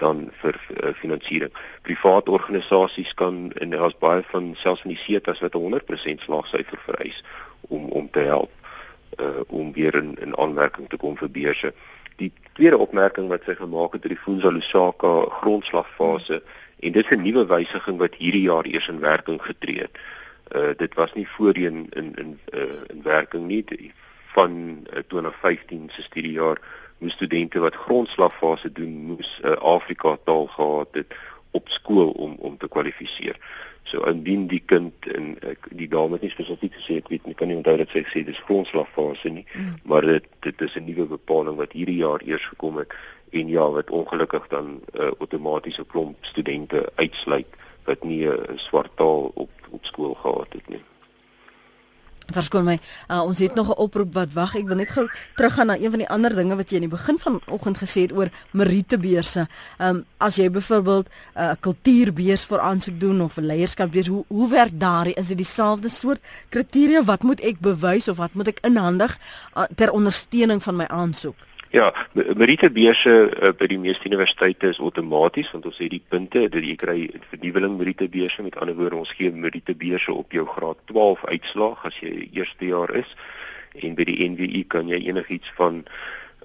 dan 0.00 0.30
vir 0.40 0.56
uh, 0.56 0.92
finansiering. 0.96 1.52
Private 1.84 2.30
organisasies 2.30 3.12
kan 3.14 3.50
en 3.60 3.74
daar's 3.74 3.98
baie 4.00 4.22
van 4.30 4.54
selfs 4.56 4.86
van 4.86 4.94
die 4.94 5.02
SETAs 5.02 5.42
wat 5.44 5.58
100% 5.60 6.24
slaagsyfer 6.24 6.80
vereis 6.86 7.20
om 7.68 7.90
om 8.00 8.08
te 8.10 8.24
help 8.30 8.72
uh, 9.20 9.44
om 9.46 9.72
weer 9.76 10.00
in 10.00 10.14
in 10.24 10.36
aanmerking 10.38 10.88
te 10.88 10.96
kom 10.96 11.18
vir 11.20 11.30
beurse. 11.30 11.72
Die 12.16 12.32
tweede 12.52 12.78
opmerking 12.80 13.28
wat 13.28 13.44
sy 13.44 13.58
gemaak 13.58 13.98
het 13.98 14.08
oor 14.08 14.14
die 14.14 14.22
Funza 14.24 14.54
Lusaka 14.54 15.12
grondslagfase 15.42 16.40
en 16.80 16.96
dit 16.96 17.04
is 17.04 17.12
'n 17.12 17.22
nuwe 17.28 17.44
wysiging 17.46 18.00
wat 18.00 18.16
hierdie 18.22 18.46
jaar 18.48 18.64
eers 18.64 18.88
in 18.88 19.04
werking 19.04 19.42
getree 19.42 19.84
het. 19.84 20.00
Uh 20.52 20.70
dit 20.76 20.94
was 20.94 21.12
nie 21.12 21.28
voorheen 21.28 21.86
in 21.90 22.14
in 22.14 22.38
uh 22.54 22.82
in 22.86 23.02
werking 23.02 23.46
nie 23.46 23.64
die, 23.64 23.92
van 24.32 24.52
uh, 24.92 24.98
2015 25.06 25.90
se 25.92 26.02
studiejaar 26.02 26.58
moes 26.98 27.12
studente 27.12 27.58
wat 27.58 27.74
grondslagfase 27.74 28.72
doen 28.72 28.92
moes 29.10 29.40
'n 29.42 29.46
uh, 29.46 29.52
Afrika 29.52 30.16
taal 30.24 30.46
gehad 30.46 30.88
het 30.92 31.14
op 31.50 31.68
skool 31.68 32.10
om 32.10 32.36
om 32.38 32.56
te 32.56 32.68
kwalifiseer. 32.68 33.36
So 33.82 34.00
indien 34.00 34.46
die 34.46 34.62
kind 34.64 35.06
en 35.06 35.36
ek 35.40 35.68
die 35.70 35.88
dame 35.88 36.12
het 36.12 36.22
nie 36.22 36.30
spesifiek 36.30 36.74
gesê 36.74 36.98
ek 37.00 37.08
weet 37.08 37.26
nie 37.26 37.34
kan 37.34 37.48
nie 37.48 37.56
onthou 37.56 37.76
dat 37.76 37.94
sy 37.94 38.02
sê 38.04 38.24
dis 38.24 38.42
grondslagfase 38.48 39.28
nie, 39.28 39.46
mm. 39.54 39.78
maar 39.82 40.06
dit 40.06 40.26
dit 40.40 40.60
is 40.60 40.76
'n 40.76 40.84
nuwe 40.84 41.06
bepaling 41.06 41.56
wat 41.56 41.72
hierdie 41.72 42.00
jaar 42.02 42.20
eers 42.24 42.46
gekom 42.46 42.76
het 42.76 42.92
en 43.30 43.48
ja 43.48 43.70
wat 43.70 43.90
ongelukkig 43.90 44.48
dan 44.48 44.66
'n 44.68 45.00
uh, 45.00 45.10
outomatiese 45.18 45.84
klomp 45.84 46.24
studente 46.24 46.92
uitsluit 46.94 47.56
wat 47.88 48.04
nie 48.04 48.28
'n 48.28 48.58
swart 48.58 48.92
taal 48.96 49.30
op 49.34 49.50
op 49.70 49.84
skool 49.84 50.14
gehad 50.14 50.52
het 50.52 50.68
nie. 50.68 50.84
Verskoon 52.28 52.66
my, 52.68 52.74
uh, 53.08 53.22
ons 53.24 53.38
het 53.40 53.54
nog 53.54 53.68
'n 53.68 53.80
oproep 53.80 54.12
wat 54.14 54.32
wag. 54.32 54.56
Ek 54.56 54.66
wil 54.68 54.76
net 54.76 54.90
gou 54.90 55.08
teruggaan 55.34 55.66
na 55.66 55.76
een 55.76 55.90
van 55.90 55.98
die 55.98 56.08
ander 56.08 56.34
dinge 56.34 56.56
wat 56.56 56.70
jy 56.70 56.74
in 56.74 56.88
die 56.88 56.96
begin 56.96 57.18
vanoggend 57.18 57.78
gesê 57.78 58.00
het 58.00 58.12
oor 58.12 58.28
Meritebeurse. 58.52 59.48
Ehm 59.78 59.96
um, 59.96 60.04
as 60.16 60.36
jy 60.36 60.50
byvoorbeeld 60.50 61.06
'n 61.08 61.40
uh, 61.40 61.52
kultuurbeurs 61.60 62.44
vir 62.44 62.60
aansoek 62.60 63.00
doen 63.00 63.20
of 63.20 63.36
'n 63.36 63.46
leierskapbeurs, 63.46 64.06
hoe 64.06 64.24
hoe 64.28 64.48
werk 64.48 64.80
daardie? 64.80 65.14
Is 65.14 65.28
dit 65.28 65.36
dieselfde 65.36 65.88
soort 65.88 66.20
kriteria 66.48 67.04
wat 67.04 67.22
moet 67.22 67.40
ek 67.40 67.60
bewys 67.60 68.08
of 68.08 68.16
wat 68.16 68.34
moet 68.34 68.48
ek 68.48 68.58
inhandig 68.60 69.18
uh, 69.56 69.62
ter 69.74 69.90
ondersteuning 69.90 70.62
van 70.62 70.76
my 70.76 70.86
aansoek? 70.86 71.47
Ja, 71.70 71.92
meritebeurse 72.12 73.10
uh, 73.28 73.50
by 73.52 73.66
die 73.68 73.76
meeste 73.80 74.08
universiteite 74.08 74.70
is 74.72 74.78
outomaties 74.80 75.50
want 75.52 75.66
ons 75.68 75.80
het 75.82 75.92
die 75.92 76.00
punte 76.00 76.46
dat 76.48 76.64
jy 76.64 76.76
kry 76.80 76.96
vernuweling 77.28 77.74
meritebeurse 77.76 78.42
met 78.46 78.56
ander 78.56 78.76
woorde 78.78 79.02
ons 79.02 79.12
gee 79.18 79.28
meritebeurse 79.32 80.14
op 80.14 80.32
jou 80.32 80.46
graad 80.48 80.80
12 80.88 81.26
uitslaag 81.28 81.84
as 81.90 82.00
jy 82.00 82.14
eerste 82.32 82.70
jaar 82.70 82.94
is 82.96 83.12
en 83.84 83.98
by 84.00 84.08
die 84.08 84.16
NWU 84.32 84.64
kan 84.72 84.88
jy 84.88 85.02
enigiets 85.10 85.52
van 85.60 85.82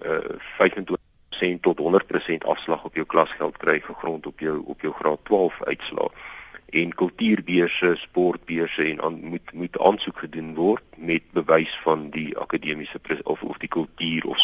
uh, 0.03 0.19
25% 0.59 1.63
tot 1.63 1.79
100% 1.79 2.49
afslag 2.51 2.83
op 2.83 2.99
jou 2.99 3.07
klasgeld 3.07 3.55
kry 3.63 3.79
vir 3.87 3.99
grond 4.03 4.27
op 4.27 4.43
jou 4.43 4.59
op 4.75 4.83
jou 4.83 4.91
graad 4.99 5.23
12 5.31 5.63
uitslaag 5.71 6.23
en 6.73 6.93
kultuurbeurse, 6.93 7.95
sportbeurse 7.95 8.83
en 8.83 9.01
aan, 9.01 9.19
moet 9.23 9.53
moet 9.53 9.79
aansoek 9.79 10.17
gedoen 10.25 10.53
word 10.55 10.83
met 10.97 11.21
bewys 11.31 11.73
van 11.83 12.09
die 12.09 12.37
akademiese 12.37 12.99
of 13.23 13.43
of 13.43 13.57
die 13.57 13.69
kultuur 13.69 14.25
of 14.25 14.39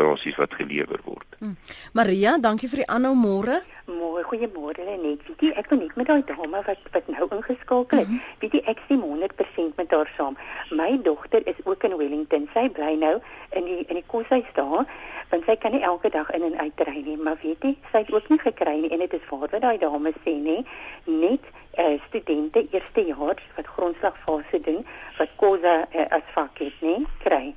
sportprestasies 0.00 0.36
wat 0.36 0.54
gelewer 0.54 1.00
word. 1.04 1.26
Hmm. 1.38 1.56
Maria, 1.92 2.38
dankie 2.38 2.68
vir 2.68 2.82
die 2.82 2.88
aanhou 2.88 3.14
môre. 3.14 3.60
Môre, 3.86 4.22
goeiemôre 4.24 4.84
net. 4.86 5.22
Weet 5.26 5.42
jy, 5.44 5.52
ek 5.58 5.70
wil 5.70 5.80
net 5.82 5.96
met 5.96 6.08
daai 6.08 6.22
dame 6.26 6.62
wat 6.66 6.90
wat 6.94 7.08
nou 7.08 7.28
ingeskakel 7.36 7.98
het. 7.98 8.08
Mm 8.08 8.14
-hmm. 8.14 8.38
Weet 8.40 8.52
jy, 8.52 8.62
ek 8.66 8.80
sien 8.88 9.00
100% 9.00 9.76
met 9.76 9.90
haar 9.90 10.10
saam. 10.16 10.36
My 10.70 10.98
dogter 11.02 11.46
is 11.46 11.58
ook 11.64 11.84
in 11.84 11.96
Wellington. 11.96 12.48
Sy 12.54 12.68
bly 12.68 12.94
nou 12.94 13.20
in 13.50 13.64
die 13.64 13.84
in 13.88 13.94
die 13.94 14.06
koshuis 14.06 14.50
daar, 14.54 14.86
want 15.30 15.44
sy 15.46 15.56
kan 15.56 15.72
nie 15.72 15.82
elke 15.82 16.10
dag 16.10 16.30
in 16.30 16.42
en 16.42 16.58
uit 16.58 16.80
ry 16.86 17.02
nie, 17.04 17.16
maar 17.16 17.38
weet 17.42 17.62
jy, 17.62 17.76
sy 17.92 17.98
het 17.98 18.12
ook 18.12 18.28
nie 18.28 18.38
gekry 18.38 18.76
nie 18.80 18.90
en 18.90 18.98
dit 18.98 19.12
is 19.12 19.28
waar 19.30 19.40
wat 19.40 19.60
daai 19.60 19.78
dame 19.78 20.12
sê, 20.24 20.32
nê, 20.34 20.64
net 21.04 21.40
uh, 21.78 22.00
studente 22.08 22.66
eerste 22.70 23.04
jaar 23.06 23.38
wat 23.56 23.66
grondslagfase 23.66 24.60
doen 24.60 24.86
wat 25.18 25.28
kosa 25.36 25.86
uh, 25.94 26.06
as 26.10 26.26
vak 26.34 26.58
het, 26.58 26.74
nê, 26.80 26.96
kry 27.18 27.54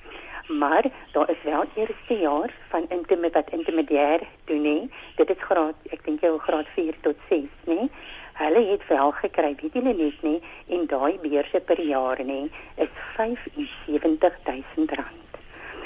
maar 0.47 0.86
daar 1.12 1.29
is 1.29 1.43
wel 1.43 1.63
eerste 1.75 2.17
jaar 2.19 2.53
van 2.69 2.86
intimate 2.89 3.34
wat 3.34 3.49
intermediair 3.49 4.19
doen 4.45 4.62
nie. 4.62 4.91
Dit 5.15 5.29
is 5.29 5.36
graad, 5.39 5.75
ek 5.89 6.06
dink 6.06 6.21
jy 6.21 6.38
graad 6.38 6.67
4 6.75 6.95
tot 7.01 7.15
6, 7.29 7.39
nê. 7.65 7.89
Hulle 8.34 8.65
het 8.71 8.88
wel 8.88 9.12
gekry, 9.12 9.56
weet 9.62 9.73
julle 9.73 9.93
net 9.93 10.21
nie, 10.25 10.41
en 10.67 10.86
daai 10.89 11.19
beurse 11.21 11.60
per 11.62 11.82
jaar 11.82 12.17
nê 12.25 12.49
is 12.75 12.89
R75000. 13.17 14.91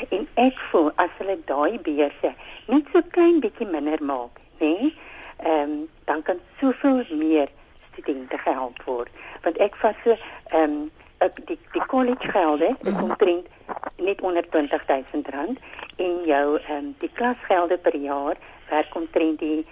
En 0.10 0.28
ek 0.36 0.60
voel 0.70 0.92
as 0.96 1.10
hulle 1.20 1.38
daai 1.46 1.80
beurse 1.84 2.34
net 2.72 2.84
so 2.94 3.02
klein 3.12 3.40
bietjie 3.44 3.68
minder 3.68 4.04
maak, 4.04 4.40
nê, 4.64 4.94
ehm 5.38 5.62
um, 5.62 5.90
dan 6.06 6.22
kan 6.24 6.40
soveel 6.60 7.04
meer 7.12 7.48
studente 7.92 8.38
gehelp 8.38 8.84
word. 8.86 9.10
Want 9.44 9.58
ek 9.58 9.76
vat 9.84 9.96
so 10.04 10.12
ehm 10.16 10.64
um, 10.64 10.92
die 11.46 11.60
die 11.74 11.86
college 11.92 12.32
gelde 12.32 12.76
is 12.80 12.94
mhm. 12.94 13.04
omtrent 13.04 13.48
net 13.98 14.22
onder 14.22 14.46
R20000 14.46 15.60
en 15.98 16.16
jou 16.26 16.60
ehm 16.60 16.78
um, 16.78 16.96
die 17.00 17.12
klasgelde 17.14 17.78
per 17.78 17.96
jaar 17.96 18.38
werk 18.70 18.96
omtrent 18.96 19.40
die 19.40 19.66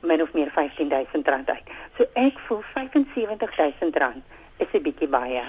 min 0.00 0.22
of 0.22 0.32
meer 0.32 0.52
R15000 0.52 1.24
uit. 1.44 1.66
So 1.96 2.04
ek 2.12 2.38
voel 2.46 2.62
R75000 2.74 4.22
is 4.58 4.70
'n 4.72 4.82
bietjie 4.82 5.08
baie. 5.08 5.44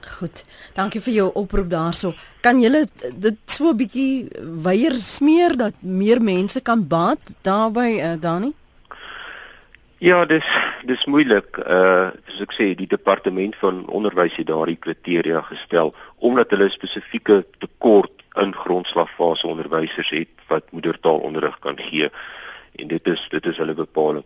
Goed. 0.00 0.44
Dankie 0.74 1.00
vir 1.00 1.12
jou 1.12 1.30
oproep 1.34 1.68
daarso. 1.70 2.14
Kan 2.40 2.60
jy 2.60 2.86
dit 3.14 3.36
so 3.46 3.70
'n 3.70 3.76
bietjie 3.76 4.28
weier 4.62 4.92
smeer 4.92 5.56
dat 5.56 5.74
meer 5.80 6.22
mense 6.22 6.60
kan 6.60 6.86
baat 6.88 7.20
daarbey 7.42 8.00
uh, 8.00 8.20
Dani? 8.20 8.54
Ja, 10.00 10.24
dis 10.24 10.46
dis 10.88 11.02
moeilik. 11.04 11.58
Uh 11.60 12.08
soos 12.24 12.46
ek 12.46 12.54
sê, 12.56 12.66
die 12.72 12.88
departement 12.88 13.52
van 13.60 13.82
onderwys 13.92 14.38
het 14.40 14.46
daardie 14.48 14.78
kriteria 14.80 15.42
gestel 15.44 15.90
omdat 16.24 16.54
hulle 16.54 16.70
spesifieke 16.72 17.42
tekort 17.60 18.22
in 18.40 18.54
grondslagfase 18.56 19.44
onderwysers 19.46 20.08
het 20.16 20.46
wat 20.48 20.70
moedertaalonderrig 20.72 21.58
kan 21.60 21.76
gee. 21.76 22.08
En 22.80 22.88
dit 22.88 23.10
is 23.12 23.26
dit 23.28 23.46
is 23.52 23.60
hulle 23.60 23.74
bepaling. 23.76 24.24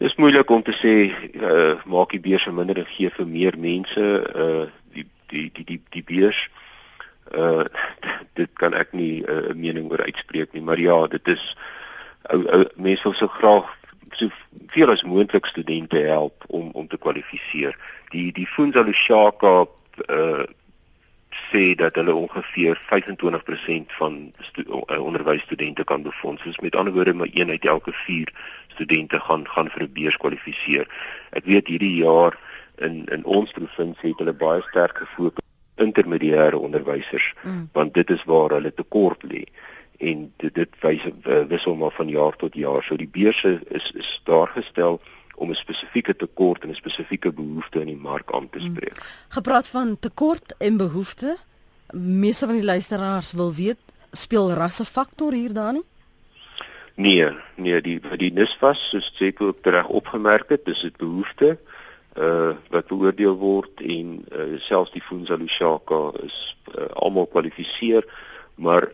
Dis 0.00 0.16
moeilik 0.16 0.48
om 0.50 0.64
te 0.64 0.72
sê 0.72 0.94
uh 1.36 1.74
maak 1.84 2.14
die 2.16 2.22
beurs 2.24 2.46
minder 2.48 2.80
en 2.80 2.88
gee 2.88 3.10
vir 3.18 3.28
meer 3.28 3.58
mense 3.60 4.06
uh 4.44 4.64
die 4.96 5.04
die 5.28 5.50
die 5.58 5.66
die 5.74 5.82
die 5.90 6.04
beurs 6.08 6.46
uh 7.36 7.66
dit 8.40 8.48
kan 8.56 8.72
ek 8.72 8.96
nie 8.96 9.20
'n 9.20 9.28
uh, 9.28 9.52
mening 9.52 9.92
oor 9.92 10.06
uitspreek 10.08 10.56
nie, 10.56 10.64
maar 10.64 10.80
ja, 10.80 10.96
dit 11.06 11.28
is 11.28 11.44
ou 12.32 12.40
uh, 12.40 12.60
uh, 12.60 12.64
mense 12.80 13.04
wil 13.04 13.18
so 13.20 13.28
graag 13.28 13.68
so 14.10 14.28
veel 14.66 14.90
as 14.90 15.02
moontlik 15.02 15.46
studente 15.46 15.98
help 15.98 16.44
om 16.46 16.70
om 16.72 16.88
te 16.88 16.98
kwalifiseer. 16.98 17.76
Die 18.10 18.32
die 18.32 18.46
Funza 18.46 18.82
Lushaka 18.82 19.66
uh 20.08 20.44
sê 21.50 21.74
dat 21.78 21.94
hulle 21.94 22.14
ongeveer 22.14 22.80
25% 22.90 23.92
van 23.98 24.32
uh, 24.66 24.98
onderwysstudente 24.98 25.84
kan 25.84 26.02
befonds. 26.02 26.42
Dus 26.42 26.58
met 26.58 26.76
ander 26.76 26.92
woorde 26.92 27.14
maar 27.14 27.28
een 27.32 27.50
uit 27.50 27.64
elke 27.64 27.92
4 27.92 28.32
studente 28.68 29.20
gaan 29.20 29.48
gaan 29.48 29.70
vir 29.70 29.82
'n 29.82 29.92
beurs 29.92 30.16
kwalifiseer. 30.16 30.86
Ek 31.30 31.44
weet 31.44 31.66
hierdie 31.66 31.96
jaar 31.96 32.38
in 32.76 33.04
in 33.04 33.24
ons 33.24 33.50
provinsie 33.50 34.10
het 34.10 34.18
hulle 34.18 34.32
baie 34.32 34.62
sterk 34.62 34.98
gefokus 34.98 35.46
intermediêre 35.80 36.58
onderwysers 36.58 37.32
mm. 37.42 37.68
want 37.72 37.94
dit 37.94 38.10
is 38.10 38.24
waar 38.24 38.56
hulle 38.56 38.72
tekort 38.74 39.22
lê 39.32 39.44
en 40.00 40.32
dit, 40.36 40.54
dit 40.54 40.76
wys 40.80 41.04
uh, 41.06 41.42
wissel 41.48 41.76
maar 41.76 41.92
van 41.92 42.08
jaar 42.08 42.36
tot 42.36 42.54
jaar. 42.54 42.82
So 42.82 42.96
die 42.96 43.08
beurse 43.08 43.60
is 43.68 43.90
is 43.96 44.20
daar 44.24 44.48
gestel 44.56 45.00
om 45.36 45.50
'n 45.50 45.54
spesifieke 45.54 46.16
tekort 46.16 46.62
en 46.62 46.70
'n 46.70 46.74
spesifieke 46.74 47.32
behoefte 47.32 47.80
in 47.80 47.86
die 47.86 48.02
mark 48.10 48.32
aan 48.32 48.48
te 48.50 48.58
hmm. 48.58 48.70
spreek. 48.70 48.96
Hmm. 48.96 49.06
Gepraat 49.28 49.68
van 49.68 49.98
tekort 49.98 50.54
en 50.58 50.76
behoefte, 50.76 51.36
meeste 51.92 52.46
van 52.46 52.54
die 52.54 52.64
luisteraars 52.64 53.32
wil 53.32 53.54
weet, 53.54 53.78
speel 54.12 54.52
rasse 54.52 54.84
faktor 54.84 55.32
hier 55.32 55.52
daarin? 55.52 55.84
Nee, 56.94 57.28
nee, 57.54 57.80
die 57.80 58.00
die 58.16 58.32
NISFAS 58.32 58.88
soos 58.90 59.12
Jeko 59.18 59.46
ook 59.46 59.66
reg 59.66 59.88
opgemerk 59.88 60.48
het, 60.48 60.64
dis 60.64 60.82
'n 60.84 60.94
behoefte 60.96 61.58
uh 62.18 62.52
wat 62.70 62.86
beoordeel 62.86 63.36
word 63.38 63.80
en 63.80 64.24
uh, 64.34 64.58
selfs 64.58 64.90
die 64.90 65.02
Funza 65.02 65.36
Lushaka 65.38 66.10
is 66.22 66.56
uh, 66.74 66.84
almal 66.98 67.26
kwalifiseer 67.26 68.04
maar 68.60 68.88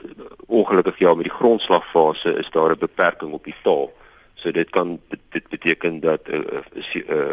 ongelukkig 0.47 0.99
ja 0.99 1.15
met 1.15 1.25
die 1.25 1.39
grondslagfase 1.39 2.33
is 2.33 2.51
daar 2.51 2.71
'n 2.71 2.79
beperking 2.79 3.33
op 3.33 3.45
die 3.45 3.55
taal. 3.63 3.93
So 4.35 4.51
dit 4.51 4.71
kan 4.71 5.01
dit 5.29 5.49
beteken 5.49 6.01
dat 6.01 6.21
'n 6.29 6.35
uh, 6.35 6.95
uh, 6.95 7.09
uh, 7.09 7.33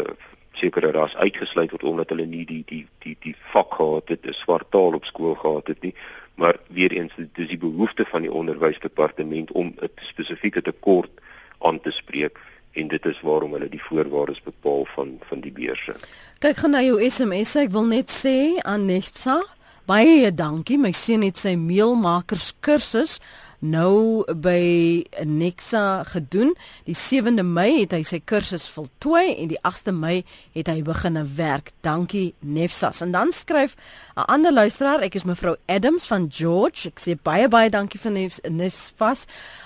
sekere 0.51 0.91
ras 0.91 1.15
uitgesluit 1.15 1.71
word 1.71 1.83
omdat 1.83 2.09
hulle 2.09 2.25
nie 2.25 2.45
die 2.45 2.63
die 2.65 2.87
die 2.97 3.17
die 3.19 3.35
vak 3.51 3.73
gehad 3.73 4.07
het, 4.07 4.25
'n 4.25 4.33
swart 4.33 4.71
taal 4.71 4.93
op 4.93 5.05
skool 5.05 5.35
gehad 5.35 5.67
het 5.67 5.81
nie. 5.81 5.95
Maar 6.35 6.57
weer 6.67 6.91
eens 6.91 7.13
dis 7.33 7.47
die 7.47 7.57
behoefte 7.57 8.05
van 8.05 8.21
die 8.21 8.31
onderwysdepartement 8.31 9.51
om 9.51 9.73
'n 9.81 9.89
spesifieke 9.95 10.61
tekort 10.61 11.11
aan 11.59 11.81
te 11.81 11.91
spreek 11.91 12.39
en 12.71 12.87
dit 12.87 13.05
is 13.05 13.21
waarom 13.21 13.51
hulle 13.53 13.69
die 13.69 13.83
voorwaardes 13.83 14.41
bepaal 14.41 14.85
van 14.85 15.19
van 15.19 15.39
die 15.39 15.51
beurse. 15.51 15.95
Kyk 16.39 16.55
gaan 16.55 16.71
na 16.71 16.81
jou 16.81 17.09
SMS, 17.09 17.55
ek 17.55 17.71
wil 17.71 17.85
net 17.85 18.09
sê 18.09 18.57
aan 18.61 18.85
Nefsa, 18.85 19.43
baie 19.85 20.31
dankie. 20.31 20.77
My 20.77 20.91
seun 20.95 21.25
het 21.25 21.39
sy 21.39 21.55
meelmakers 21.59 22.53
kursus 22.63 23.19
nou 23.63 24.23
by 24.27 25.03
Nexa 25.23 26.03
gedoen. 26.11 26.51
Die 26.83 26.95
7de 26.97 27.45
Mei 27.47 27.79
het 27.79 27.95
hy 27.95 28.01
sy 28.07 28.19
kursus 28.19 28.65
voltooi 28.71 29.37
en 29.37 29.51
die 29.53 29.59
8de 29.63 29.93
Mei 29.95 30.17
het 30.55 30.67
hy 30.67 30.81
begin 30.83 31.21
werk. 31.37 31.71
Dankie 31.85 32.33
Nefsas. 32.39 33.01
En 33.01 33.11
dan 33.11 33.31
skryf 33.31 33.75
'n 34.15 34.27
ander 34.27 34.53
luisteraar, 34.53 35.01
ek 35.01 35.15
is 35.15 35.23
mevrou 35.23 35.55
Adams 35.65 36.05
van 36.05 36.27
George. 36.29 36.87
Ek 36.89 36.99
sê 36.99 37.15
baie 37.23 37.47
baie 37.47 37.69
dankie 37.69 37.99
vir 37.99 38.11
Nefsas 38.51 39.25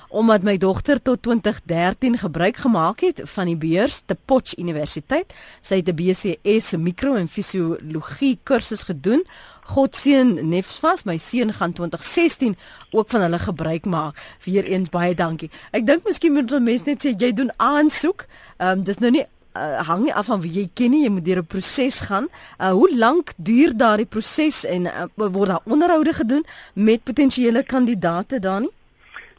omdat 0.09 0.43
my 0.43 0.57
dogter 0.57 1.01
tot 1.01 1.21
2013 1.21 2.17
gebruik 2.17 2.57
gemaak 2.57 2.99
het 2.99 3.21
van 3.23 3.45
die 3.45 3.57
beurs 3.57 4.01
te 4.05 4.15
Potch 4.15 4.57
Universiteit. 4.57 5.33
Sy 5.61 5.75
het 5.75 5.89
'n 5.89 5.95
BCS 5.95 6.77
mikro 6.77 7.15
en 7.15 7.27
fisiologie 7.27 8.39
kursus 8.43 8.83
gedoen. 8.83 9.23
God 9.67 9.95
seën 9.99 10.29
Nefsvas, 10.47 11.03
my 11.03 11.17
seun 11.19 11.51
gaan 11.53 11.73
2016 11.75 12.55
ook 12.95 13.09
van 13.09 13.21
hulle 13.21 13.39
gebruik 13.39 13.85
maak. 13.85 14.19
Weereens 14.45 14.89
baie 14.89 15.15
dankie. 15.15 15.49
Ek 15.75 15.83
dink 15.87 16.07
miskien 16.07 16.35
moet 16.37 16.51
ons 16.51 16.63
mense 16.63 16.87
net 16.87 17.03
sê 17.03 17.11
jy 17.11 17.33
doen 17.35 17.51
aansoek. 17.57 18.27
Ehm 18.57 18.79
um, 18.79 18.85
dis 18.87 19.01
nou 19.03 19.11
nie 19.11 19.25
uh, 19.57 19.83
hang 19.89 20.05
nie 20.05 20.13
af 20.13 20.29
van 20.31 20.41
wie 20.41 20.53
jy 20.61 20.65
ken 20.73 20.93
nie, 20.95 21.03
jy 21.03 21.11
moet 21.11 21.25
deur 21.25 21.43
'n 21.43 21.51
proses 21.53 21.99
gaan. 22.07 22.29
Uh, 22.59 22.71
hoe 22.71 22.89
lank 22.95 23.33
duur 23.35 23.75
daardie 23.77 24.05
proses 24.05 24.63
en 24.65 24.87
uh, 24.87 25.05
word 25.15 25.47
daar 25.47 25.65
onderhoude 25.65 26.13
gedoen 26.13 26.45
met 26.73 27.03
potensiële 27.03 27.63
kandidaate 27.63 28.39
dan 28.39 28.61
nie? 28.61 28.73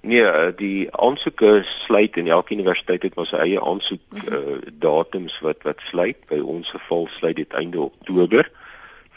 Nee, 0.01 0.55
die 0.57 0.89
aansoeke 0.95 1.63
sluit 1.65 2.17
en 2.17 2.29
elke 2.29 2.55
universiteit 2.55 3.03
het 3.03 3.15
maar 3.15 3.27
sy 3.27 3.37
eie 3.37 3.61
aansoek 3.61 4.01
uh, 4.15 4.61
datums 4.79 5.41
wat 5.41 5.63
wat 5.63 5.81
sluit. 5.91 6.21
By 6.29 6.39
ons 6.39 6.71
geval 6.71 7.09
sluit 7.19 7.37
dit 7.37 7.53
einde 7.53 7.81
Oktober 7.81 8.51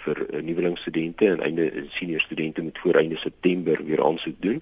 vir 0.06 0.22
uh, 0.28 0.42
nuwelingstudente 0.42 1.28
en 1.30 1.44
einde 1.46 1.86
senior 1.98 2.22
studente 2.22 2.62
moet 2.62 2.80
voor 2.80 3.00
einde 3.02 3.18
September 3.18 3.84
weer 3.86 4.04
aansoek 4.06 4.40
doen. 4.40 4.62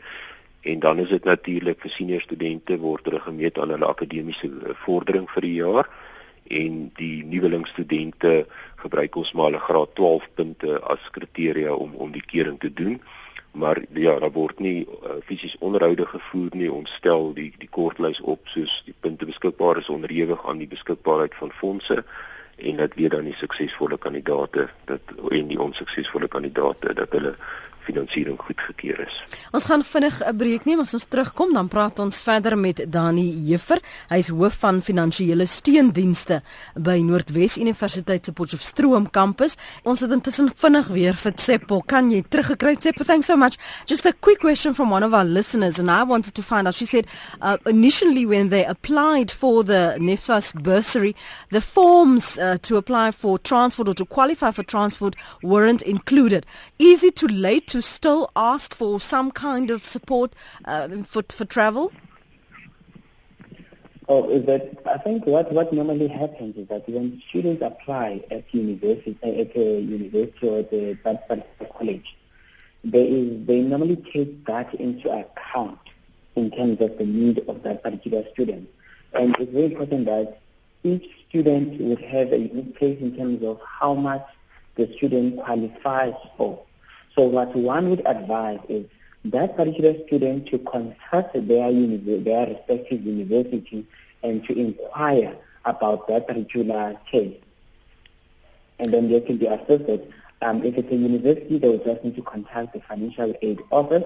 En 0.61 0.79
dan 0.79 0.99
is 0.99 1.09
dit 1.09 1.23
natuurlik 1.23 1.81
vir 1.81 1.91
senior 1.91 2.21
studente 2.21 2.77
word 2.77 3.05
hulle 3.05 3.19
gemeet 3.19 3.59
aan 3.59 3.69
hulle 3.75 3.87
akademiese 3.87 4.51
vordering 4.85 5.29
vir 5.31 5.47
die 5.47 5.55
jaar 5.61 5.89
en 6.49 6.91
die 6.97 7.23
nuwelingstudente 7.29 8.45
gebruik 8.81 9.15
ons 9.15 9.31
maar 9.37 9.51
hulle 9.51 9.61
graad 9.61 9.95
12 9.95 10.29
punte 10.33 10.79
as 10.81 11.09
kriteria 11.15 11.73
om 11.73 11.93
om 11.95 12.11
die 12.11 12.25
keuring 12.25 12.57
te 12.59 12.73
doen 12.73 12.97
maar 13.51 13.81
ja, 13.93 14.19
daar 14.19 14.31
word 14.31 14.59
nie 14.59 14.85
uh, 14.85 15.17
fisies 15.25 15.57
onderhoude 15.59 16.05
gevoer 16.05 16.49
nie. 16.51 16.71
Ons 16.71 16.93
stel 16.93 17.33
die 17.33 17.49
die 17.57 17.69
kortlys 17.69 18.21
op 18.21 18.47
soos 18.47 18.81
die 18.85 18.93
punte 18.99 19.25
beskikbaar 19.25 19.81
is 19.81 19.89
onderhewig 19.89 20.45
aan 20.47 20.61
die 20.61 20.69
beskikbaarheid 20.69 21.35
van 21.35 21.51
fondse 21.51 22.03
en 22.61 22.75
dat 22.77 22.93
weer 22.95 23.09
dan 23.09 23.23
die 23.23 23.35
suksesvolle 23.35 23.97
kandidaate 23.97 24.67
dat 24.85 24.99
en 25.29 25.47
die 25.47 25.61
onsuksesvolle 25.61 26.27
kandidaate 26.27 26.93
dat 26.93 27.11
hulle 27.11 27.35
finansiering 27.89 28.37
goedgekeur 28.39 28.99
is. 29.07 29.15
Ons 29.51 29.65
gaan 29.69 29.83
vinnig 29.83 30.21
'n 30.25 30.37
breek 30.37 30.65
neem 30.65 30.79
as 30.79 30.93
ons 30.93 31.05
terugkom 31.09 31.53
dan 31.53 31.67
praat 31.67 31.99
ons 31.99 32.21
verder 32.21 32.57
met 32.57 32.85
Dani 32.87 33.27
Juffer. 33.49 33.79
Hy 34.09 34.17
is 34.17 34.27
hoof 34.29 34.55
van 34.59 34.81
finansiële 34.81 35.45
steundienste 35.45 36.41
by 36.75 36.99
Noordwes 37.01 37.57
Universiteit 37.57 38.25
se 38.25 38.31
Potchefstroom 38.31 39.09
kampus. 39.09 39.57
Ons 39.83 39.99
het 39.99 40.11
intussen 40.11 40.51
vinnig 40.55 40.87
weer 40.87 41.13
vir 41.13 41.33
Tsepo. 41.33 41.81
Kan 41.81 42.11
jy 42.11 42.23
teruggekry 42.29 42.75
Tsepo? 42.75 43.03
Thanks 43.03 43.25
so 43.25 43.35
much. 43.37 43.57
Just 43.85 44.05
a 44.05 44.13
quick 44.13 44.39
question 44.39 44.73
from 44.73 44.91
one 44.91 45.05
of 45.05 45.13
our 45.13 45.25
listeners 45.25 45.79
and 45.79 45.89
I 45.89 46.03
wanted 46.03 46.33
to 46.35 46.41
find 46.41 46.67
out 46.67 46.75
she 46.75 46.85
said 46.85 47.05
uh, 47.41 47.57
initially 47.65 48.25
when 48.25 48.49
they 48.49 48.65
applied 48.65 49.31
for 49.31 49.63
the 49.63 49.95
NEFSAS 49.99 50.53
bursary 50.61 51.15
the 51.49 51.61
forms 51.61 52.37
uh, 52.37 52.57
to 52.61 52.77
apply 52.77 53.11
for 53.11 53.39
transport 53.39 53.89
or 53.89 53.93
to 53.93 54.05
qualify 54.05 54.51
for 54.51 54.63
transport 54.63 55.15
weren't 55.41 55.81
included. 55.81 56.45
Easy 56.77 57.11
to 57.11 57.27
late 57.27 57.67
to 57.67 57.78
still 57.81 58.29
ask 58.35 58.73
for 58.73 58.99
some 58.99 59.31
kind 59.31 59.71
of 59.71 59.85
support 59.85 60.33
uh, 60.65 60.87
for 61.03 61.23
for 61.29 61.45
travel? 61.45 61.91
Oh, 64.07 64.27
is 64.27 64.43
that 64.47 64.79
I 64.87 64.97
think 64.97 65.27
what, 65.27 65.51
what 65.51 65.71
normally 65.71 66.07
happens 66.07 66.57
is 66.57 66.67
that 66.69 66.89
when 66.89 67.21
students 67.27 67.61
apply 67.61 68.23
at 68.31 68.51
university 68.53 69.15
at 69.23 69.55
a 69.55 69.79
university 69.81 70.47
or 70.47 70.59
at 70.59 70.73
a 70.73 71.65
college, 71.77 72.17
is 72.83 73.45
they 73.45 73.61
normally 73.61 73.97
take 73.97 74.45
that 74.45 74.73
into 74.73 75.11
account 75.11 75.79
in 76.35 76.49
terms 76.49 76.81
of 76.81 76.97
the 76.97 77.05
need 77.05 77.43
of 77.47 77.61
that 77.63 77.83
particular 77.83 78.23
student. 78.33 78.67
And 79.13 79.35
it's 79.37 79.51
very 79.51 79.65
important 79.73 80.05
that 80.05 80.39
each 80.83 81.07
student 81.27 81.79
would 81.79 82.01
have 82.01 82.31
a 82.31 82.39
unique 82.39 82.77
place 82.77 82.99
in 82.99 83.15
terms 83.15 83.43
of 83.43 83.61
how 83.63 83.93
much 83.93 84.25
the 84.75 84.91
student 84.95 85.37
qualifies 85.37 86.15
for. 86.37 86.63
So 87.19 87.25
what 87.25 87.53
one 87.53 87.89
would 87.89 88.07
advise 88.07 88.61
is 88.69 88.85
that 89.25 89.57
particular 89.57 89.93
student 90.07 90.47
to 90.51 90.59
contact 90.59 91.33
their, 91.33 91.69
their 91.69 92.47
respective 92.47 93.03
university 93.03 93.85
and 94.23 94.41
to 94.45 94.57
inquire 94.57 95.35
about 95.65 96.07
that 96.07 96.29
particular 96.29 96.95
case. 97.11 97.35
And 98.79 98.93
then 98.93 99.09
they 99.09 99.19
can 99.19 99.35
be 99.35 99.47
assisted. 99.47 100.13
Um, 100.41 100.63
if 100.63 100.77
it's 100.77 100.89
a 100.93 100.95
university, 100.95 101.57
they 101.57 101.67
will 101.67 101.83
just 101.83 102.05
need 102.05 102.15
to 102.15 102.21
contact 102.21 102.71
the 102.71 102.79
financial 102.79 103.35
aid 103.41 103.59
office 103.69 104.05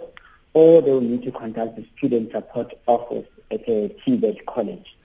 or 0.56 0.82
they 0.82 0.90
will 0.90 1.02
need 1.02 1.22
to 1.22 1.32
contact 1.32 1.76
the 1.76 1.86
student 1.96 2.32
support 2.32 2.74
office 2.88 3.28
at 3.52 3.62
a 3.70 3.96
TVET 4.04 4.44
college. 4.48 4.98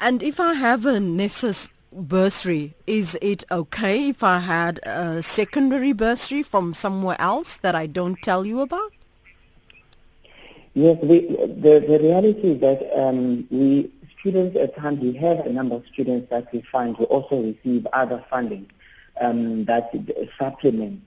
And 0.00 0.22
if 0.22 0.38
I 0.38 0.52
have 0.52 0.84
a 0.84 0.98
NEFSIS 0.98 1.70
bursary, 1.94 2.74
is 2.86 3.16
it 3.22 3.44
okay 3.50 4.08
if 4.08 4.22
I 4.22 4.40
had 4.40 4.80
a 4.84 5.22
secondary 5.22 5.92
bursary 5.92 6.42
from 6.42 6.74
somewhere 6.74 7.16
else 7.18 7.56
that 7.58 7.74
I 7.74 7.86
don't 7.86 8.20
tell 8.22 8.44
you 8.44 8.60
about? 8.60 8.92
Yes, 10.74 10.98
we, 11.02 11.20
the, 11.28 11.84
the 11.86 11.98
reality 12.02 12.52
is 12.52 12.60
that 12.60 12.90
um, 12.98 13.46
we 13.50 13.90
students 14.18 14.56
at 14.56 14.74
times 14.76 15.00
we 15.00 15.12
have 15.12 15.40
a 15.40 15.52
number 15.52 15.76
of 15.76 15.84
students 15.92 16.30
that 16.30 16.50
we 16.52 16.62
find 16.72 16.96
who 16.96 17.04
also 17.04 17.42
receive 17.42 17.86
other 17.92 18.24
funding 18.30 18.68
um, 19.20 19.66
that 19.66 19.92
supplement 20.38 21.02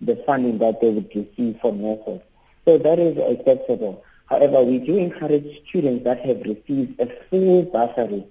the 0.00 0.16
funding 0.26 0.58
that 0.58 0.80
they 0.80 0.88
would 0.90 1.08
receive 1.14 1.60
from 1.60 1.80
nurses. 1.80 2.20
So 2.64 2.78
that 2.78 2.98
is 2.98 3.16
acceptable. 3.18 4.02
However, 4.26 4.62
we 4.62 4.78
do 4.78 4.96
encourage 4.96 5.60
students 5.68 6.04
that 6.04 6.20
have 6.20 6.40
received 6.42 6.98
a 6.98 7.06
full 7.28 7.62
bursary 7.64 8.24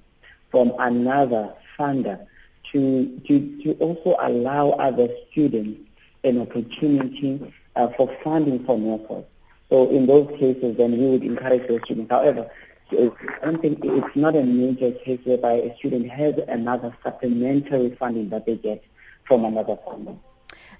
from 0.49 0.73
another 0.79 1.53
funder 1.81 2.27
to, 2.71 3.19
to, 3.27 3.63
to 3.63 3.73
also 3.79 4.15
allow 4.19 4.69
other 4.71 5.09
students 5.31 5.79
an 6.23 6.39
opportunity 6.39 7.53
uh, 7.75 7.87
for 7.89 8.15
funding 8.23 8.63
for 8.65 8.77
nurses. 8.77 9.25
So 9.69 9.89
in 9.89 10.05
those 10.05 10.27
cases, 10.37 10.77
then 10.77 10.91
we 10.91 11.09
would 11.09 11.23
encourage 11.23 11.67
those 11.67 11.81
students. 11.85 12.11
However, 12.11 12.49
I 12.91 13.09
don't 13.41 13.61
think 13.61 13.79
it's 13.83 14.15
not 14.15 14.35
a 14.35 14.43
major 14.43 14.91
case 14.91 15.21
whereby 15.23 15.53
a 15.53 15.75
student 15.77 16.09
has 16.09 16.35
another 16.47 16.95
supplementary 17.03 17.95
funding 17.95 18.29
that 18.29 18.45
they 18.45 18.55
get 18.55 18.83
from 19.23 19.45
another 19.45 19.77
funder. 19.77 20.17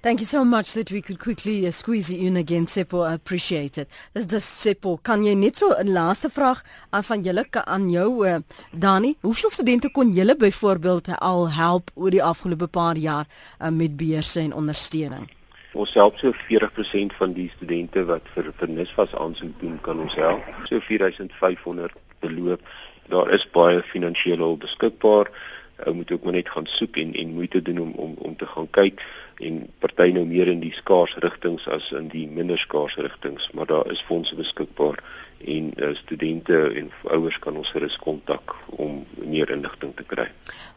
Thank 0.02 0.18
you 0.18 0.26
so 0.26 0.44
much 0.44 0.72
that 0.72 0.90
we 0.90 1.00
could 1.00 1.20
quickly 1.20 1.64
uh, 1.64 1.70
squeeze 1.70 2.10
you 2.10 2.26
in 2.26 2.36
again 2.36 2.66
Seppo. 2.66 3.06
I 3.08 3.14
appreciate 3.14 3.78
it. 3.78 3.88
Dis 4.12 4.26
dis 4.26 4.44
Seppo, 4.44 4.96
kan 5.00 5.22
jy 5.22 5.36
net 5.38 5.60
so 5.60 5.70
'n 5.78 5.92
laaste 5.94 6.28
vraag 6.28 6.64
aan 6.90 7.04
van 7.04 7.22
julle 7.22 7.44
aan 7.52 7.88
jou 7.88 8.26
uh, 8.26 8.40
Dani? 8.72 9.14
Hoeveel 9.22 9.50
studente 9.50 9.92
kon 9.92 10.10
julle 10.10 10.36
byvoorbeeld 10.36 11.08
al 11.20 11.50
help 11.50 11.90
oor 11.94 12.10
die 12.10 12.22
afgelope 12.22 12.66
paar 12.66 12.96
jaar 12.96 13.26
uh, 13.60 13.68
met 13.68 13.96
beurse 13.96 14.40
en 14.40 14.52
ondersteuning? 14.52 15.30
Ons 15.72 15.94
help 15.94 16.18
so 16.18 16.32
40% 16.32 17.14
van 17.18 17.32
die 17.32 17.52
studente 17.54 18.04
wat 18.04 18.26
vir 18.34 18.50
vir 18.58 18.68
NISFAS 18.68 19.14
aansoek 19.14 19.54
doen 19.60 19.78
kan 19.80 20.00
ons 20.00 20.14
help. 20.14 20.42
So 20.66 20.80
4500 20.80 21.94
beloop. 22.18 22.60
Daar 23.06 23.30
is 23.30 23.46
baie 23.50 23.82
finansiële 23.82 24.42
hulp 24.42 24.66
beskikbaar. 24.66 25.30
Ou 25.86 25.94
moet 25.94 26.12
ook 26.12 26.22
maar 26.22 26.32
net 26.32 26.48
gaan 26.48 26.66
soek 26.66 26.96
en 26.96 27.14
en 27.14 27.34
moeite 27.34 27.62
doen 27.62 27.78
om 27.78 27.92
om 27.92 28.14
om 28.18 28.36
te 28.36 28.46
gaan 28.46 28.70
kyk 28.70 29.02
en 29.42 29.66
party 29.78 30.10
nou 30.14 30.24
meer 30.26 30.46
in 30.46 30.60
die 30.62 30.74
skaars 30.76 31.14
rigtings 31.24 31.66
as 31.68 31.90
in 31.96 32.08
die 32.12 32.26
minder 32.28 32.58
skaars 32.58 32.94
rigtings, 32.96 33.50
maar 33.50 33.66
daar 33.66 33.90
is 33.90 34.04
fondse 34.06 34.34
beskikbaar 34.38 35.02
en 35.44 35.72
uh, 35.76 35.94
studente 35.94 36.72
en 36.74 36.90
ouers 37.02 37.38
kan 37.38 37.56
ons 37.56 37.70
gerus 37.70 37.96
kontak 37.98 38.54
om 38.76 39.04
meer 39.24 39.50
inligting 39.50 39.94
te 39.96 40.04
kry. 40.06 40.28